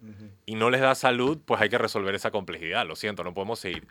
y 0.46 0.56
no 0.56 0.70
les 0.70 0.82
da 0.82 0.96
salud, 0.96 1.38
pues 1.46 1.62
hay 1.62 1.70
que 1.70 1.78
resolver 1.78 2.16
esa 2.16 2.32
complejidad. 2.32 2.86
Lo 2.88 2.96
siento, 2.96 3.24
no 3.24 3.34
podemos 3.34 3.60
seguir. 3.60 3.88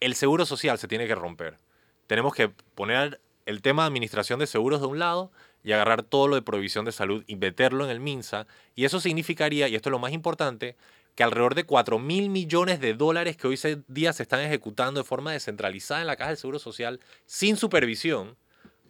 El 0.00 0.14
seguro 0.14 0.46
social 0.46 0.78
se 0.78 0.88
tiene 0.88 1.06
que 1.06 1.14
romper. 1.14 1.58
Tenemos 2.06 2.34
que 2.34 2.48
poner 2.48 3.20
el 3.46 3.60
tema 3.62 3.82
de 3.82 3.88
administración 3.88 4.38
de 4.40 4.46
seguros 4.46 4.80
de 4.80 4.86
un 4.86 4.98
lado 4.98 5.30
y 5.64 5.72
agarrar 5.72 6.02
todo 6.02 6.26
lo 6.28 6.34
de 6.36 6.42
provisión 6.42 6.84
de 6.84 6.92
salud 6.92 7.22
y 7.26 7.36
meterlo 7.36 7.84
en 7.84 7.90
el 7.90 8.00
MINSA. 8.00 8.46
Y 8.74 8.84
eso 8.84 8.98
significaría, 9.00 9.68
y 9.68 9.74
esto 9.76 9.88
es 9.88 9.92
lo 9.92 9.98
más 9.98 10.12
importante, 10.12 10.76
que 11.14 11.22
alrededor 11.22 11.54
de 11.54 11.64
4 11.64 11.98
mil 11.98 12.30
millones 12.30 12.80
de 12.80 12.94
dólares 12.94 13.36
que 13.36 13.46
hoy 13.46 13.58
día 13.88 14.12
se 14.12 14.22
están 14.22 14.40
ejecutando 14.40 15.00
de 15.02 15.04
forma 15.04 15.32
descentralizada 15.32 16.00
en 16.00 16.06
la 16.06 16.16
Caja 16.16 16.30
del 16.30 16.38
Seguro 16.38 16.58
Social 16.58 17.00
sin 17.26 17.56
supervisión, 17.56 18.36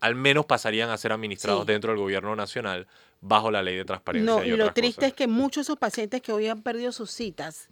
al 0.01 0.15
menos 0.15 0.47
pasarían 0.47 0.91
a 0.91 0.97
ser 0.97 1.13
administrados 1.13 1.63
Sí. 1.63 1.73
dentro 1.73 1.93
del 1.93 2.01
gobierno 2.01 2.35
nacional 2.37 2.87
bajo 3.23 3.51
la 3.51 3.63
ley 3.63 3.77
de 3.77 3.85
transparencia. 3.87 4.31
No, 4.31 4.45
y, 4.45 4.49
y 4.51 4.57
lo 4.57 4.73
triste 4.75 4.97
cosas. 4.97 5.09
es 5.13 5.15
que 5.15 5.27
muchos 5.29 5.63
de 5.67 5.73
esos 5.73 5.79
pacientes 5.79 6.21
que 6.21 6.33
hoy 6.33 6.49
han 6.49 6.61
perdido 6.63 6.93
sus 6.93 7.11
citas 7.11 7.69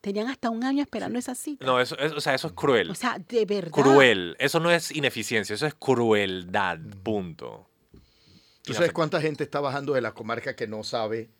tenían 0.00 0.28
hasta 0.28 0.50
un 0.50 0.62
año 0.64 0.82
esperando 0.82 1.18
esa 1.18 1.34
cita. 1.34 1.64
No, 1.66 1.80
eso, 1.80 1.96
es- 1.98 2.12
o 2.12 2.20
sea, 2.20 2.34
eso 2.34 2.46
es 2.48 2.52
cruel. 2.52 2.90
o 2.90 2.94
sea, 2.94 3.18
de 3.18 3.44
verdad. 3.44 3.70
cruel. 3.72 4.36
Eso 4.38 4.60
no 4.60 4.70
es 4.70 4.90
ineficiencia, 4.94 5.54
eso 5.54 5.66
es 5.66 5.74
crueldad. 5.74 6.78
Punto. 7.02 7.68
¿Tú 8.64 8.74
sabes 8.74 8.92
cuánta 8.92 9.20
gente 9.20 9.42
está 9.42 9.58
bajando 9.60 9.94
de 9.94 10.00
la 10.00 10.12
comarca 10.12 10.54
que 10.54 10.68
no 10.68 10.84
sabe 10.84 11.30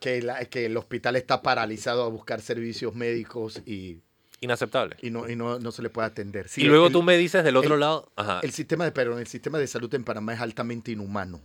que, 0.00 0.22
la- 0.22 0.44
que 0.46 0.66
el 0.66 0.76
hospital 0.76 1.16
está 1.16 1.42
paralizado 1.42 2.04
a 2.04 2.08
buscar 2.08 2.40
servicios 2.40 2.94
médicos 2.94 3.60
y, 3.66 3.98
Inaceptable. 4.40 4.96
y 5.00 5.10
no, 5.10 5.28
y 5.28 5.36
no, 5.36 5.58
no 5.58 5.72
se 5.72 5.82
le 5.82 5.90
puede 5.90 6.06
atender? 6.08 6.48
Sí, 6.48 6.62
y 6.62 6.64
luego 6.64 6.86
el- 6.88 6.92
tú 6.92 7.02
me 7.02 7.16
dices 7.16 7.42
del 7.44 7.56
otro 7.56 7.74
el- 7.74 7.80
lado. 7.80 8.10
Ajá. 8.16 8.40
El 8.42 8.52
sistema 8.52 8.84
de, 8.84 8.92
perdón, 8.92 9.18
el 9.20 9.26
sistema 9.26 9.58
de 9.58 9.66
salud 9.66 9.92
en 9.94 10.04
Panamá 10.04 10.34
es 10.34 10.40
altamente 10.40 10.92
inhumano, 10.92 11.40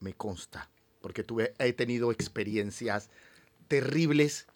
me 0.00 0.14
consta, 0.14 0.70
porque 1.00 1.24
tuve, 1.24 1.54
he 1.58 1.72
tenido 1.72 2.10
experiencias 2.12 3.10
terribles 3.66 4.46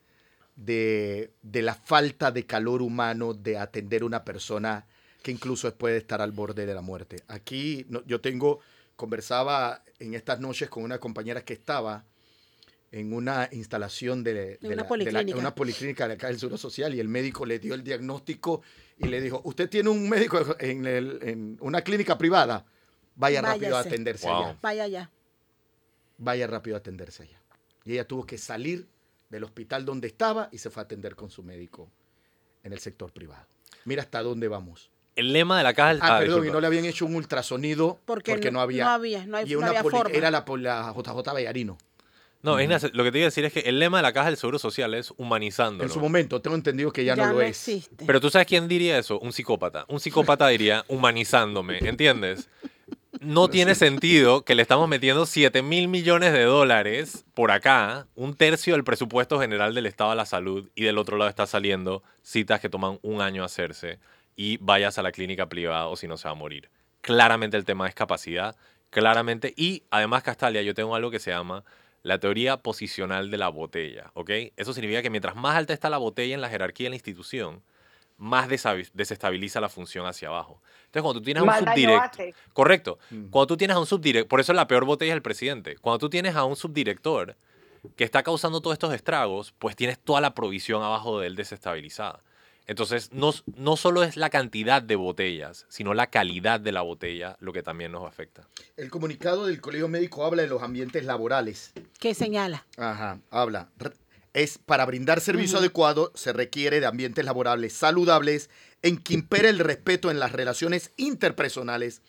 de, 0.57 1.32
de 1.43 1.62
la 1.62 1.74
falta 1.74 2.30
de 2.30 2.47
calor 2.47 2.82
humano 2.82 3.34
de 3.34 3.59
atender 3.59 4.03
a 4.03 4.07
una 4.07 4.24
persona 4.24 4.86
que 5.22 5.30
incluso 5.30 5.72
puede 5.76 5.97
estar 5.97 6.20
al 6.20 6.32
borde 6.32 6.66
de 6.66 6.74
la 6.74 6.80
muerte. 6.82 7.22
Aquí 7.28 7.86
no- 7.88 8.05
yo 8.07 8.20
tengo, 8.20 8.61
conversaba 8.97 9.82
en 9.99 10.14
estas 10.14 10.40
noches 10.40 10.68
con 10.68 10.82
una 10.82 10.99
compañera 10.99 11.45
que 11.45 11.55
estaba 11.55 12.05
en 12.90 13.12
una 13.14 13.49
instalación 13.53 14.22
de, 14.22 14.59
una 14.61 14.68
la- 14.70 14.74
de 14.74 14.76
la- 14.76 14.88
policlínica. 14.88 15.38
una 15.38 15.55
policlínica 15.55 16.07
de 16.09 16.14
acá 16.14 16.26
del 16.26 16.38
Seguro 16.38 16.59
Social 16.59 16.95
y 16.95 17.01
el 17.01 17.09
médico 17.09 17.47
le 17.47 17.59
dio 17.59 17.74
el 17.74 17.82
diagnóstico 17.82 18.62
y 18.99 19.07
le 19.07 19.20
dijo, 19.20 19.40
usted 19.45 19.68
tiene 19.70 19.88
un 19.88 20.09
médico 20.09 20.45
en, 20.59 20.84
el- 20.86 21.18
en 21.22 21.57
una 21.61 21.80
clínica 21.82 22.18
privada, 22.18 22.66
vaya 23.16 23.40
rápido 23.40 23.76
a 23.76 23.80
atenderse 23.80 24.26
Wow. 24.28 24.36
allá, 24.45 24.59
Vaya 24.61 24.86
ya. 24.88 25.11
Vaya 26.22 26.46
rápido 26.46 26.76
a 26.76 26.78
atenderse 26.78 27.24
allá. 27.24 27.40
Y 27.84 27.92
ella 27.94 28.06
tuvo 28.06 28.24
que 28.26 28.38
salir 28.38 28.86
del 29.28 29.44
hospital 29.44 29.84
donde 29.84 30.06
estaba 30.06 30.48
y 30.52 30.58
se 30.58 30.70
fue 30.70 30.82
a 30.82 30.84
atender 30.84 31.16
con 31.16 31.30
su 31.30 31.42
médico 31.42 31.90
en 32.62 32.72
el 32.72 32.78
sector 32.78 33.12
privado. 33.12 33.46
Mira 33.84 34.02
hasta 34.02 34.22
dónde 34.22 34.46
vamos. 34.48 34.90
El 35.16 35.32
lema 35.32 35.58
de 35.58 35.64
la 35.64 35.74
caja. 35.74 35.98
Ah, 36.00 36.18
perdón, 36.20 36.46
y 36.46 36.50
no 36.50 36.60
le 36.60 36.66
habían 36.68 36.84
hecho 36.84 37.04
un 37.04 37.16
ultrasonido 37.16 37.98
Porque 38.04 38.32
porque, 38.32 38.50
no- 38.50 38.58
no, 38.58 38.60
había. 38.62 38.84
no 38.84 38.90
había, 38.90 39.26
no 39.26 39.36
hay- 39.36 39.46
y 39.46 39.52
no 39.52 39.58
una 39.58 39.68
había 39.68 39.82
poli- 39.82 39.96
forma. 39.96 40.14
Era 40.16 40.30
la, 40.30 40.44
JJ 40.44 41.34
Bellarino. 41.34 41.76
No, 42.42 42.58
es 42.58 42.92
lo 42.94 43.04
que 43.04 43.12
te 43.12 43.18
iba 43.18 43.26
a 43.26 43.28
decir 43.30 43.44
es 43.44 43.52
que 43.52 43.60
el 43.60 43.78
lema 43.78 43.98
de 43.98 44.02
la 44.02 44.12
caja 44.12 44.26
del 44.26 44.36
Seguro 44.36 44.58
Social 44.58 44.94
es 44.94 45.12
humanizándolo. 45.16 45.84
En 45.84 45.90
su 45.92 46.00
momento, 46.00 46.40
tengo 46.42 46.56
entendido 46.56 46.92
que 46.92 47.04
ya, 47.04 47.14
no 47.14 47.32
lo 47.34 47.40
es. 47.40 47.50
existe. 47.50 48.04
Pero 48.04 48.20
tú 48.20 48.30
sabes 48.30 48.48
quién 48.48 48.66
diría 48.66 48.98
eso? 48.98 49.18
Un 49.20 49.32
psicópata. 49.32 49.84
Un 49.88 50.00
psicópata 50.00 50.48
diría 50.48 50.84
humanizándome, 50.88 51.78
¿entiendes? 51.78 52.48
No 53.24 53.48
tiene 53.48 53.76
sentido 53.76 54.44
que 54.44 54.56
le 54.56 54.62
estamos 54.62 54.88
metiendo 54.88 55.26
7 55.26 55.62
mil 55.62 55.86
millones 55.86 56.32
de 56.32 56.42
dólares 56.42 57.24
por 57.34 57.52
acá, 57.52 58.08
un 58.16 58.34
tercio 58.34 58.74
del 58.74 58.82
presupuesto 58.82 59.38
general 59.38 59.76
del 59.76 59.86
Estado 59.86 60.10
a 60.10 60.16
la 60.16 60.26
salud, 60.26 60.68
y 60.74 60.82
del 60.82 60.98
otro 60.98 61.16
lado 61.16 61.28
está 61.30 61.46
saliendo 61.46 62.02
citas 62.22 62.60
que 62.60 62.68
toman 62.68 62.98
un 63.02 63.20
año 63.20 63.44
hacerse 63.44 64.00
y 64.34 64.56
vayas 64.56 64.98
a 64.98 65.02
la 65.02 65.12
clínica 65.12 65.48
privada 65.48 65.86
o 65.86 65.94
si 65.94 66.08
no 66.08 66.16
se 66.16 66.26
va 66.26 66.32
a 66.32 66.34
morir. 66.34 66.68
Claramente 67.00 67.56
el 67.56 67.64
tema 67.64 67.86
es 67.86 67.94
capacidad, 67.94 68.56
claramente. 68.90 69.54
Y 69.56 69.84
además, 69.90 70.24
Castalia, 70.24 70.62
yo 70.62 70.74
tengo 70.74 70.96
algo 70.96 71.12
que 71.12 71.20
se 71.20 71.30
llama 71.30 71.62
la 72.02 72.18
teoría 72.18 72.56
posicional 72.56 73.30
de 73.30 73.38
la 73.38 73.50
botella, 73.50 74.10
¿ok? 74.14 74.30
Eso 74.56 74.72
significa 74.72 75.00
que 75.00 75.10
mientras 75.10 75.36
más 75.36 75.54
alta 75.54 75.72
está 75.72 75.90
la 75.90 75.98
botella 75.98 76.34
en 76.34 76.40
la 76.40 76.48
jerarquía 76.48 76.86
de 76.86 76.90
la 76.90 76.96
institución, 76.96 77.62
más 78.22 78.48
desestabiliza 78.48 79.60
la 79.60 79.68
función 79.68 80.06
hacia 80.06 80.28
abajo. 80.28 80.62
Entonces, 80.86 81.02
cuando 81.02 81.20
tú 81.20 81.24
tienes 81.24 81.42
a 81.42 81.44
un 81.44 81.66
subdirector... 81.66 82.34
Correcto. 82.52 82.98
Cuando 83.30 83.48
tú 83.48 83.56
tienes 83.56 83.76
a 83.76 83.80
un 83.80 83.86
subdirector... 83.86 84.28
Por 84.28 84.38
eso 84.38 84.52
la 84.52 84.68
peor 84.68 84.84
botella 84.84 85.12
es 85.12 85.16
el 85.16 85.22
presidente. 85.22 85.76
Cuando 85.78 85.98
tú 85.98 86.08
tienes 86.08 86.36
a 86.36 86.44
un 86.44 86.54
subdirector 86.54 87.36
que 87.96 88.04
está 88.04 88.22
causando 88.22 88.60
todos 88.60 88.74
estos 88.74 88.94
estragos, 88.94 89.52
pues 89.58 89.74
tienes 89.74 89.98
toda 89.98 90.20
la 90.20 90.36
provisión 90.36 90.84
abajo 90.84 91.18
de 91.18 91.26
él 91.26 91.34
desestabilizada. 91.34 92.20
Entonces, 92.68 93.12
no, 93.12 93.32
no 93.56 93.76
solo 93.76 94.04
es 94.04 94.16
la 94.16 94.30
cantidad 94.30 94.80
de 94.80 94.94
botellas, 94.94 95.66
sino 95.68 95.92
la 95.92 96.06
calidad 96.06 96.60
de 96.60 96.70
la 96.70 96.82
botella 96.82 97.36
lo 97.40 97.52
que 97.52 97.64
también 97.64 97.90
nos 97.90 98.06
afecta. 98.06 98.46
El 98.76 98.88
comunicado 98.88 99.46
del 99.46 99.60
Colegio 99.60 99.88
Médico 99.88 100.24
habla 100.24 100.42
de 100.42 100.48
los 100.48 100.62
ambientes 100.62 101.04
laborales. 101.04 101.72
¿Qué 101.98 102.14
señala? 102.14 102.64
Ajá, 102.76 103.18
habla. 103.32 103.68
Es 104.35 104.57
para 104.59 104.87
brindar 104.87 105.20
servicio 105.20 105.59
adecuado 105.59 106.11
se 106.14 106.33
requiere 106.33 106.80
de 106.80 106.87
ambientes 106.87 107.24
laborables 107.24 107.74
saludables 107.74 108.49
en 108.80 108.97
que 108.97 109.14
impere 109.14 109.51
el 109.51 109.59
respeto 109.59 110.11
en 110.11 110.18
las 110.18 110.33
relaciones 110.33 110.91
interpersonales 110.97 112.01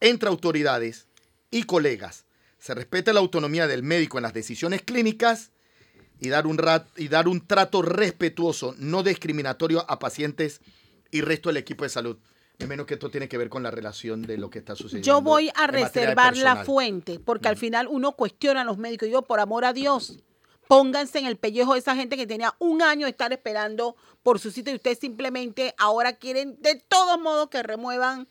entre 0.00 0.28
autoridades 0.28 1.06
y 1.50 1.64
colegas. 1.64 2.24
Se 2.58 2.74
respete 2.74 3.12
la 3.12 3.20
autonomía 3.20 3.66
del 3.66 3.82
médico 3.82 4.18
en 4.18 4.22
las 4.22 4.32
decisiones 4.34 4.82
clínicas 4.82 5.50
y 6.20 6.28
dar 6.30 6.46
un, 6.46 6.58
rat- 6.58 6.88
y 6.96 7.08
dar 7.08 7.28
un 7.28 7.46
trato 7.46 7.82
respetuoso, 7.82 8.74
no 8.78 9.02
discriminatorio 9.02 9.84
a 9.90 9.98
pacientes 9.98 10.60
y 11.10 11.20
resto 11.20 11.50
del 11.50 11.58
equipo 11.58 11.84
de 11.84 11.90
salud. 11.90 12.16
De 12.58 12.66
menos 12.66 12.86
que 12.86 12.94
esto 12.94 13.08
tiene 13.10 13.28
que 13.28 13.38
ver 13.38 13.48
con 13.50 13.62
la 13.62 13.70
relación 13.70 14.22
de 14.22 14.36
lo 14.36 14.50
que 14.50 14.58
está 14.58 14.74
sucediendo. 14.74 15.06
Yo 15.06 15.20
voy 15.20 15.50
a 15.54 15.68
reservar 15.68 16.36
la 16.36 16.64
fuente, 16.64 17.20
porque 17.20 17.46
al 17.46 17.56
final 17.56 17.86
uno 17.88 18.12
cuestiona 18.12 18.62
a 18.62 18.64
los 18.64 18.78
médicos. 18.78 19.08
Yo, 19.08 19.22
por 19.22 19.38
amor 19.38 19.64
a 19.64 19.72
Dios, 19.72 20.18
pónganse 20.68 21.18
en 21.18 21.26
el 21.26 21.36
pellejo 21.36 21.72
de 21.72 21.80
esa 21.80 21.96
gente 21.96 22.16
que 22.16 22.26
tenía 22.26 22.54
un 22.58 22.82
año 22.82 23.06
de 23.06 23.10
estar 23.10 23.32
esperando 23.32 23.96
por 24.22 24.38
su 24.38 24.50
sitio 24.50 24.72
y 24.72 24.76
ustedes 24.76 24.98
simplemente 24.98 25.74
ahora 25.78 26.12
quieren 26.12 26.56
de 26.60 26.76
todos 26.76 27.18
modos 27.18 27.48
que 27.48 27.62
remuevan 27.62 28.28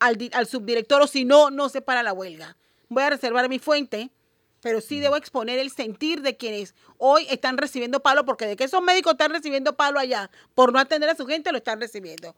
al, 0.00 0.16
di- 0.16 0.30
al 0.34 0.46
subdirector 0.46 1.00
o 1.02 1.06
si 1.06 1.24
no, 1.24 1.50
no 1.50 1.68
se 1.68 1.80
para 1.80 2.02
la 2.02 2.12
huelga. 2.12 2.56
Voy 2.88 3.02
a 3.04 3.10
reservar 3.10 3.48
mi 3.48 3.58
fuente, 3.58 4.10
pero 4.60 4.80
sí 4.80 4.98
debo 4.98 5.16
exponer 5.16 5.58
el 5.60 5.70
sentir 5.70 6.20
de 6.22 6.36
quienes 6.36 6.74
hoy 6.98 7.26
están 7.30 7.56
recibiendo 7.58 8.00
palo, 8.00 8.24
porque 8.24 8.46
de 8.46 8.56
que 8.56 8.64
esos 8.64 8.82
médicos 8.82 9.12
están 9.12 9.30
recibiendo 9.30 9.76
palo 9.76 10.00
allá 10.00 10.30
por 10.54 10.72
no 10.72 10.80
atender 10.80 11.08
a 11.10 11.14
su 11.14 11.26
gente, 11.26 11.52
lo 11.52 11.58
están 11.58 11.80
recibiendo. 11.80 12.34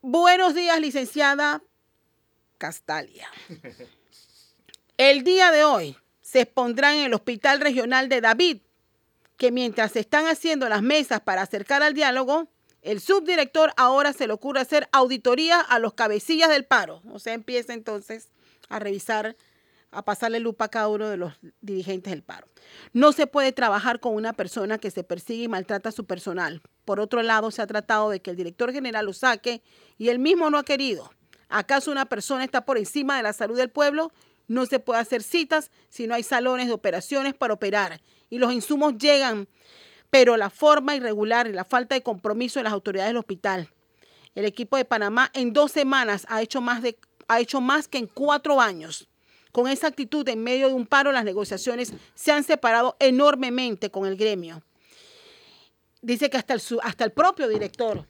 Buenos 0.00 0.54
días, 0.54 0.80
licenciada 0.80 1.62
Castalia. 2.56 3.28
El 4.96 5.22
día 5.22 5.50
de 5.50 5.64
hoy 5.64 5.96
se 6.30 6.42
expondrá 6.42 6.94
en 6.94 7.04
el 7.04 7.14
Hospital 7.14 7.58
Regional 7.58 8.10
de 8.10 8.20
David 8.20 8.58
que 9.38 9.50
mientras 9.50 9.92
se 9.92 10.00
están 10.00 10.26
haciendo 10.26 10.68
las 10.68 10.82
mesas 10.82 11.20
para 11.20 11.40
acercar 11.40 11.82
al 11.82 11.94
diálogo, 11.94 12.48
el 12.82 13.00
subdirector 13.00 13.72
ahora 13.78 14.12
se 14.12 14.26
le 14.26 14.34
ocurre 14.34 14.60
hacer 14.60 14.90
auditoría 14.92 15.58
a 15.58 15.78
los 15.78 15.94
cabecillas 15.94 16.50
del 16.50 16.66
paro. 16.66 17.00
O 17.12 17.18
sea, 17.18 17.32
empieza 17.32 17.72
entonces 17.72 18.28
a 18.68 18.78
revisar, 18.78 19.36
a 19.90 20.04
pasarle 20.04 20.38
lupa 20.38 20.66
a 20.66 20.68
cada 20.68 20.88
uno 20.88 21.08
de 21.08 21.16
los 21.16 21.32
dirigentes 21.62 22.10
del 22.10 22.22
paro. 22.22 22.46
No 22.92 23.12
se 23.12 23.26
puede 23.26 23.52
trabajar 23.52 23.98
con 23.98 24.14
una 24.14 24.34
persona 24.34 24.76
que 24.76 24.90
se 24.90 25.04
persigue 25.04 25.44
y 25.44 25.48
maltrata 25.48 25.88
a 25.88 25.92
su 25.92 26.04
personal. 26.04 26.60
Por 26.84 27.00
otro 27.00 27.22
lado, 27.22 27.50
se 27.50 27.62
ha 27.62 27.66
tratado 27.66 28.10
de 28.10 28.20
que 28.20 28.30
el 28.30 28.36
director 28.36 28.70
general 28.70 29.06
lo 29.06 29.14
saque 29.14 29.62
y 29.96 30.10
él 30.10 30.18
mismo 30.18 30.50
no 30.50 30.58
ha 30.58 30.64
querido. 30.64 31.10
¿Acaso 31.48 31.90
una 31.90 32.04
persona 32.04 32.44
está 32.44 32.66
por 32.66 32.76
encima 32.76 33.16
de 33.16 33.22
la 33.22 33.32
salud 33.32 33.56
del 33.56 33.70
pueblo? 33.70 34.12
No 34.48 34.66
se 34.66 34.80
puede 34.80 35.00
hacer 35.00 35.22
citas 35.22 35.70
si 35.88 36.06
no 36.06 36.14
hay 36.14 36.22
salones 36.24 36.66
de 36.66 36.72
operaciones 36.72 37.34
para 37.34 37.54
operar 37.54 38.00
y 38.30 38.38
los 38.38 38.52
insumos 38.52 38.98
llegan, 38.98 39.46
pero 40.10 40.36
la 40.36 40.50
forma 40.50 40.96
irregular 40.96 41.46
y 41.46 41.52
la 41.52 41.64
falta 41.64 41.94
de 41.94 42.02
compromiso 42.02 42.58
de 42.58 42.64
las 42.64 42.72
autoridades 42.72 43.10
del 43.10 43.18
hospital. 43.18 43.68
El 44.34 44.44
equipo 44.46 44.76
de 44.76 44.84
Panamá 44.84 45.30
en 45.34 45.52
dos 45.52 45.70
semanas 45.72 46.24
ha 46.28 46.40
hecho 46.42 46.60
más, 46.60 46.82
de, 46.82 46.98
ha 47.28 47.40
hecho 47.40 47.60
más 47.60 47.88
que 47.88 47.98
en 47.98 48.06
cuatro 48.06 48.60
años. 48.60 49.06
Con 49.52 49.68
esa 49.68 49.86
actitud 49.86 50.28
en 50.28 50.42
medio 50.42 50.68
de 50.68 50.74
un 50.74 50.86
paro, 50.86 51.10
las 51.12 51.24
negociaciones 51.24 51.92
se 52.14 52.32
han 52.32 52.44
separado 52.44 52.96
enormemente 53.00 53.90
con 53.90 54.06
el 54.06 54.16
gremio. 54.16 54.62
Dice 56.00 56.30
que 56.30 56.36
hasta 56.36 56.54
el, 56.54 56.60
su- 56.60 56.80
hasta 56.82 57.04
el 57.04 57.12
propio 57.12 57.48
director 57.48 58.06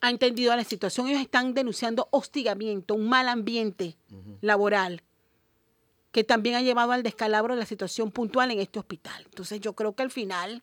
ha 0.00 0.10
entendido 0.10 0.54
la 0.56 0.64
situación. 0.64 1.08
Ellos 1.08 1.20
están 1.22 1.54
denunciando 1.54 2.08
hostigamiento, 2.10 2.94
un 2.94 3.08
mal 3.08 3.28
ambiente 3.28 3.96
laboral 4.40 5.02
que 6.12 6.24
también 6.24 6.54
ha 6.56 6.62
llevado 6.62 6.92
al 6.92 7.02
descalabro 7.02 7.54
de 7.54 7.60
la 7.60 7.66
situación 7.66 8.10
puntual 8.10 8.50
en 8.50 8.60
este 8.60 8.78
hospital. 8.78 9.22
Entonces 9.26 9.60
yo 9.60 9.74
creo 9.74 9.94
que 9.94 10.02
al 10.02 10.10
final 10.10 10.62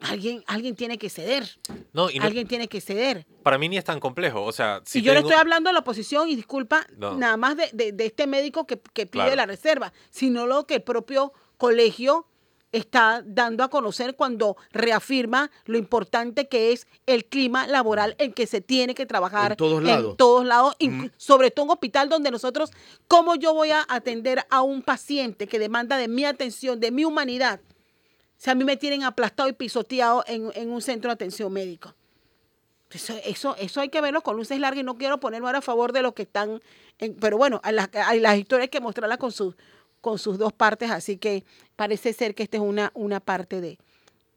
alguien, 0.00 0.44
alguien 0.46 0.76
tiene 0.76 0.98
que 0.98 1.08
ceder. 1.08 1.48
No, 1.92 2.10
y 2.10 2.18
no- 2.18 2.26
alguien 2.26 2.46
tiene 2.46 2.68
que 2.68 2.80
ceder. 2.80 3.26
para 3.42 3.56
mí 3.58 3.68
ni 3.68 3.78
es 3.78 3.84
tan 3.84 4.00
complejo. 4.00 4.42
O 4.44 4.52
sea, 4.52 4.82
si 4.84 4.98
y 4.98 5.02
yo 5.02 5.12
le 5.12 5.20
tengo- 5.20 5.30
estoy 5.30 5.40
hablando 5.40 5.70
a 5.70 5.72
la 5.72 5.78
oposición 5.78 6.28
y 6.28 6.36
disculpa, 6.36 6.86
No. 6.98 7.16
nada 7.16 7.36
más 7.36 7.56
de, 7.56 7.70
de- 7.72 7.92
de 7.92 8.06
este 8.06 8.26
médico 8.26 8.66
que, 8.66 8.78
que 8.92 9.06
pide 9.06 9.22
Claro. 9.24 9.36
la 9.36 9.46
reserva, 9.46 9.92
sino 10.10 10.46
lo 10.46 10.66
que 10.66 10.74
el 10.76 10.82
propio 10.82 11.32
colegio 11.56 12.26
está 12.76 13.22
dando 13.24 13.64
a 13.64 13.68
conocer 13.68 14.14
cuando 14.16 14.56
reafirma 14.72 15.50
lo 15.64 15.78
importante 15.78 16.48
que 16.48 16.72
es 16.72 16.86
el 17.06 17.24
clima 17.24 17.66
laboral 17.66 18.14
en 18.18 18.32
que 18.32 18.46
se 18.46 18.60
tiene 18.60 18.94
que 18.94 19.06
trabajar 19.06 19.52
En 19.52 19.56
todos 19.56 19.82
lados. 19.82 20.10
en 20.12 20.16
todos 20.16 20.44
lados, 20.44 20.76
inc- 20.78 21.10
sobre 21.16 21.50
todo 21.50 21.66
en 21.66 21.70
hospital 21.72 22.08
donde 22.08 22.30
nosotros, 22.30 22.70
¿cómo 23.08 23.34
yo 23.36 23.54
voy 23.54 23.70
a 23.70 23.84
atender 23.88 24.44
a 24.50 24.62
un 24.62 24.82
paciente 24.82 25.46
que 25.46 25.58
demanda 25.58 25.96
de 25.96 26.08
mi 26.08 26.24
atención, 26.24 26.78
de 26.80 26.90
mi 26.90 27.04
humanidad? 27.04 27.60
Si 28.38 28.50
a 28.50 28.54
mí 28.54 28.64
me 28.64 28.76
tienen 28.76 29.02
aplastado 29.02 29.48
y 29.48 29.52
pisoteado 29.54 30.22
en, 30.26 30.50
en 30.54 30.70
un 30.70 30.82
centro 30.82 31.08
de 31.08 31.14
atención 31.14 31.52
médico. 31.52 31.94
Eso, 32.90 33.14
eso, 33.24 33.56
eso 33.58 33.80
hay 33.80 33.88
que 33.88 34.00
verlo 34.00 34.20
con 34.22 34.36
luces 34.36 34.58
largas 34.60 34.80
y 34.80 34.84
no 34.84 34.96
quiero 34.96 35.18
ponerme 35.18 35.48
ahora 35.48 35.58
a 35.58 35.62
favor 35.62 35.92
de 35.92 36.02
los 36.02 36.14
que 36.14 36.22
están, 36.22 36.62
en- 36.98 37.14
pero 37.16 37.36
bueno, 37.36 37.60
a 37.64 37.72
las, 37.72 37.88
a 37.94 38.14
las 38.14 38.38
historias 38.38 38.64
hay 38.64 38.68
que 38.68 38.80
mostrarlas 38.80 39.18
con 39.18 39.32
sus, 39.32 39.54
con 40.06 40.20
sus 40.20 40.38
dos 40.38 40.52
partes, 40.52 40.88
así 40.92 41.16
que 41.16 41.42
parece 41.74 42.12
ser 42.12 42.36
que 42.36 42.44
esta 42.44 42.58
es 42.58 42.62
una, 42.62 42.92
una 42.94 43.18
parte 43.18 43.60
de 43.60 43.76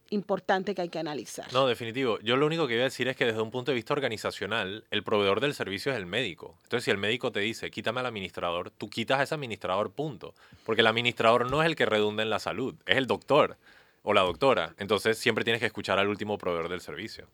importante 0.09 0.74
que 0.74 0.82
hay 0.82 0.89
que 0.89 0.97
analizar. 0.97 1.53
No, 1.53 1.67
definitivo. 1.67 2.17
Yo 2.22 2.38
lo 2.38 2.47
único 2.47 2.67
que 2.67 2.74
voy 2.74 2.82
a 2.82 2.86
decir 2.86 3.07
es 3.07 3.15
que 3.15 3.26
desde 3.26 3.39
un 3.39 3.51
punto 3.51 3.70
de 3.70 3.76
vista 3.76 3.93
organizacional, 3.93 4.84
el 4.89 5.03
proveedor 5.03 5.41
del 5.41 5.53
servicio 5.53 5.91
es 5.91 5.99
el 5.99 6.07
médico. 6.07 6.57
Entonces, 6.63 6.86
si 6.86 6.89
el 6.89 6.97
médico 6.97 7.32
te 7.32 7.41
dice, 7.41 7.70
quítame 7.70 7.99
al 7.99 8.07
administrador, 8.07 8.72
tú 8.72 8.89
quitas 8.89 9.20
a 9.20 9.24
ese 9.24 9.36
administrador, 9.36 9.91
punto. 9.91 10.34
Porque 10.65 10.82
el 10.82 10.88
administrador 10.88 11.51
no 11.51 11.61
es 11.61 11.67
el 11.67 11.76
que 11.76 11.86
redunda 11.86 12.24
en 12.24 12.32
la 12.32 12.39
salud, 12.39 12.74
es 12.88 12.97
el 12.97 13.05
doctor 13.05 13.55
o 14.01 14.15
la 14.15 14.22
doctora. 14.22 14.74
Entonces, 14.80 15.20
siempre 15.20 15.43
tienes 15.43 15.59
que 15.59 15.67
escuchar 15.67 15.99
al 15.99 16.07
último 16.07 16.39
proveedor 16.39 16.70
del 16.70 16.82
servicio. 16.82 17.28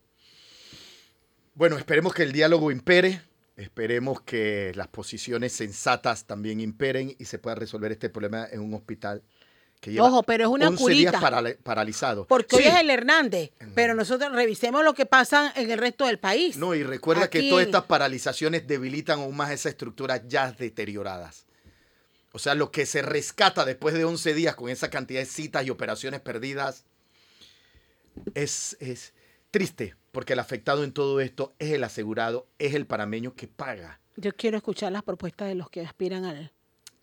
Bueno, 1.53 1.77
esperemos 1.77 2.13
que 2.13 2.23
el 2.23 2.33
diálogo 2.33 2.69
impere, 2.69 3.21
esperemos 3.57 4.21
que 4.21 4.71
las 4.75 4.87
posiciones 4.87 5.53
sensatas 5.53 6.25
también 6.25 6.59
imperen 6.59 7.15
y 7.17 7.25
se 7.25 7.39
pueda 7.39 7.55
resolver 7.55 7.91
este 7.91 8.09
problema 8.09 8.47
en 8.51 8.59
un 8.61 8.73
hospital 8.73 9.21
que 9.79 9.91
lleva 9.91 10.07
Ojo, 10.07 10.23
pero 10.23 10.45
es 10.45 10.49
una 10.49 10.67
11 10.69 10.91
días 10.93 11.13
curita. 11.13 11.19
parali- 11.21 11.57
paralizado. 11.57 12.25
Porque 12.27 12.55
hoy 12.55 12.63
es 12.63 12.75
el 12.75 12.89
Hernández, 12.89 13.51
pero 13.75 13.93
nosotros 13.93 14.31
revisemos 14.33 14.83
lo 14.83 14.93
que 14.93 15.05
pasa 15.05 15.53
en 15.55 15.69
el 15.69 15.77
resto 15.77 16.05
del 16.07 16.17
país. 16.17 16.57
No, 16.57 16.73
y 16.75 16.83
recuerda 16.83 17.29
que 17.29 17.49
todas 17.49 17.65
estas 17.65 17.83
paralizaciones 17.83 18.65
debilitan 18.67 19.19
aún 19.19 19.35
más 19.35 19.51
esa 19.51 19.69
estructura 19.69 20.25
ya 20.27 20.51
deterioradas. 20.51 21.45
O 22.31 22.39
sea, 22.39 22.55
lo 22.55 22.71
que 22.71 22.85
se 22.85 23.01
rescata 23.01 23.63
después 23.63 23.93
de 23.95 24.03
11 24.05 24.33
días 24.33 24.55
con 24.55 24.69
esa 24.69 24.89
cantidad 24.89 25.19
de 25.21 25.25
citas 25.25 25.65
y 25.65 25.69
operaciones 25.69 26.19
perdidas 26.19 26.83
es, 28.33 28.75
es 28.79 29.13
triste, 29.55 29.95
porque 30.11 30.33
el 30.33 30.39
afectado 30.39 30.83
en 30.83 30.91
todo 30.91 31.21
esto 31.21 31.53
es 31.59 31.71
el 31.71 31.85
asegurado, 31.85 32.45
es 32.59 32.73
el 32.73 32.85
parameño 32.85 33.35
que 33.35 33.47
paga. 33.47 34.01
Yo 34.17 34.33
quiero 34.35 34.57
escuchar 34.57 34.91
las 34.91 35.01
propuestas 35.01 35.47
de 35.47 35.55
los 35.55 35.69
que 35.69 35.79
aspiran 35.79 36.25
al, 36.25 36.51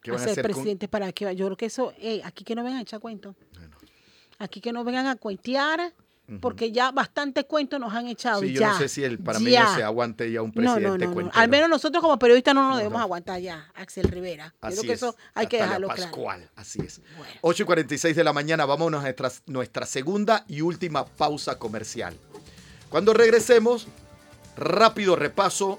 ¿Qué 0.03 0.11
a 0.11 0.17
a 0.17 0.19
ser 0.19 0.35
con- 0.35 0.43
presidente 0.43 0.87
para 0.87 1.11
que 1.13 1.35
yo 1.35 1.47
creo 1.47 1.57
que 1.57 1.65
eso, 1.65 1.95
eh, 1.99 2.21
aquí 2.25 2.45
que 2.45 2.55
no 2.55 2.63
vengan 2.63 2.81
a 2.81 2.83
echar 2.83 3.01
cuentos. 3.01 3.35
Aquí 4.39 4.61
que 4.61 4.71
no 4.71 4.85
vengan 4.85 5.07
a 5.07 5.17
cuentear, 5.17 5.95
porque 6.43 6.73
ya 6.73 6.91
bastante 6.91 7.45
cuentos 7.45 7.81
nos 7.81 7.95
han 7.95 8.07
echado. 8.09 8.43
Sí, 8.43 8.53
yo 8.53 8.67
no 8.67 8.77
sé 8.77 8.89
si 8.89 9.03
el 9.03 9.19
parameño 9.19 9.51
ya. 9.53 9.75
se 9.75 9.83
aguante 9.83 10.31
ya 10.31 10.43
un 10.43 10.53
presidente 10.53 10.89
no, 10.89 10.99
no, 10.99 11.07
no. 11.07 11.13
cuentero. 11.15 11.41
Al 11.41 11.49
menos 11.49 11.71
nosotros 11.71 12.03
como 12.03 12.19
periodistas 12.19 12.55
no 12.55 12.63
nos 12.63 12.71
No, 12.73 12.77
debemos 12.79 13.01
aguantar 13.01 13.41
ya, 13.41 13.71
Axel 13.75 14.05
Rivera. 14.05 14.53
Yo 14.61 14.69
Así 14.69 14.77
creo 14.77 14.89
que 14.89 14.93
es, 14.93 15.03
eso 15.03 15.17
hay 15.33 15.47
que 15.47 15.57
dejarlo 15.57 15.89
claro. 15.89 16.03
Pascual, 16.03 16.51
así 16.57 16.81
es. 16.83 17.01
Bueno. 17.17 17.33
8 17.41 17.63
y 17.63 17.67
46 17.67 18.15
de 18.17 18.25
la 18.25 18.33
mañana, 18.35 18.67
vamos 18.67 18.89
a 18.93 19.01
nuestra, 19.01 19.31
nuestra 19.47 19.87
segunda 19.87 20.45
y 20.49 20.61
última 20.61 21.07
pausa 21.07 21.59
comercial. 21.59 22.15
Cuando 22.93 23.15
regresemos, 23.15 23.87
rápido 24.55 25.17
repaso 25.17 25.79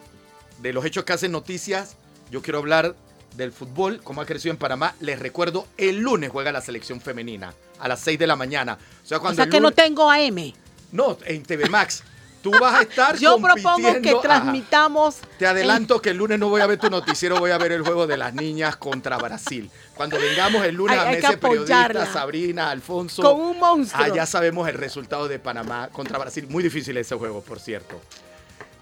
de 0.63 0.73
los 0.73 0.83
hechos 0.83 1.03
que 1.03 1.13
hacen 1.13 1.31
noticias. 1.31 1.95
Yo 2.31 2.41
quiero 2.41 2.57
hablar 2.57 2.95
del 3.37 3.51
fútbol, 3.51 4.01
cómo 4.03 4.19
ha 4.21 4.25
crecido 4.25 4.51
en 4.51 4.57
Panamá. 4.57 4.95
Les 4.99 5.19
recuerdo, 5.19 5.67
el 5.77 5.99
lunes 5.99 6.31
juega 6.31 6.51
la 6.51 6.59
selección 6.59 6.99
femenina 6.99 7.53
a 7.79 7.87
las 7.87 7.99
6 7.99 8.17
de 8.17 8.25
la 8.25 8.35
mañana. 8.35 8.79
O 9.03 9.07
sea, 9.07 9.19
O 9.19 9.21
cuando 9.21 9.35
sea 9.35 9.45
el 9.45 9.51
que 9.51 9.59
no 9.59 9.71
tengo 9.71 10.09
AM. 10.09 10.53
no, 10.91 11.19
en 11.25 11.43
TV 11.43 11.69
Max. 11.69 12.03
Tú 12.43 12.51
vas 12.59 12.75
a 12.75 12.81
estar 12.81 13.17
Yo 13.17 13.39
propongo 13.39 14.01
que 14.01 14.09
Ajá. 14.11 14.21
transmitamos. 14.21 15.15
Te 15.39 15.47
adelanto 15.47 16.01
que 16.01 16.09
el 16.09 16.17
lunes 16.17 16.37
no 16.37 16.49
voy 16.49 16.59
a 16.59 16.67
ver 16.67 16.77
tu 16.77 16.89
noticiero, 16.89 17.37
voy 17.39 17.51
a 17.51 17.57
ver 17.57 17.71
el 17.71 17.83
juego 17.83 18.05
de 18.05 18.17
las 18.17 18.33
niñas 18.33 18.75
contra 18.75 19.17
Brasil. 19.17 19.71
Cuando 19.95 20.19
vengamos 20.19 20.65
el 20.65 20.75
lunes 20.75 20.99
Hay- 20.99 21.05
a 21.05 21.09
hay 21.09 21.21
Mese 21.21 21.37
Periodista. 21.37 22.05
Sabrina, 22.05 22.69
Alfonso. 22.69 23.21
Con 23.23 23.39
un 23.39 23.57
monstruo. 23.59 24.03
Allá 24.03 24.25
sabemos 24.25 24.67
el 24.67 24.75
resultado 24.75 25.29
de 25.29 25.39
Panamá 25.39 25.87
contra 25.91 26.17
Brasil. 26.19 26.45
Muy 26.49 26.61
difícil 26.61 26.97
ese 26.97 27.15
juego, 27.15 27.41
por 27.41 27.61
cierto. 27.61 28.01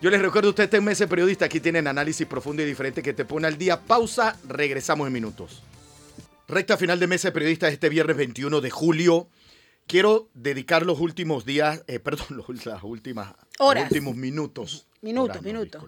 Yo 0.01 0.09
les 0.09 0.20
recuerdo, 0.20 0.49
usted 0.49 0.64
está 0.64 0.78
en 0.78 0.84
Mese 0.84 1.07
Periodista, 1.07 1.45
aquí 1.45 1.59
tienen 1.59 1.88
análisis 1.88 2.26
profundo 2.26 2.64
y 2.64 2.66
diferente 2.66 3.03
que 3.03 3.14
te 3.14 3.26
pone 3.26 3.45
al 3.45 3.59
día. 3.59 3.80
Pausa, 3.80 4.36
regresamos 4.47 5.05
en 5.05 5.14
minutos. 5.14 5.62
Recta 6.47 6.76
final 6.78 6.99
de 6.99 7.05
Mese 7.05 7.32
Periodista 7.32 7.68
este 7.68 7.88
viernes 7.89 8.18
21 8.18 8.59
de 8.59 8.70
julio. 8.72 9.28
Quiero 9.91 10.29
dedicar 10.33 10.85
los 10.85 11.01
últimos 11.01 11.43
días, 11.43 11.83
eh, 11.85 11.99
perdón, 12.03 12.27
los, 12.29 12.65
las 12.65 12.81
últimas, 12.81 13.35
Horas. 13.59 13.83
los 13.83 13.91
últimos 13.91 14.15
minutos. 14.15 14.87
Minutos, 15.01 15.41
minutos. 15.41 15.83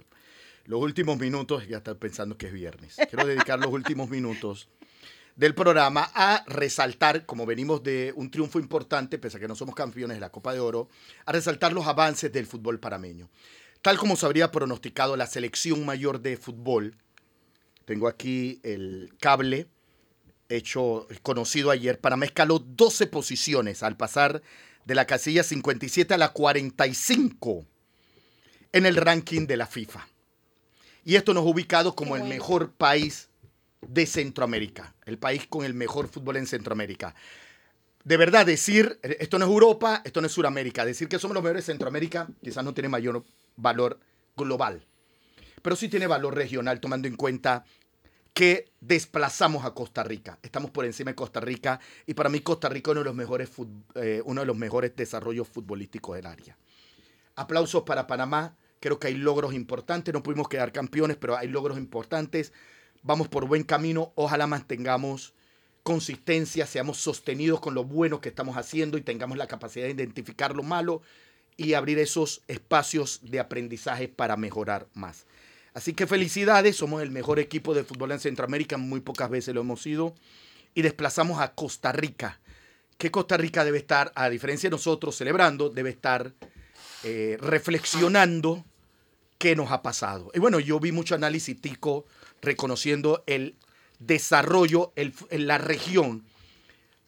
Los 0.65 0.81
últimos 0.81 1.17
minutos, 1.17 1.65
ya 1.69 1.77
están 1.77 1.95
pensando 1.95 2.37
que 2.37 2.47
es 2.47 2.53
viernes. 2.53 2.97
Quiero 3.09 3.25
dedicar 3.25 3.59
los 3.59 3.71
últimos 3.71 4.09
minutos 4.09 4.67
del 5.37 5.55
programa 5.55 6.11
a 6.13 6.43
resaltar, 6.47 7.25
como 7.25 7.45
venimos 7.45 7.81
de 7.81 8.11
un 8.17 8.29
triunfo 8.29 8.59
importante, 8.59 9.17
pese 9.17 9.37
a 9.37 9.39
que 9.39 9.47
no 9.47 9.55
somos 9.55 9.73
campeones 9.73 10.17
de 10.17 10.21
la 10.21 10.33
Copa 10.33 10.51
de 10.53 10.59
Oro, 10.59 10.89
a 11.25 11.31
resaltar 11.31 11.71
los 11.71 11.87
avances 11.87 12.29
del 12.29 12.45
fútbol 12.45 12.81
parameño. 12.81 13.29
Tal 13.81 13.97
como 13.97 14.17
se 14.17 14.25
habría 14.25 14.51
pronosticado 14.51 15.15
la 15.15 15.27
selección 15.27 15.85
mayor 15.85 16.19
de 16.19 16.35
fútbol, 16.35 16.97
tengo 17.85 18.09
aquí 18.09 18.59
el 18.63 19.13
cable 19.21 19.69
hecho 20.57 21.07
conocido 21.21 21.71
ayer, 21.71 21.99
Panamá 21.99 22.25
escaló 22.25 22.59
12 22.59 23.07
posiciones 23.07 23.83
al 23.83 23.97
pasar 23.97 24.41
de 24.85 24.95
la 24.95 25.05
casilla 25.05 25.43
57 25.43 26.13
a 26.13 26.17
la 26.17 26.29
45 26.29 27.65
en 28.71 28.85
el 28.85 28.95
ranking 28.95 29.47
de 29.47 29.57
la 29.57 29.67
FIFA. 29.67 30.07
Y 31.05 31.15
esto 31.15 31.33
nos 31.33 31.43
ha 31.43 31.49
ubicado 31.49 31.95
como 31.95 32.15
el 32.15 32.23
mejor 32.23 32.71
país 32.71 33.29
de 33.81 34.05
Centroamérica, 34.05 34.95
el 35.05 35.17
país 35.17 35.45
con 35.47 35.65
el 35.65 35.73
mejor 35.73 36.07
fútbol 36.07 36.37
en 36.37 36.47
Centroamérica. 36.47 37.13
De 38.03 38.17
verdad, 38.17 38.45
decir, 38.45 38.99
esto 39.01 39.39
no 39.39 39.45
es 39.45 39.51
Europa, 39.51 40.01
esto 40.03 40.21
no 40.21 40.27
es 40.27 40.33
Sudamérica, 40.33 40.85
decir 40.85 41.07
que 41.07 41.19
somos 41.19 41.35
los 41.35 41.43
mejores 41.43 41.65
de 41.65 41.71
Centroamérica 41.73 42.27
quizás 42.43 42.63
no 42.63 42.73
tiene 42.73 42.89
mayor 42.89 43.23
valor 43.55 43.99
global, 44.35 44.85
pero 45.61 45.75
sí 45.75 45.87
tiene 45.87 46.07
valor 46.07 46.35
regional, 46.35 46.79
tomando 46.79 47.07
en 47.07 47.15
cuenta 47.15 47.63
que 48.34 48.71
desplazamos 48.81 49.63
a 49.63 49.73
Costa 49.73 50.03
Rica. 50.03 50.39
Estamos 50.41 50.71
por 50.71 50.86
encima 50.86 51.11
de 51.11 51.15
Costa 51.15 51.39
Rica 51.39 51.79
y 52.05 52.15
para 52.15 52.29
mí 52.29 52.39
Costa 52.39 52.67
Rica 52.67 52.91
es 52.91 52.93
uno 52.93 53.01
de 53.01 53.05
los 53.05 53.15
mejores, 53.15 53.51
eh, 53.95 54.21
uno 54.25 54.41
de 54.41 54.47
los 54.47 54.57
mejores 54.57 54.95
desarrollos 54.95 55.47
futbolísticos 55.47 56.15
del 56.15 56.25
área. 56.25 56.57
Aplausos 57.36 57.84
para 57.84 58.07
Panamá. 58.07 58.57
Creo 58.79 58.99
que 58.99 59.07
hay 59.07 59.15
logros 59.15 59.53
importantes. 59.53 60.13
No 60.13 60.23
pudimos 60.23 60.49
quedar 60.49 60.71
campeones, 60.71 61.17
pero 61.17 61.38
hay 61.38 61.47
logros 61.47 61.77
importantes. 61.77 62.53
Vamos 63.03 63.27
por 63.27 63.45
buen 63.45 63.63
camino. 63.63 64.11
Ojalá 64.15 64.47
mantengamos 64.47 65.34
consistencia, 65.84 66.65
seamos 66.65 66.97
sostenidos 66.97 67.59
con 67.59 67.75
lo 67.75 67.84
bueno 67.84 68.21
que 68.21 68.29
estamos 68.29 68.57
haciendo 68.57 68.97
y 68.97 69.01
tengamos 69.01 69.38
la 69.38 69.47
capacidad 69.47 69.86
de 69.86 69.91
identificar 69.91 70.55
lo 70.55 70.63
malo 70.63 71.01
y 71.57 71.73
abrir 71.73 71.99
esos 71.99 72.41
espacios 72.47 73.19
de 73.23 73.39
aprendizaje 73.39 74.07
para 74.07 74.38
mejorar 74.38 74.88
más. 74.93 75.25
Así 75.74 75.93
que 75.93 76.05
felicidades, 76.07 76.76
somos 76.76 77.01
el 77.01 77.09
mejor 77.11 77.39
equipo 77.39 77.74
de 77.74 77.84
fútbol 77.84 78.11
en 78.11 78.19
Centroamérica, 78.19 78.78
muy 78.78 79.01
pocas 79.01 79.30
veces 79.30 79.55
lo 79.55 79.61
hemos 79.61 79.82
sido, 79.82 80.13
y 80.76 80.82
desplazamos 80.82 81.39
a 81.39 81.53
Costa 81.53 81.91
Rica. 81.91 82.39
Que 82.97 83.11
Costa 83.11 83.38
Rica 83.38 83.65
debe 83.65 83.80
estar, 83.80 84.11
a 84.15 84.30
diferencia 84.30 84.69
de 84.69 84.76
nosotros 84.76 85.15
celebrando, 85.15 85.69
debe 85.69 85.89
estar 85.89 86.34
eh, 87.03 87.38
reflexionando 87.39 88.63
qué 89.39 89.55
nos 89.55 89.71
ha 89.71 89.82
pasado. 89.82 90.32
Y 90.34 90.39
bueno, 90.39 90.59
yo 90.59 90.80
vi 90.80 90.91
mucho 90.91 91.15
análisis 91.15 91.59
tico 91.59 92.05
reconociendo 92.41 93.24
el 93.26 93.55
desarrollo 93.99 94.93
en 94.95 95.47
la 95.47 95.57
región. 95.57 96.24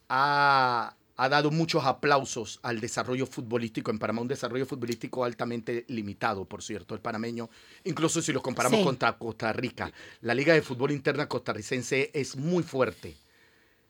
Ha, 0.09 0.95
ha 1.18 1.30
dado 1.30 1.49
muchos 1.49 1.86
aplausos 1.86 2.59
al 2.61 2.82
desarrollo 2.82 3.26
futbolístico 3.26 3.89
en 3.89 3.99
Panamá, 3.99 4.22
un 4.22 4.28
desarrollo 4.28 4.66
futbolístico 4.66 5.24
altamente 5.24 5.86
limitado, 5.88 6.45
por 6.45 6.61
cierto, 6.61 6.93
el 6.93 6.99
panameño, 6.99 7.49
incluso 7.86 8.22
si 8.22 8.34
lo 8.34 8.41
comparamos 8.41 8.80
Sí. 8.80 8.86
contra 8.86 9.18
Costa 9.18 9.53
Rica. 9.53 9.91
La 10.22 10.34
Liga 10.34 10.53
de 10.53 10.61
Fútbol 10.61 10.91
Interna 10.91 11.28
costarricense 11.30 12.11
es 12.13 12.36
muy 12.36 12.63
fuerte. 12.63 13.16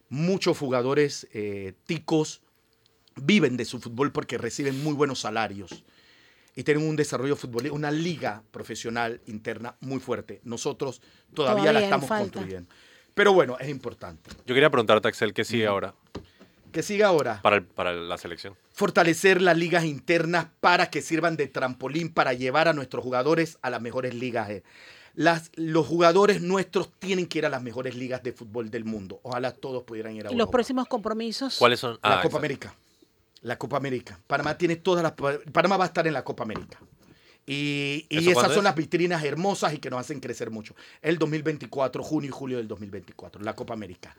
Muchos 0.10 0.58
jugadores 0.58 1.28
eh, 1.34 1.74
ticos 1.86 2.42
viven 3.16 3.58
de 3.58 3.66
su 3.66 3.80
fútbol 3.80 4.12
porque 4.12 4.38
reciben 4.38 4.84
muy 4.84 4.94
buenos 4.94 5.22
salarios 5.22 5.84
y 6.56 6.64
tienen 6.64 6.88
un 6.88 6.96
desarrollo 6.96 7.36
futbolístico, 7.36 7.76
una 7.76 7.90
liga 7.92 8.44
profesional 8.52 9.20
interna 9.26 9.76
muy 9.80 10.00
fuerte. 10.00 10.42
Nosotros 10.44 11.02
todavía, 11.34 11.64
Todavía 11.64 11.74
la 11.74 11.84
estamos 11.84 12.08
construyendo. 12.08 12.70
Pero 13.16 13.34
bueno, 13.34 13.58
es 13.60 13.70
importante. 13.70 14.30
Yo 14.46 14.54
quería 14.54 14.70
preguntarte, 14.70 15.08
Axel, 15.08 15.34
¿qué 15.34 15.44
sigue 15.44 15.66
ahora 15.66 15.96
Que 16.76 16.84
siga 16.84 17.08
ahora. 17.08 17.42
para, 17.42 17.56
el- 17.56 17.64
para 17.66 17.94
la 17.94 18.18
selección? 18.18 18.56
Fortalecer 18.74 19.42
las 19.42 19.58
ligas 19.58 19.86
internas 19.86 20.48
para 20.60 20.90
que 20.92 21.02
sirvan 21.02 21.38
de 21.38 21.48
trampolín 21.48 22.10
para 22.14 22.34
llevar 22.34 22.68
a 22.68 22.74
nuestros 22.74 23.04
jugadores 23.04 23.58
a 23.62 23.70
las 23.70 23.82
mejores 23.82 24.14
ligas. 24.14 24.50
eh. 24.50 24.64
Las, 25.16 25.50
los 25.56 25.88
jugadores 25.88 26.42
nuestros 26.42 26.92
tienen 27.00 27.26
que 27.28 27.38
ir 27.38 27.46
a 27.46 27.50
las 27.50 27.64
mejores 27.64 27.96
ligas 27.96 28.22
de 28.22 28.34
fútbol 28.34 28.70
del 28.70 28.84
mundo. 28.84 29.22
Ojalá 29.24 29.52
todos 29.54 29.84
pudieran 29.84 30.14
ir 30.16 30.28
a 30.28 30.32
Y 30.32 30.36
los 30.36 30.50
próximos 30.50 30.88
compromisos. 30.88 31.56
¿Cuáles 31.58 31.80
son? 31.80 31.94
La 31.94 31.98
Ah, 32.02 32.10
Copa 32.16 32.18
exacto. 32.26 32.38
América. 32.38 32.76
La 33.42 33.58
Copa 33.58 33.78
América. 33.78 34.20
Panamá 34.28 34.58
tiene 34.58 34.76
todas 34.76 35.02
las. 35.04 35.14
Panamá 35.54 35.78
va 35.78 35.86
a 35.86 35.88
estar 35.88 36.06
en 36.06 36.14
la 36.14 36.24
Copa 36.26 36.44
América. 36.44 36.78
Y, 37.46 38.06
y 38.10 38.18
¿Eso 38.18 38.32
esas 38.32 38.48
son 38.50 38.58
es? 38.58 38.64
las 38.64 38.76
vitrinas 38.76 39.24
hermosas 39.24 39.74
y 39.74 39.78
que 39.78 39.90
nos 39.90 40.00
hacen 40.02 40.20
crecer 40.20 40.50
mucho. 40.52 40.76
El 41.02 41.18
2024, 41.20 42.04
junio 42.04 42.28
y 42.30 42.32
julio 42.32 42.58
del 42.58 42.68
2024, 42.68 43.42
la 43.42 43.54
Copa 43.56 43.74
América. 43.74 44.16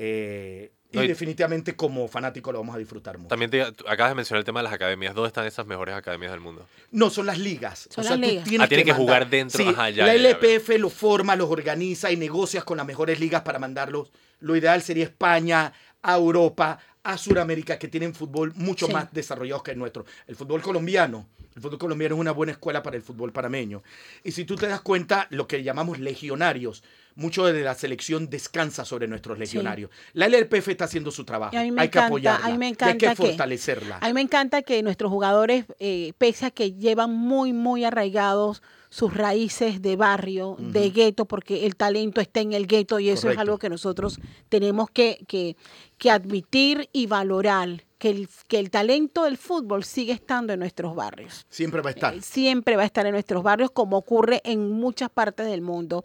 Eh, 0.00 0.70
No, 0.92 1.02
y 1.02 1.04
y- 1.04 1.08
definitivamente 1.08 1.74
como 1.76 2.06
fanático 2.08 2.50
lo 2.52 2.60
vamos 2.60 2.74
a 2.76 2.78
disfrutar 2.78 3.18
mucho. 3.18 3.28
También 3.28 3.50
te, 3.50 3.60
acabas 3.62 4.12
de 4.12 4.14
mencionar 4.14 4.38
el 4.38 4.44
tema 4.44 4.60
de 4.60 4.64
las 4.64 4.72
academias. 4.72 5.12
¿Dónde 5.14 5.26
están 5.26 5.44
esas 5.44 5.66
mejores 5.66 5.94
academias 5.96 6.30
del 6.30 6.40
mundo? 6.40 6.66
No, 6.92 7.10
son 7.10 7.26
las 7.26 7.36
ligas. 7.38 7.88
Son 7.90 8.04
o 8.04 8.08
sea, 8.08 8.16
las 8.16 8.20
tú 8.24 8.30
ligas. 8.30 8.48
tienes 8.48 8.64
Ah, 8.64 8.68
tienen 8.68 8.86
que 8.86 8.92
mandar- 8.92 9.04
jugar 9.06 9.28
dentro. 9.28 9.62
Sí, 9.62 9.68
Ajá, 9.68 9.90
ya, 9.90 10.06
la 10.06 10.14
ya, 10.16 10.22
ya 10.22 10.28
LPF 10.30 10.78
los 10.78 10.92
forma, 10.94 11.34
los 11.36 11.50
organiza 11.50 12.10
y 12.12 12.16
negocias 12.16 12.62
con 12.64 12.76
las 12.78 12.86
mejores 12.86 13.18
ligas 13.20 13.42
para 13.42 13.58
mandarlos. 13.58 14.10
Lo 14.40 14.54
ideal 14.56 14.80
sería 14.80 15.04
España, 15.04 15.72
a 16.00 16.14
Europa, 16.16 16.78
a 17.02 17.18
Sudamérica, 17.18 17.78
que 17.78 17.88
tienen 17.88 18.14
fútbol 18.14 18.52
mucho 18.54 18.86
Sí. 18.86 18.92
más 18.92 19.12
desarrollado 19.12 19.62
que 19.64 19.72
el 19.72 19.78
nuestro. 19.78 20.06
El 20.28 20.36
fútbol 20.36 20.62
colombiano. 20.62 21.28
El 21.56 21.60
fútbol 21.62 21.78
colombiano 21.78 22.14
es 22.14 22.20
una 22.20 22.30
buena 22.30 22.52
escuela 22.52 22.82
para 22.84 22.96
el 22.96 23.02
fútbol 23.02 23.32
panameño. 23.32 23.82
Y 24.22 24.30
si 24.30 24.44
tú 24.44 24.54
te 24.54 24.68
das 24.68 24.80
cuenta, 24.80 25.26
lo 25.30 25.48
que 25.48 25.62
llamamos 25.64 25.98
legionarios, 25.98 26.84
mucho 27.18 27.44
de 27.44 27.62
la 27.62 27.74
selección 27.74 28.30
descansa 28.30 28.84
sobre 28.84 29.08
nuestros 29.08 29.38
legionarios. 29.40 29.90
La 30.12 30.26
LPF 30.26 30.68
está 30.68 30.84
haciendo 30.84 31.10
su 31.10 31.24
trabajo. 31.24 31.56
Hay 31.56 31.88
que 31.88 31.98
apoyarla. 31.98 32.46
a 32.46 32.50
mí 32.50 32.58
me 32.58 32.68
y 32.68 32.76
hay 32.80 32.96
que 32.96 33.08
que- 33.08 33.16
fortalecerla. 33.16 33.98
A 34.00 34.06
mí 34.06 34.12
me 34.14 34.20
encanta 34.20 34.62
que 34.62 34.80
nuestros 34.84 35.10
jugadores, 35.10 35.64
eh, 35.80 36.12
pese 36.16 36.46
a 36.46 36.50
que 36.52 36.72
llevan 36.74 37.12
muy, 37.12 37.52
muy 37.52 37.82
arraigados 37.82 38.62
sus 38.88 39.12
raíces 39.12 39.82
de 39.82 39.96
barrio, 39.96 40.56
de 40.60 40.90
gueto, 40.90 41.24
porque 41.24 41.66
el 41.66 41.74
talento 41.74 42.20
está 42.20 42.40
en 42.40 42.52
el 42.52 42.68
gueto 42.68 43.00
y 43.00 43.10
eso 43.10 43.28
es 43.30 43.36
algo 43.36 43.58
que 43.58 43.68
nosotros 43.68 44.20
tenemos 44.48 44.88
que, 44.88 45.18
que, 45.26 45.56
que 45.98 46.10
admitir 46.12 46.88
y 46.92 47.06
valorar, 47.06 47.82
que 47.98 48.10
el, 48.10 48.28
que 48.46 48.58
el 48.60 48.70
talento 48.70 49.24
del 49.24 49.36
fútbol 49.36 49.82
sigue 49.84 50.12
estando 50.12 50.52
en 50.52 50.60
nuestros 50.60 50.94
barrios. 50.94 51.46
Siempre 51.50 51.80
va 51.82 51.90
a 51.90 51.92
estar. 51.92 52.14
Eh, 52.14 52.22
siempre 52.22 52.76
va 52.76 52.82
a 52.82 52.86
estar 52.86 53.04
en 53.06 53.12
nuestros 53.12 53.42
barrios, 53.42 53.70
como 53.72 53.96
ocurre 53.96 54.40
en 54.44 54.70
muchas 54.70 55.10
partes 55.10 55.46
del 55.46 55.62
mundo. 55.62 56.04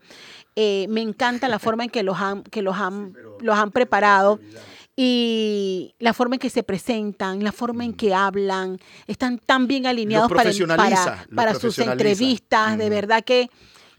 Eh, 0.56 0.88
me 0.90 1.02
encanta 1.02 1.48
la 1.48 1.60
forma 1.60 1.84
en 1.84 1.90
que 1.92 2.02
los 2.04 2.20
han, 2.20 2.44
que 2.44 2.62
los 2.64 2.76
han, 2.78 3.16
los 3.42 3.56
han 3.56 3.72
preparado 3.72 4.40
y 4.96 5.94
la 6.00 6.14
forma 6.14 6.36
en 6.36 6.40
que 6.40 6.50
se 6.50 6.64
presentan, 6.64 7.44
la 7.44 7.52
forma 7.52 7.86
en 7.86 7.94
que 7.94 8.14
hablan, 8.14 8.80
están 9.08 9.40
tan 9.40 9.68
bien 9.68 9.88
alineados 9.88 10.32
para, 10.32 11.26
para, 11.36 11.54
sus 11.56 11.80
entrevistas, 11.80 12.78
de 12.78 12.90
verdad 12.90 13.24
que, 13.24 13.50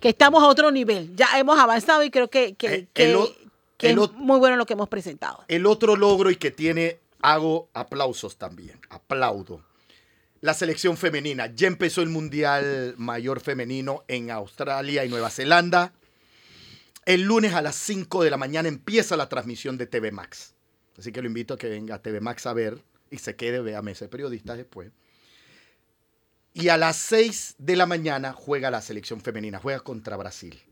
que 0.00 0.10
estamos 0.10 0.42
a 0.42 0.46
otro 0.46 0.70
nivel. 0.70 1.14
Ya 1.16 1.38
hemos 1.38 1.58
avanzado 1.58 2.02
y 2.04 2.10
creo 2.10 2.28
que, 2.28 2.54
que, 2.54 2.74
Eh, 2.74 2.88
que- 2.92 3.10
el 3.10 3.18
el 3.80 3.98
es 3.98 4.12
muy 4.12 4.38
bueno 4.38 4.56
lo 4.56 4.66
que 4.66 4.72
hemos 4.74 4.88
presentado. 4.88 5.44
El 5.48 5.66
otro 5.66 5.96
logro 5.96 6.30
y 6.30 6.36
que 6.36 6.50
tiene, 6.50 6.98
hago 7.24 7.70
aplausos 7.72 8.36
también, 8.36 8.78
aplaudo. 8.90 9.64
La 10.42 10.52
selección 10.52 10.98
femenina. 10.98 11.46
Ya 11.54 11.68
empezó 11.68 12.02
el 12.02 12.10
Mundial 12.10 12.94
Mayor 12.98 13.40
Femenino 13.40 14.04
en 14.08 14.30
Australia 14.30 15.06
y 15.06 15.08
Nueva 15.08 15.30
Zelanda. 15.30 15.94
El 17.06 17.22
lunes 17.22 17.54
a 17.54 17.62
las 17.62 17.76
5 17.76 18.22
de 18.22 18.30
la 18.30 18.36
mañana 18.36 18.68
empieza 18.68 19.16
la 19.16 19.30
transmisión 19.30 19.78
de 19.78 19.86
TV 19.86 20.12
Max. 20.12 20.54
Así 20.98 21.12
que 21.12 21.22
lo 21.22 21.26
invito 21.26 21.54
a 21.54 21.58
que 21.58 21.70
venga 21.70 21.94
a 21.94 22.02
TV 22.02 22.20
Max 22.20 22.44
a 22.44 22.52
ver 22.52 22.84
y 23.10 23.16
se 23.16 23.36
quede, 23.36 23.60
vea 23.60 23.80
Mesa 23.80 24.04
de 24.04 24.10
Periodistas 24.10 24.58
después. 24.58 24.92
Y 26.52 26.68
a 26.68 26.76
las 26.76 26.96
6 26.96 27.54
de 27.56 27.76
la 27.76 27.86
mañana 27.86 28.34
juega 28.34 28.70
la 28.70 28.82
selección 28.82 29.22
femenina, 29.22 29.60
juega 29.60 29.80
contra 29.80 30.18
Brasil. 30.18 30.62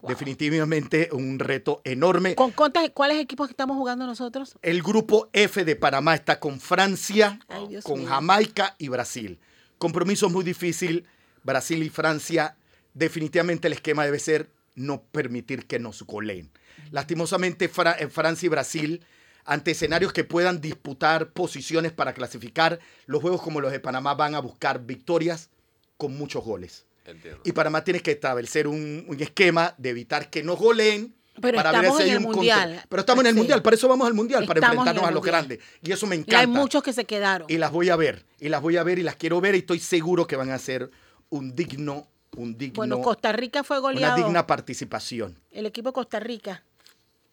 Wow. 0.00 0.10
Definitivamente 0.10 1.08
un 1.12 1.38
reto 1.38 1.80
enorme. 1.84 2.34
¿Con 2.36 2.52
cuántas- 2.52 2.88
cuáles 2.90 3.18
equipos 3.18 3.50
estamos 3.50 3.76
jugando 3.76 4.06
nosotros? 4.06 4.56
El 4.62 4.82
grupo 4.82 5.28
F 5.32 5.64
de 5.64 5.74
Panamá 5.76 6.14
está 6.14 6.38
con 6.38 6.60
Francia, 6.60 7.38
Ay, 7.48 7.78
con 7.82 8.00
mío. 8.00 8.08
Jamaica 8.08 8.76
y 8.78 8.88
Brasil. 8.88 9.38
Compromiso 9.78 10.28
muy 10.30 10.44
difícil. 10.44 11.06
Brasil 11.42 11.82
y 11.82 11.88
Francia. 11.90 12.56
Definitivamente 12.94 13.66
el 13.68 13.72
esquema 13.74 14.04
debe 14.04 14.18
ser 14.18 14.50
no 14.74 15.02
permitir 15.02 15.66
que 15.66 15.78
nos 15.78 16.02
goleen. 16.02 16.50
Lastimosamente 16.92 17.68
Fra- 17.68 17.96
eh, 17.98 18.08
Francia 18.08 18.46
y 18.46 18.50
Brasil, 18.50 19.04
ante 19.44 19.72
escenarios 19.72 20.12
que 20.12 20.24
puedan 20.24 20.60
disputar 20.60 21.30
posiciones 21.32 21.92
para 21.92 22.12
clasificar, 22.12 22.78
los 23.06 23.20
juegos 23.20 23.42
como 23.42 23.60
los 23.60 23.72
de 23.72 23.80
Panamá 23.80 24.14
van 24.14 24.34
a 24.34 24.40
buscar 24.40 24.84
victorias 24.84 25.50
con 25.96 26.16
muchos 26.16 26.44
goles. 26.44 26.86
Entiendo. 27.10 27.40
Y 27.44 27.52
Panamá 27.52 27.82
tiene 27.84 28.00
que 28.00 28.12
establecer 28.12 28.66
un, 28.68 29.04
un 29.08 29.20
esquema 29.20 29.74
de 29.78 29.90
evitar 29.90 30.28
que 30.30 30.42
nos 30.42 30.58
goleen. 30.58 31.14
Pero 31.40 31.56
para 31.56 31.70
ver 31.70 31.80
estamos 31.82 31.96
si 31.98 32.02
en 32.02 32.08
hay 32.08 32.16
el 32.16 32.26
un 32.26 32.32
Mundial. 32.32 32.60
control. 32.68 32.86
Pero 32.88 33.00
estamos 33.00 33.20
en 33.22 33.26
el 33.28 33.32
Sí. 33.34 33.38
mundial, 33.38 33.62
para 33.62 33.76
eso 33.76 33.88
vamos 33.88 34.06
al 34.08 34.14
mundial, 34.14 34.44
para 34.44 34.58
Estamos 34.58 34.76
enfrentarnos 34.78 35.08
a 35.08 35.12
los 35.12 35.20
Mundial. 35.22 35.32
grandes. 35.46 35.58
Y 35.82 35.92
eso 35.92 36.06
me 36.08 36.16
Y 36.16 36.18
encanta. 36.18 36.40
hay 36.40 36.46
muchos 36.48 36.82
que 36.82 36.92
se 36.92 37.04
quedaron. 37.04 37.46
Y 37.48 37.58
las 37.58 37.70
voy 37.70 37.90
a 37.90 37.96
ver, 37.96 38.26
y 38.40 38.48
las 38.48 38.60
voy 38.60 38.76
a 38.76 38.82
ver 38.82 38.98
y 38.98 39.02
las 39.04 39.14
quiero 39.14 39.40
ver 39.40 39.54
y 39.54 39.58
estoy 39.58 39.78
seguro 39.78 40.26
que 40.26 40.34
van 40.34 40.50
a 40.50 40.58
ser 40.58 40.90
un 41.30 41.54
digno, 41.54 42.08
un 42.36 42.58
digno, 42.58 42.74
Bueno, 42.76 43.00
Costa 43.02 43.30
Rica 43.32 43.62
fue 43.62 43.78
una 43.78 43.88
goleado. 43.92 44.16
digna 44.16 44.46
participación. 44.48 45.38
El 45.52 45.66
equipo 45.66 45.90
de 45.90 45.92
Costa 45.92 46.18
Rica, 46.18 46.64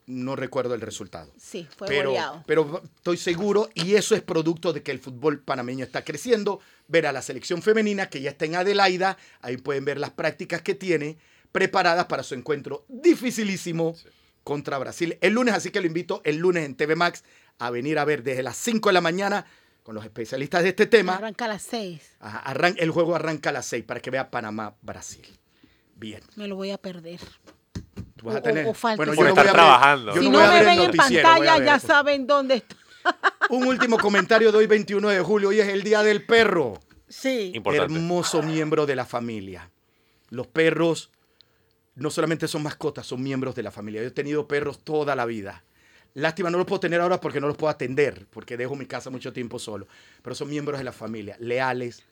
No 0.08 0.36
recuerdo 0.36 0.76
el 0.76 0.82
resultado. 0.82 1.32
sí, 1.38 1.68
fue 1.76 1.88
Pero, 1.88 2.10
goleado. 2.12 2.44
pero 2.46 2.82
estoy 2.98 3.18
seguro 3.18 3.70
y 3.74 3.96
eso 3.96 4.14
es 4.16 4.22
producto 4.22 4.72
de 4.72 4.84
que 4.84 4.92
el 4.92 5.00
fútbol 5.00 5.40
panameño 5.40 5.84
está 5.84 6.04
creciendo. 6.04 6.60
Ver 6.88 7.08
a 7.08 7.12
la 7.12 7.24
selección 7.24 7.62
femenina 7.64 8.08
que 8.10 8.22
ya 8.22 8.30
está 8.30 8.46
en 8.46 8.56
Adelaida, 8.56 9.18
ahí 9.42 9.58
pueden 9.58 9.84
ver 9.86 9.98
las 10.00 10.12
prácticas 10.12 10.62
que 10.62 10.76
tiene 10.76 11.18
preparadas 11.52 12.06
para 12.06 12.22
su 12.22 12.36
encuentro 12.36 12.86
dificilísimo 12.88 13.96
contra 14.44 14.78
Brasil 14.78 15.18
el 15.22 15.34
lunes, 15.34 15.56
así 15.56 15.72
que 15.72 15.82
lo 15.82 15.88
invito 15.88 16.22
el 16.24 16.38
lunes 16.38 16.66
en 16.66 16.76
TV 16.76 16.96
Max 16.96 17.24
a 17.58 17.72
venir 17.72 17.98
a 17.98 18.06
ver 18.06 18.22
desde 18.22 18.44
las 18.44 18.58
5 18.58 18.90
de 18.90 18.94
la 18.94 19.02
mañana 19.02 19.46
con 19.82 19.96
los 19.96 20.04
especialistas 20.04 20.62
de 20.64 20.70
este 20.70 20.86
tema. 20.86 21.16
Arranca 21.16 21.46
a 21.46 21.48
las 21.48 21.64
seis. 21.64 22.02
Ajá, 22.20 22.40
arran- 22.54 22.76
el 22.78 22.92
juego 22.92 23.16
arranca 23.16 23.50
a 23.50 23.54
las 23.54 23.66
6 23.68 23.84
para 23.86 24.00
que 24.02 24.12
vea 24.12 24.30
Panamá-Brasil. 24.30 25.26
Bien. 25.96 26.22
Me 26.36 26.48
lo 26.48 26.56
voy 26.56 26.72
a 26.72 26.78
perder. 26.78 27.20
Tú 28.16 28.26
vas 28.28 28.36
a 28.38 28.42
tener- 28.42 28.66
o 28.68 28.74
falta 28.74 28.98
bueno, 28.98 29.12
yo 29.14 29.16
Por 29.18 29.26
no 29.28 29.34
voy 29.34 29.40
estar 29.42 29.48
a 29.48 29.52
ver- 29.52 29.54
trabajando. 29.54 30.16
yo 30.16 30.22
si 30.22 30.30
no 30.30 30.40
me 30.40 30.64
ven 30.64 30.80
en 30.80 30.92
pantalla, 30.92 31.58
ya 31.64 31.80
saben 31.80 32.26
dónde 32.28 32.56
está. 32.56 32.76
Un 33.50 33.68
último 33.68 33.98
comentario 33.98 34.52
de 34.52 34.58
hoy, 34.58 34.68
21 34.68 35.10
de 35.10 35.20
julio. 35.20 35.50
Hoy 35.50 35.60
es 35.60 35.68
el 35.68 35.84
Día 35.84 36.02
del 36.02 36.26
Perro. 36.26 36.80
Sí. 37.08 37.52
Importante. 37.54 37.94
hermoso 37.94 38.42
miembro 38.42 38.86
de 38.86 38.96
la 38.96 39.06
familia. 39.06 39.70
Los 40.30 40.48
perros 40.48 41.12
no 41.94 42.10
solamente 42.10 42.48
son 42.48 42.64
mascotas, 42.64 43.06
son 43.06 43.22
miembros 43.22 43.54
de 43.54 43.62
la 43.64 43.70
familia. 43.72 44.02
Yo 44.02 44.08
he 44.08 44.12
tenido 44.12 44.48
perros 44.48 44.80
toda 44.84 45.16
la 45.16 45.26
vida. 45.26 45.64
Lástima, 46.16 46.50
no 46.50 46.58
los 46.58 46.66
puedo 46.66 46.80
tener 46.80 47.00
ahora 47.02 47.22
porque 47.22 47.40
no 47.40 47.48
los 47.48 47.58
puedo 47.58 47.70
atender, 47.70 48.26
porque 48.32 48.58
dejo 48.58 48.76
mi 48.76 48.86
casa 48.86 49.10
mucho 49.12 49.32
tiempo 49.34 49.60
solo. 49.60 49.88
Pero 50.24 50.34
son 50.36 50.50
miembros 50.50 50.80
de 50.80 50.84
la 50.86 50.92
familia, 50.94 51.36
leales, 51.40 52.04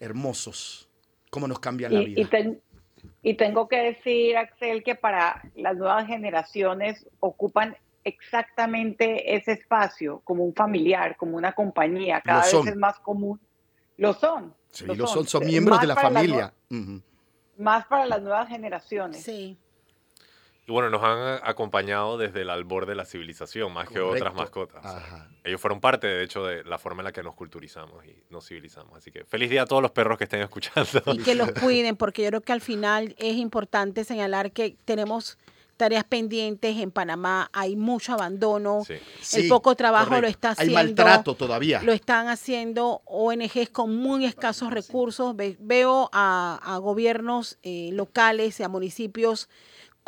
hermosos. 0.00 0.88
¿Cómo 1.30 1.46
nos 1.46 1.60
cambian 1.60 1.94
la 1.94 2.00
vida? 2.00 2.20
y 2.20 2.24
ten- 2.24 2.60
y 3.22 3.34
tengo 3.34 3.68
que 3.68 3.76
decir, 3.76 4.36
Axel, 4.36 4.82
que 4.82 4.94
para 4.94 5.42
las 5.54 5.76
nuevas 5.76 6.06
generaciones 6.06 7.06
ocupan 7.20 7.76
exactamente 8.04 9.34
ese 9.36 9.52
espacio 9.52 10.20
como 10.24 10.44
un 10.44 10.54
familiar, 10.54 11.16
como 11.16 11.36
una 11.36 11.52
compañía. 11.52 12.20
Cada 12.20 12.42
vez 12.42 12.50
son. 12.50 12.68
es 12.68 12.76
más 12.76 12.98
común. 13.00 13.40
Lo 13.96 14.14
son. 14.14 14.54
Sí, 14.70 14.86
lo 14.86 14.94
lo 14.94 15.06
son, 15.06 15.16
son. 15.16 15.26
son 15.26 15.42
Eh, 15.42 15.46
miembros 15.46 15.76
más 15.76 15.80
de 15.82 15.86
la 15.86 15.94
las 15.94 16.02
familia. 16.02 16.54
Más 17.58 17.86
para 17.86 18.06
las 18.06 18.22
nuevas 18.22 18.48
generaciones. 18.48 19.22
Sí. 19.22 19.58
Y 20.70 20.72
bueno, 20.72 20.88
nos 20.88 21.02
han 21.02 21.40
acompañado 21.42 22.16
desde 22.16 22.42
el 22.42 22.50
albor 22.50 22.86
de 22.86 22.94
la 22.94 23.04
civilización, 23.04 23.72
más 23.72 23.88
que 23.88 23.98
otras 23.98 24.32
mascotas. 24.34 24.84
Ajá. 24.86 25.28
Ellos 25.42 25.60
fueron 25.60 25.80
parte, 25.80 26.06
de 26.06 26.22
hecho, 26.22 26.44
de 26.46 26.62
la 26.62 26.78
forma 26.78 27.00
en 27.00 27.06
la 27.06 27.12
que 27.12 27.24
nos 27.24 27.34
culturizamos 27.34 28.04
y 28.06 28.14
nos 28.30 28.46
civilizamos. 28.46 28.96
Así 28.96 29.10
que 29.10 29.24
feliz 29.24 29.50
día 29.50 29.62
a 29.62 29.66
todos 29.66 29.82
los 29.82 29.90
perros 29.90 30.16
que 30.16 30.24
estén 30.24 30.42
escuchando. 30.42 31.02
Y 31.12 31.18
que 31.18 31.34
los 31.34 31.50
cuiden, 31.60 31.96
porque 31.96 32.22
yo 32.22 32.28
creo 32.28 32.40
que 32.42 32.52
al 32.52 32.60
final 32.60 33.16
es 33.18 33.34
importante 33.34 34.04
señalar 34.04 34.52
que 34.52 34.76
tenemos 34.84 35.38
tareas 35.76 36.04
pendientes 36.04 36.76
en 36.76 36.92
Panamá, 36.92 37.48
hay 37.52 37.74
mucho 37.74 38.12
abandono, 38.12 38.84
Sí. 38.86 38.94
Sí, 39.22 39.40
el 39.40 39.48
poco 39.48 39.74
trabajo 39.74 40.10
correcto. 40.10 40.22
lo 40.22 40.28
está 40.28 40.48
Hay 40.50 40.54
haciendo. 40.68 40.74
maltrato 41.04 41.34
todavía. 41.34 41.82
Lo 41.82 41.92
están 41.92 42.28
haciendo 42.28 43.02
ONGs 43.06 43.70
con 43.70 43.96
muy 43.96 44.24
escasos 44.24 44.70
recursos. 44.72 45.34
Ve- 45.34 45.56
veo 45.58 46.10
a, 46.12 46.60
a 46.62 46.76
gobiernos 46.78 47.58
eh, 47.64 47.90
locales 47.92 48.60
y 48.60 48.62
a 48.62 48.68
municipios 48.68 49.48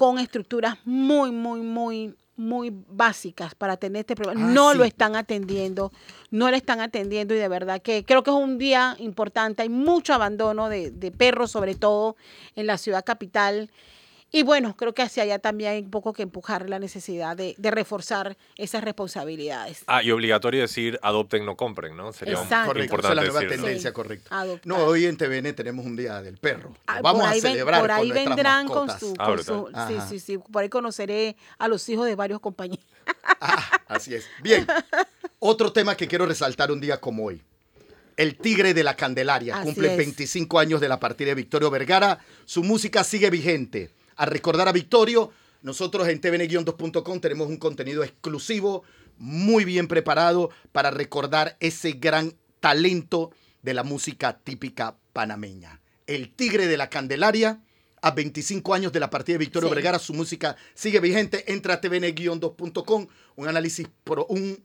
con 0.03 0.19
estructuras 0.19 0.79
muy, 0.85 1.31
muy, 1.31 1.61
muy, 1.61 2.17
muy 2.35 2.73
básicas 2.89 3.55
para 3.55 3.75
atender 3.75 4.01
este 4.01 4.17
problema. 4.17 4.49
Ah, 4.49 4.53
no 4.53 4.75
lo 4.75 4.83
están 4.83 5.15
atendiendo, 5.15 5.93
no 6.33 6.51
lo 6.51 6.57
están 6.57 6.81
atendiendo 6.81 7.35
y 7.35 7.39
de 7.39 7.47
verdad 7.47 7.81
que 7.81 8.05
creo 8.05 8.25
que 8.25 8.31
es 8.31 8.37
un 8.37 8.59
día 8.59 8.97
importante. 8.99 9.63
Hay 9.63 9.69
mucho 9.69 10.13
abandono 10.13 10.69
de, 10.69 10.91
de 10.91 11.13
perros, 11.13 11.53
sobre 11.53 11.77
todo 11.77 12.17
en 12.57 12.67
la 12.67 12.79
ciudad 12.79 13.05
capital. 13.05 13.71
Y 14.35 14.43
bueno, 14.45 14.75
creo 14.77 14.95
que 14.95 15.03
hacia 15.03 15.25
allá 15.25 15.39
también 15.39 15.73
hay 15.73 15.79
un 15.83 15.91
poco 15.91 16.15
que 16.15 16.23
empujar 16.23 16.69
la 16.71 16.79
necesidad 16.79 17.37
de, 17.37 17.55
de 17.59 17.71
reforzar 17.71 18.37
esas 18.57 18.83
responsabilidades. 18.83 19.83
Ah, 19.87 20.03
y 20.03 20.11
obligatorio 20.11 20.63
decir 20.63 20.99
adopten, 21.03 21.45
no 21.45 21.55
compren, 21.57 21.95
¿no? 21.97 22.15
Sería 22.15 22.39
un- 22.39 22.45
Exacto. 22.45 22.69
Correcto, 22.69 22.95
esa 22.99 23.09
es 23.09 23.11
importante 23.11 23.15
la 23.17 23.33
nueva 23.43 23.55
tendencia, 23.55 23.91
Sí, 23.91 23.95
correcto. 23.95 24.29
adoptar. 24.35 24.67
No, 24.67 24.85
hoy 24.85 25.05
en 25.05 25.19
TVN 25.19 25.53
tenemos 25.53 25.85
un 25.85 25.97
día 25.97 26.23
del 26.23 26.39
perro. 26.39 26.75
Ah, 26.87 27.01
Vamos 27.03 27.27
a 27.27 27.33
ven- 27.33 27.43
celebrar 27.43 27.81
por 27.83 27.91
ahí 27.91 28.09
con 28.09 28.15
vendrán 28.25 28.67
con 28.69 28.89
su, 28.99 29.15
Ah, 29.19 29.27
con 29.27 29.45
su- 29.45 29.69
sí, 29.89 29.95
sí, 30.09 30.19
sí, 30.19 30.39
por 30.39 30.63
ahí 30.63 30.71
conoceré 30.71 31.37
a 31.59 31.69
los 31.69 31.87
hijos 31.91 32.07
de 32.07 32.15
varios 32.15 32.41
compañeros. 32.41 32.85
Ah, 33.41 33.81
así 33.89 34.15
es. 34.15 34.25
Bien, 34.43 34.65
otro 35.41 35.73
tema 35.73 35.97
que 35.97 36.07
quiero 36.09 36.25
resaltar 36.27 36.71
un 36.71 36.81
día 36.81 36.99
como 37.01 37.25
hoy. 37.27 37.43
El 38.17 38.37
Tigre 38.37 38.73
de 38.73 38.85
la 38.85 38.95
Candelaria 38.95 39.57
Así 39.57 39.65
cumple 39.65 39.91
es. 39.93 39.97
25 39.97 40.59
años 40.61 40.81
de 40.81 40.89
la 40.89 41.01
partida 41.01 41.29
de 41.31 41.35
Victorio 41.35 41.69
Vergara. 41.71 42.19
Su 42.45 42.63
música 42.63 43.03
sigue 43.05 43.31
vigente. 43.31 43.91
A 44.23 44.25
recordar 44.25 44.69
a 44.69 44.73
Victorio, 44.73 45.33
nosotros 45.63 46.07
en 46.07 46.21
tvn-2.com 46.21 47.21
tenemos 47.21 47.49
un 47.49 47.57
contenido 47.57 48.05
exclusivo, 48.05 48.85
muy 49.19 49.65
bien 49.65 49.89
preparado 49.89 50.51
para 50.71 50.93
recordar 50.93 51.57
ese 51.59 51.91
gran 51.95 52.33
talento 52.61 53.33
de 53.63 53.75
la 53.75 53.83
música 53.83 54.39
típica 54.39 54.97
panameña. 55.13 55.81
El 56.07 56.33
Tigre 56.33 56.69
de 56.69 56.77
la 56.77 56.89
Candelaria, 56.89 57.65
a 58.01 58.13
25 58.13 58.75
años 58.75 58.93
de 58.93 59.01
la 59.01 59.11
partida 59.11 59.35
de 59.35 59.39
Victorio 59.45 59.69
Sí. 59.69 59.75
Vergara, 59.75 59.99
su 59.99 60.15
música 60.15 60.55
sigue 60.75 61.01
vigente. 61.01 61.53
Entra 61.53 61.75
a 61.75 61.81
tvn-2.com, 61.81 63.09
un 63.35 63.49
análisis, 63.49 63.89
pro- 64.05 64.27
un, 64.27 64.65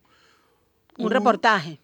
Un 0.99 1.09
reportaje. 1.09 1.79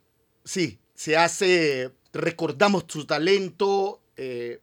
sí, 0.46 0.78
se 0.94 1.18
hace, 1.18 1.92
recordamos 2.14 2.86
su 2.88 3.06
talento, 3.08 4.00
eh, 4.16 4.62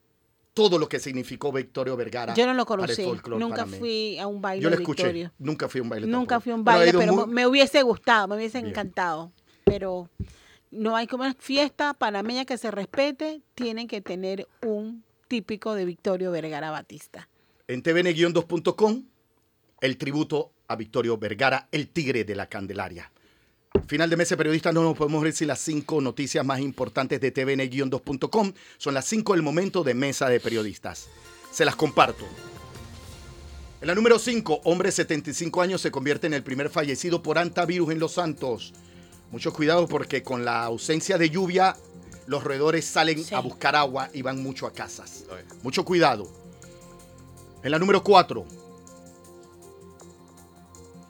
todo 0.55 0.79
lo 0.79 0.89
que 0.89 0.99
significó 0.99 1.53
Victorio 1.53 1.97
Vergara. 1.97 2.35
Yo 2.35 2.47
no 2.47 2.55
lo 2.55 2.67
conocí. 2.67 3.07
Nunca 3.39 3.67
fui 3.67 4.19
a 4.19 4.27
un 4.27 4.41
baile 4.41 4.63
Yo 4.63 4.71
lo 4.71 4.77
de 4.77 4.83
escuché, 4.83 5.05
Victorio. 5.05 5.33
nunca 5.39 5.69
fui 5.69 5.81
a 5.81 5.83
un 5.83 5.89
baile. 5.89 6.07
Nunca 6.07 6.37
tampoco. 6.37 6.41
fui 6.43 6.53
a 6.53 6.55
un 6.57 6.65
baile, 6.65 6.93
pero 6.93 7.27
me 7.27 7.47
hubiese 7.47 7.83
gustado, 7.83 8.29
me 8.29 8.37
hubiese 8.37 8.59
Bien. 8.59 8.71
encantado. 8.71 9.33
Pero 9.65 10.09
no 10.71 10.97
hay 10.97 11.07
como 11.07 11.25
una 11.25 11.35
fiesta 11.35 11.95
panameña 11.95 12.45
que 12.45 12.59
se 12.59 12.71
respete, 12.71 13.43
tienen 13.55 13.89
que 13.89 14.01
tener 14.01 14.49
un 14.65 15.05
típico 15.29 15.75
de 15.75 15.85
Victorio 15.85 16.31
Vergara 16.33 16.71
Batista. 16.71 17.29
En 17.69 17.83
tvn-2.com, 17.83 19.05
el 19.81 19.97
tributo 19.97 20.53
a 20.67 20.77
Victorio 20.77 21.17
Vergara, 21.19 21.69
el 21.71 21.89
tigre 21.89 22.25
de 22.25 22.35
la 22.35 22.49
Candelaria. 22.49 23.13
Final 23.87 24.11
de 24.11 24.17
mes 24.17 24.29
de 24.29 24.37
periodistas, 24.37 24.75
no 24.75 24.83
nos 24.83 24.97
podemos 24.97 25.23
decir 25.23 25.47
las 25.47 25.61
cinco 25.61 26.01
noticias 26.01 26.45
más 26.45 26.59
importantes 26.61 27.21
de 27.21 27.33
tvn-2.com. 27.33 28.53
Son 28.79 28.95
las 28.95 29.05
cinco 29.05 29.33
del 29.35 29.43
momento 29.43 29.85
de 29.85 29.95
mesa 29.95 30.29
de 30.29 30.41
periodistas. 30.41 31.09
Se 31.53 31.65
las 31.65 31.77
comparto. 31.77 32.25
En 33.81 33.87
la 33.87 33.95
número 33.95 34.19
5, 34.19 34.61
hombre 34.65 34.89
de 34.89 34.93
75 34.93 35.63
años 35.63 35.81
se 35.81 35.91
convierte 35.91 36.27
en 36.27 36.35
el 36.35 36.43
primer 36.43 36.69
fallecido 36.69 37.23
por 37.23 37.39
antivirus 37.39 37.91
en 37.91 37.99
Los 38.01 38.13
Santos. 38.13 38.75
Mucho 39.31 39.53
cuidado 39.53 39.87
porque 39.89 40.23
con 40.23 40.45
la 40.45 40.65
ausencia 40.65 41.17
de 41.17 41.31
lluvia, 41.31 41.77
los 42.27 42.45
roedores 42.45 42.85
salen 42.85 43.25
Sí. 43.25 43.35
a 43.35 43.41
buscar 43.41 43.77
agua 43.77 44.11
y 44.13 44.23
van 44.23 44.43
mucho 44.43 44.67
a 44.67 44.73
casas. 44.73 45.25
Mucho 45.63 45.85
cuidado. 45.85 46.29
En 47.63 47.71
la 47.71 47.79
número 47.79 48.03
4, 48.03 48.45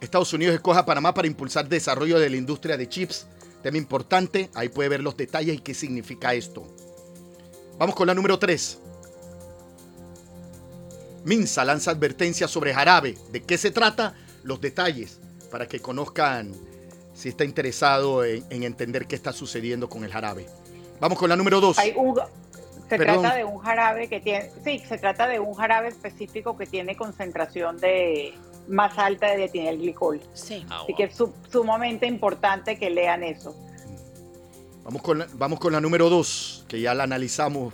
Estados 0.01 0.33
Unidos 0.33 0.55
escoge 0.55 0.79
a 0.79 0.85
Panamá 0.85 1.13
para 1.13 1.27
impulsar 1.27 1.69
desarrollo 1.69 2.19
de 2.19 2.29
la 2.29 2.35
industria 2.35 2.75
de 2.75 2.89
chips. 2.89 3.27
Tema 3.61 3.77
importante, 3.77 4.49
ahí 4.55 4.69
puede 4.69 4.89
ver 4.89 5.01
los 5.01 5.15
detalles 5.15 5.55
y 5.55 5.59
qué 5.59 5.75
significa 5.75 6.33
esto. 6.33 6.67
Vamos 7.77 7.95
con 7.95 8.07
la 8.07 8.15
número 8.15 8.39
3. 8.39 8.79
Minsa 11.23 11.63
lanza 11.63 11.91
advertencias 11.91 12.49
sobre 12.49 12.73
jarabe. 12.73 13.15
¿De 13.31 13.43
qué 13.43 13.59
se 13.59 13.69
trata? 13.69 14.15
Los 14.43 14.59
detalles 14.59 15.19
para 15.51 15.67
que 15.67 15.79
conozcan 15.79 16.51
si 17.13 17.29
está 17.29 17.43
interesado 17.43 18.25
en, 18.25 18.43
en 18.49 18.63
entender 18.63 19.05
qué 19.05 19.15
está 19.15 19.31
sucediendo 19.31 19.87
con 19.87 20.03
el 20.03 20.11
jarabe. 20.11 20.47
Vamos 20.99 21.19
con 21.19 21.29
la 21.29 21.35
número 21.35 21.61
2. 21.61 21.77
Hay 21.77 21.93
un, 21.95 22.15
se 22.89 22.97
Perdón. 22.97 23.21
trata 23.21 23.35
de 23.35 23.43
un 23.43 23.59
jarabe 23.59 24.07
que 24.07 24.19
tiene, 24.19 24.49
sí, 24.63 24.79
se 24.79 24.97
trata 24.97 25.27
de 25.27 25.39
un 25.39 25.53
jarabe 25.53 25.89
específico 25.89 26.57
que 26.57 26.65
tiene 26.65 26.95
concentración 26.95 27.77
de 27.77 28.33
más 28.67 28.97
alta 28.97 29.27
de 29.35 29.45
etilenglicol. 29.45 30.21
Sí. 30.33 30.65
Ah, 30.69 30.77
Así 30.83 30.91
wow. 30.91 30.97
que 30.97 31.03
es 31.05 31.15
su- 31.15 31.33
sumamente 31.51 32.05
importante 32.07 32.77
que 32.77 32.89
lean 32.89 33.23
eso. 33.23 33.55
Vamos 34.83 35.01
con 35.01 35.19
la, 35.19 35.27
vamos 35.33 35.59
con 35.59 35.73
la 35.73 35.79
número 35.81 36.09
2, 36.09 36.65
que 36.67 36.81
ya 36.81 36.93
la 36.93 37.03
analizamos. 37.03 37.73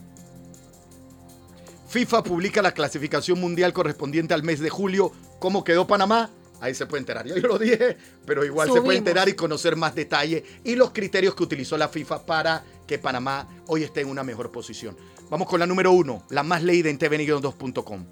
FIFA 1.87 2.23
publica 2.23 2.61
la 2.61 2.73
clasificación 2.73 3.39
mundial 3.39 3.71
correspondiente 3.73 4.33
al 4.33 4.43
mes 4.43 4.59
de 4.59 4.69
julio. 4.69 5.11
¿Cómo 5.39 5.63
quedó 5.63 5.87
Panamá? 5.87 6.29
Ahí 6.59 6.73
se 6.73 6.85
puede 6.85 7.01
enterar. 7.01 7.25
Yo 7.25 7.35
lo 7.35 7.57
dije, 7.57 7.95
pero 8.25 8.43
igual 8.43 8.71
se 8.73 8.81
puede 8.81 8.97
enterar 8.97 9.29
y 9.29 9.33
conocer 9.35 9.75
más 9.75 9.95
detalle 9.95 10.43
y 10.63 10.75
los 10.75 10.89
criterios 10.91 11.35
que 11.35 11.43
utilizó 11.43 11.77
la 11.77 11.87
FIFA 11.87 12.25
para 12.25 12.63
que 12.87 12.97
Panamá 12.97 13.47
hoy 13.67 13.83
esté 13.83 14.01
en 14.01 14.09
una 14.09 14.23
mejor 14.23 14.51
posición. 14.51 14.97
Vamos 15.29 15.47
con 15.47 15.59
la 15.59 15.67
número 15.67 15.91
1, 15.91 16.23
la 16.29 16.43
más 16.43 16.63
leída 16.63 16.89
en 16.89 16.97
tvn2.com. 16.97 18.05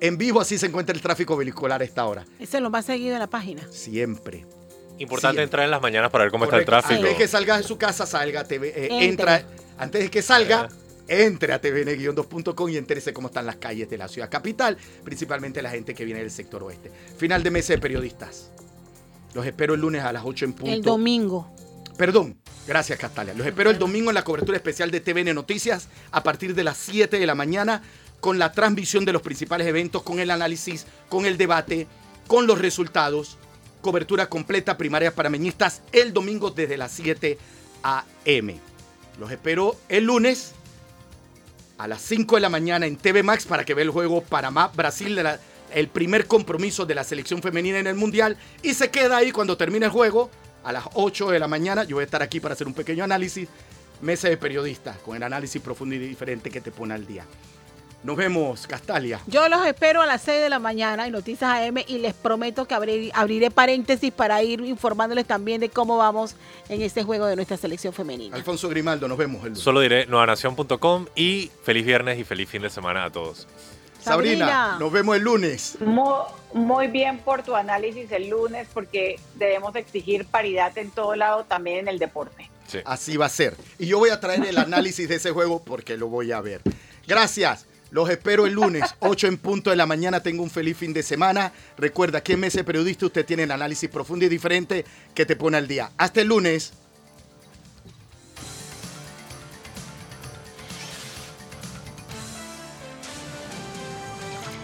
En 0.00 0.16
vivo 0.16 0.40
así 0.40 0.58
se 0.58 0.66
encuentra 0.66 0.94
el 0.94 1.02
tráfico 1.02 1.36
vehicular 1.36 1.80
a 1.80 1.84
esta 1.84 2.06
hora. 2.06 2.24
Ese 2.38 2.58
es 2.58 2.62
lo 2.62 2.70
más 2.70 2.84
seguido 2.86 3.14
en 3.14 3.18
la 3.20 3.26
página. 3.28 3.62
Siempre. 3.70 4.46
Importante 4.98 5.40
Sí. 5.40 5.44
entrar 5.44 5.64
en 5.64 5.70
las 5.70 5.80
mañanas 5.82 6.10
para 6.10 6.24
ver 6.24 6.30
cómo 6.32 6.44
Correcto. 6.44 6.70
está 6.72 6.78
el 6.78 6.82
tráfico. 6.84 7.00
Antes 7.00 7.18
de 7.18 7.22
que 7.24 7.28
salga 7.28 7.56
de 7.56 7.62
su 7.62 7.78
casa, 7.78 8.06
salga 8.06 8.40
a 8.40 8.44
TV, 8.44 8.68
eh, 8.74 8.88
entra, 9.04 9.44
antes 9.78 10.02
de 10.02 10.10
que 10.10 10.22
salga, 10.22 10.68
entre 11.06 11.52
a 11.52 11.60
tvn-2.com 11.60 12.70
y 12.70 12.76
entérese 12.76 13.12
cómo 13.12 13.28
están 13.28 13.46
las 13.46 13.56
calles 13.56 13.88
de 13.88 13.96
la 13.96 14.08
ciudad 14.08 14.28
capital, 14.28 14.76
principalmente 15.04 15.62
la 15.62 15.70
gente 15.70 15.94
que 15.94 16.04
viene 16.04 16.20
del 16.20 16.30
sector 16.30 16.62
oeste. 16.64 16.90
Final 17.16 17.42
de 17.42 17.50
mesa 17.50 17.72
de 17.72 17.78
periodistas. 17.78 18.50
Los 19.34 19.46
espero 19.46 19.74
el 19.74 19.80
lunes 19.80 20.02
a 20.02 20.12
las 20.12 20.22
8 20.24 20.44
en 20.46 20.52
punto. 20.52 20.72
El 20.72 20.82
domingo. 20.82 21.50
Perdón, 21.96 22.36
gracias 22.66 22.98
Castalia. 22.98 23.34
Los 23.34 23.46
espero 23.46 23.70
el 23.70 23.78
domingo 23.78 24.10
en 24.10 24.14
la 24.14 24.22
cobertura 24.22 24.56
especial 24.56 24.90
de 24.90 25.00
TVN 25.00 25.32
Noticias 25.34 25.88
a 26.12 26.22
partir 26.22 26.54
de 26.54 26.62
las 26.64 26.76
7 26.76 27.18
de 27.18 27.26
la 27.26 27.34
mañana 27.34 27.82
con 28.20 28.38
la 28.38 28.52
transmisión 28.52 29.04
de 29.04 29.12
los 29.12 29.22
principales 29.22 29.66
eventos, 29.66 30.02
con 30.02 30.18
el 30.20 30.30
análisis, 30.30 30.86
con 31.08 31.26
el 31.26 31.36
debate, 31.36 31.86
con 32.26 32.46
los 32.46 32.58
resultados. 32.58 33.36
Cobertura 33.80 34.28
completa 34.28 34.76
primarias 34.76 35.14
parameñistas 35.14 35.82
el 35.92 36.12
domingo 36.12 36.50
desde 36.50 36.76
las 36.76 36.92
7 36.92 37.38
a.m. 37.82 38.58
Los 39.18 39.30
espero 39.30 39.76
el 39.88 40.04
lunes 40.04 40.52
a 41.78 41.86
las 41.86 42.02
5 42.02 42.36
de 42.36 42.40
la 42.40 42.48
mañana 42.48 42.86
en 42.86 42.96
TV 42.96 43.22
Max 43.22 43.46
para 43.46 43.64
que 43.64 43.74
vea 43.74 43.84
el 43.84 43.90
juego 43.90 44.22
Panamá-Brasil, 44.22 45.18
el 45.72 45.88
primer 45.88 46.26
compromiso 46.26 46.86
de 46.86 46.94
la 46.96 47.04
selección 47.04 47.40
femenina 47.40 47.78
en 47.78 47.86
el 47.86 47.94
Mundial. 47.94 48.36
Y 48.62 48.74
se 48.74 48.90
queda 48.90 49.18
ahí 49.18 49.30
cuando 49.30 49.56
termine 49.56 49.86
el 49.86 49.92
juego 49.92 50.28
a 50.64 50.72
las 50.72 50.84
8 50.94 51.30
de 51.30 51.38
la 51.38 51.46
mañana. 51.46 51.84
Yo 51.84 51.96
voy 51.96 52.02
a 52.02 52.04
estar 52.04 52.22
aquí 52.22 52.40
para 52.40 52.54
hacer 52.54 52.66
un 52.66 52.74
pequeño 52.74 53.04
análisis. 53.04 53.48
Mesa 54.00 54.28
de 54.28 54.36
periodistas 54.36 54.96
con 54.98 55.16
el 55.16 55.22
análisis 55.22 55.60
profundo 55.60 55.94
y 55.94 55.98
diferente 55.98 56.50
que 56.50 56.60
te 56.60 56.70
pone 56.70 56.94
al 56.94 57.06
día. 57.06 57.24
Nos 58.04 58.16
vemos, 58.16 58.66
Castalia. 58.68 59.20
Yo 59.26 59.48
los 59.48 59.66
espero 59.66 60.00
a 60.00 60.06
las 60.06 60.22
6 60.22 60.40
de 60.40 60.48
la 60.48 60.60
mañana 60.60 61.06
en 61.06 61.12
Noticias 61.12 61.50
AM 61.50 61.78
y 61.86 61.98
les 61.98 62.14
prometo 62.14 62.64
que 62.66 62.74
abrir- 62.74 63.10
abriré 63.12 63.50
paréntesis 63.50 64.12
para 64.12 64.40
ir 64.42 64.60
informándoles 64.60 65.26
también 65.26 65.60
de 65.60 65.68
cómo 65.68 65.96
vamos 65.98 66.36
en 66.68 66.80
este 66.80 67.02
juego 67.02 67.26
de 67.26 67.34
nuestra 67.34 67.56
selección 67.56 67.92
femenina. 67.92 68.36
Alfonso 68.36 68.68
Grimaldo, 68.68 69.08
nos 69.08 69.18
vemos 69.18 69.38
el 69.42 69.48
lunes. 69.48 69.58
Solo 69.62 69.80
diré 69.80 70.06
noanación.com 70.06 71.06
y 71.16 71.50
feliz 71.64 71.84
viernes 71.84 72.18
y 72.20 72.24
feliz 72.24 72.48
fin 72.48 72.62
de 72.62 72.70
semana 72.70 73.04
a 73.04 73.10
todos. 73.10 73.48
Sabrina, 74.00 74.46
Sabrina. 74.48 74.76
nos 74.78 74.92
vemos 74.92 75.16
el 75.16 75.22
lunes. 75.22 75.76
Muy, 75.80 76.14
muy 76.52 76.86
bien 76.86 77.18
por 77.18 77.42
tu 77.42 77.56
análisis 77.56 78.10
el 78.12 78.28
lunes, 78.28 78.68
porque 78.72 79.18
debemos 79.34 79.74
exigir 79.74 80.24
paridad 80.24 80.78
en 80.78 80.92
todo 80.92 81.16
lado, 81.16 81.44
también 81.44 81.78
en 81.80 81.88
el 81.88 81.98
deporte. 81.98 82.48
Sí. 82.68 82.78
Así 82.84 83.16
va 83.16 83.26
a 83.26 83.30
ser. 83.30 83.56
Y 83.76 83.86
yo 83.86 83.98
voy 83.98 84.10
a 84.10 84.20
traer 84.20 84.44
el 84.46 84.56
análisis 84.56 85.08
de 85.08 85.16
ese 85.16 85.32
juego 85.32 85.64
porque 85.64 85.96
lo 85.96 86.06
voy 86.06 86.30
a 86.30 86.40
ver. 86.40 86.60
Gracias. 87.08 87.66
Los 87.90 88.10
espero 88.10 88.46
el 88.46 88.52
lunes, 88.52 88.94
8 89.00 89.26
en 89.26 89.38
punto 89.38 89.70
de 89.70 89.76
la 89.76 89.86
mañana. 89.86 90.22
Tengo 90.22 90.42
un 90.42 90.50
feliz 90.50 90.76
fin 90.76 90.92
de 90.92 91.02
semana. 91.02 91.52
Recuerda 91.76 92.22
que 92.22 92.34
en 92.34 92.40
Mese 92.40 92.64
Periodista 92.64 93.06
usted 93.06 93.24
tiene 93.24 93.44
el 93.44 93.50
análisis 93.50 93.88
profundo 93.88 94.24
y 94.24 94.28
diferente 94.28 94.84
que 95.14 95.26
te 95.26 95.36
pone 95.36 95.56
al 95.56 95.68
día. 95.68 95.90
Hasta 95.96 96.20
el 96.20 96.28
lunes. 96.28 96.72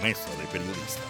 Mesa 0.03 0.31
de 0.37 0.47
periodistas. 0.53 1.04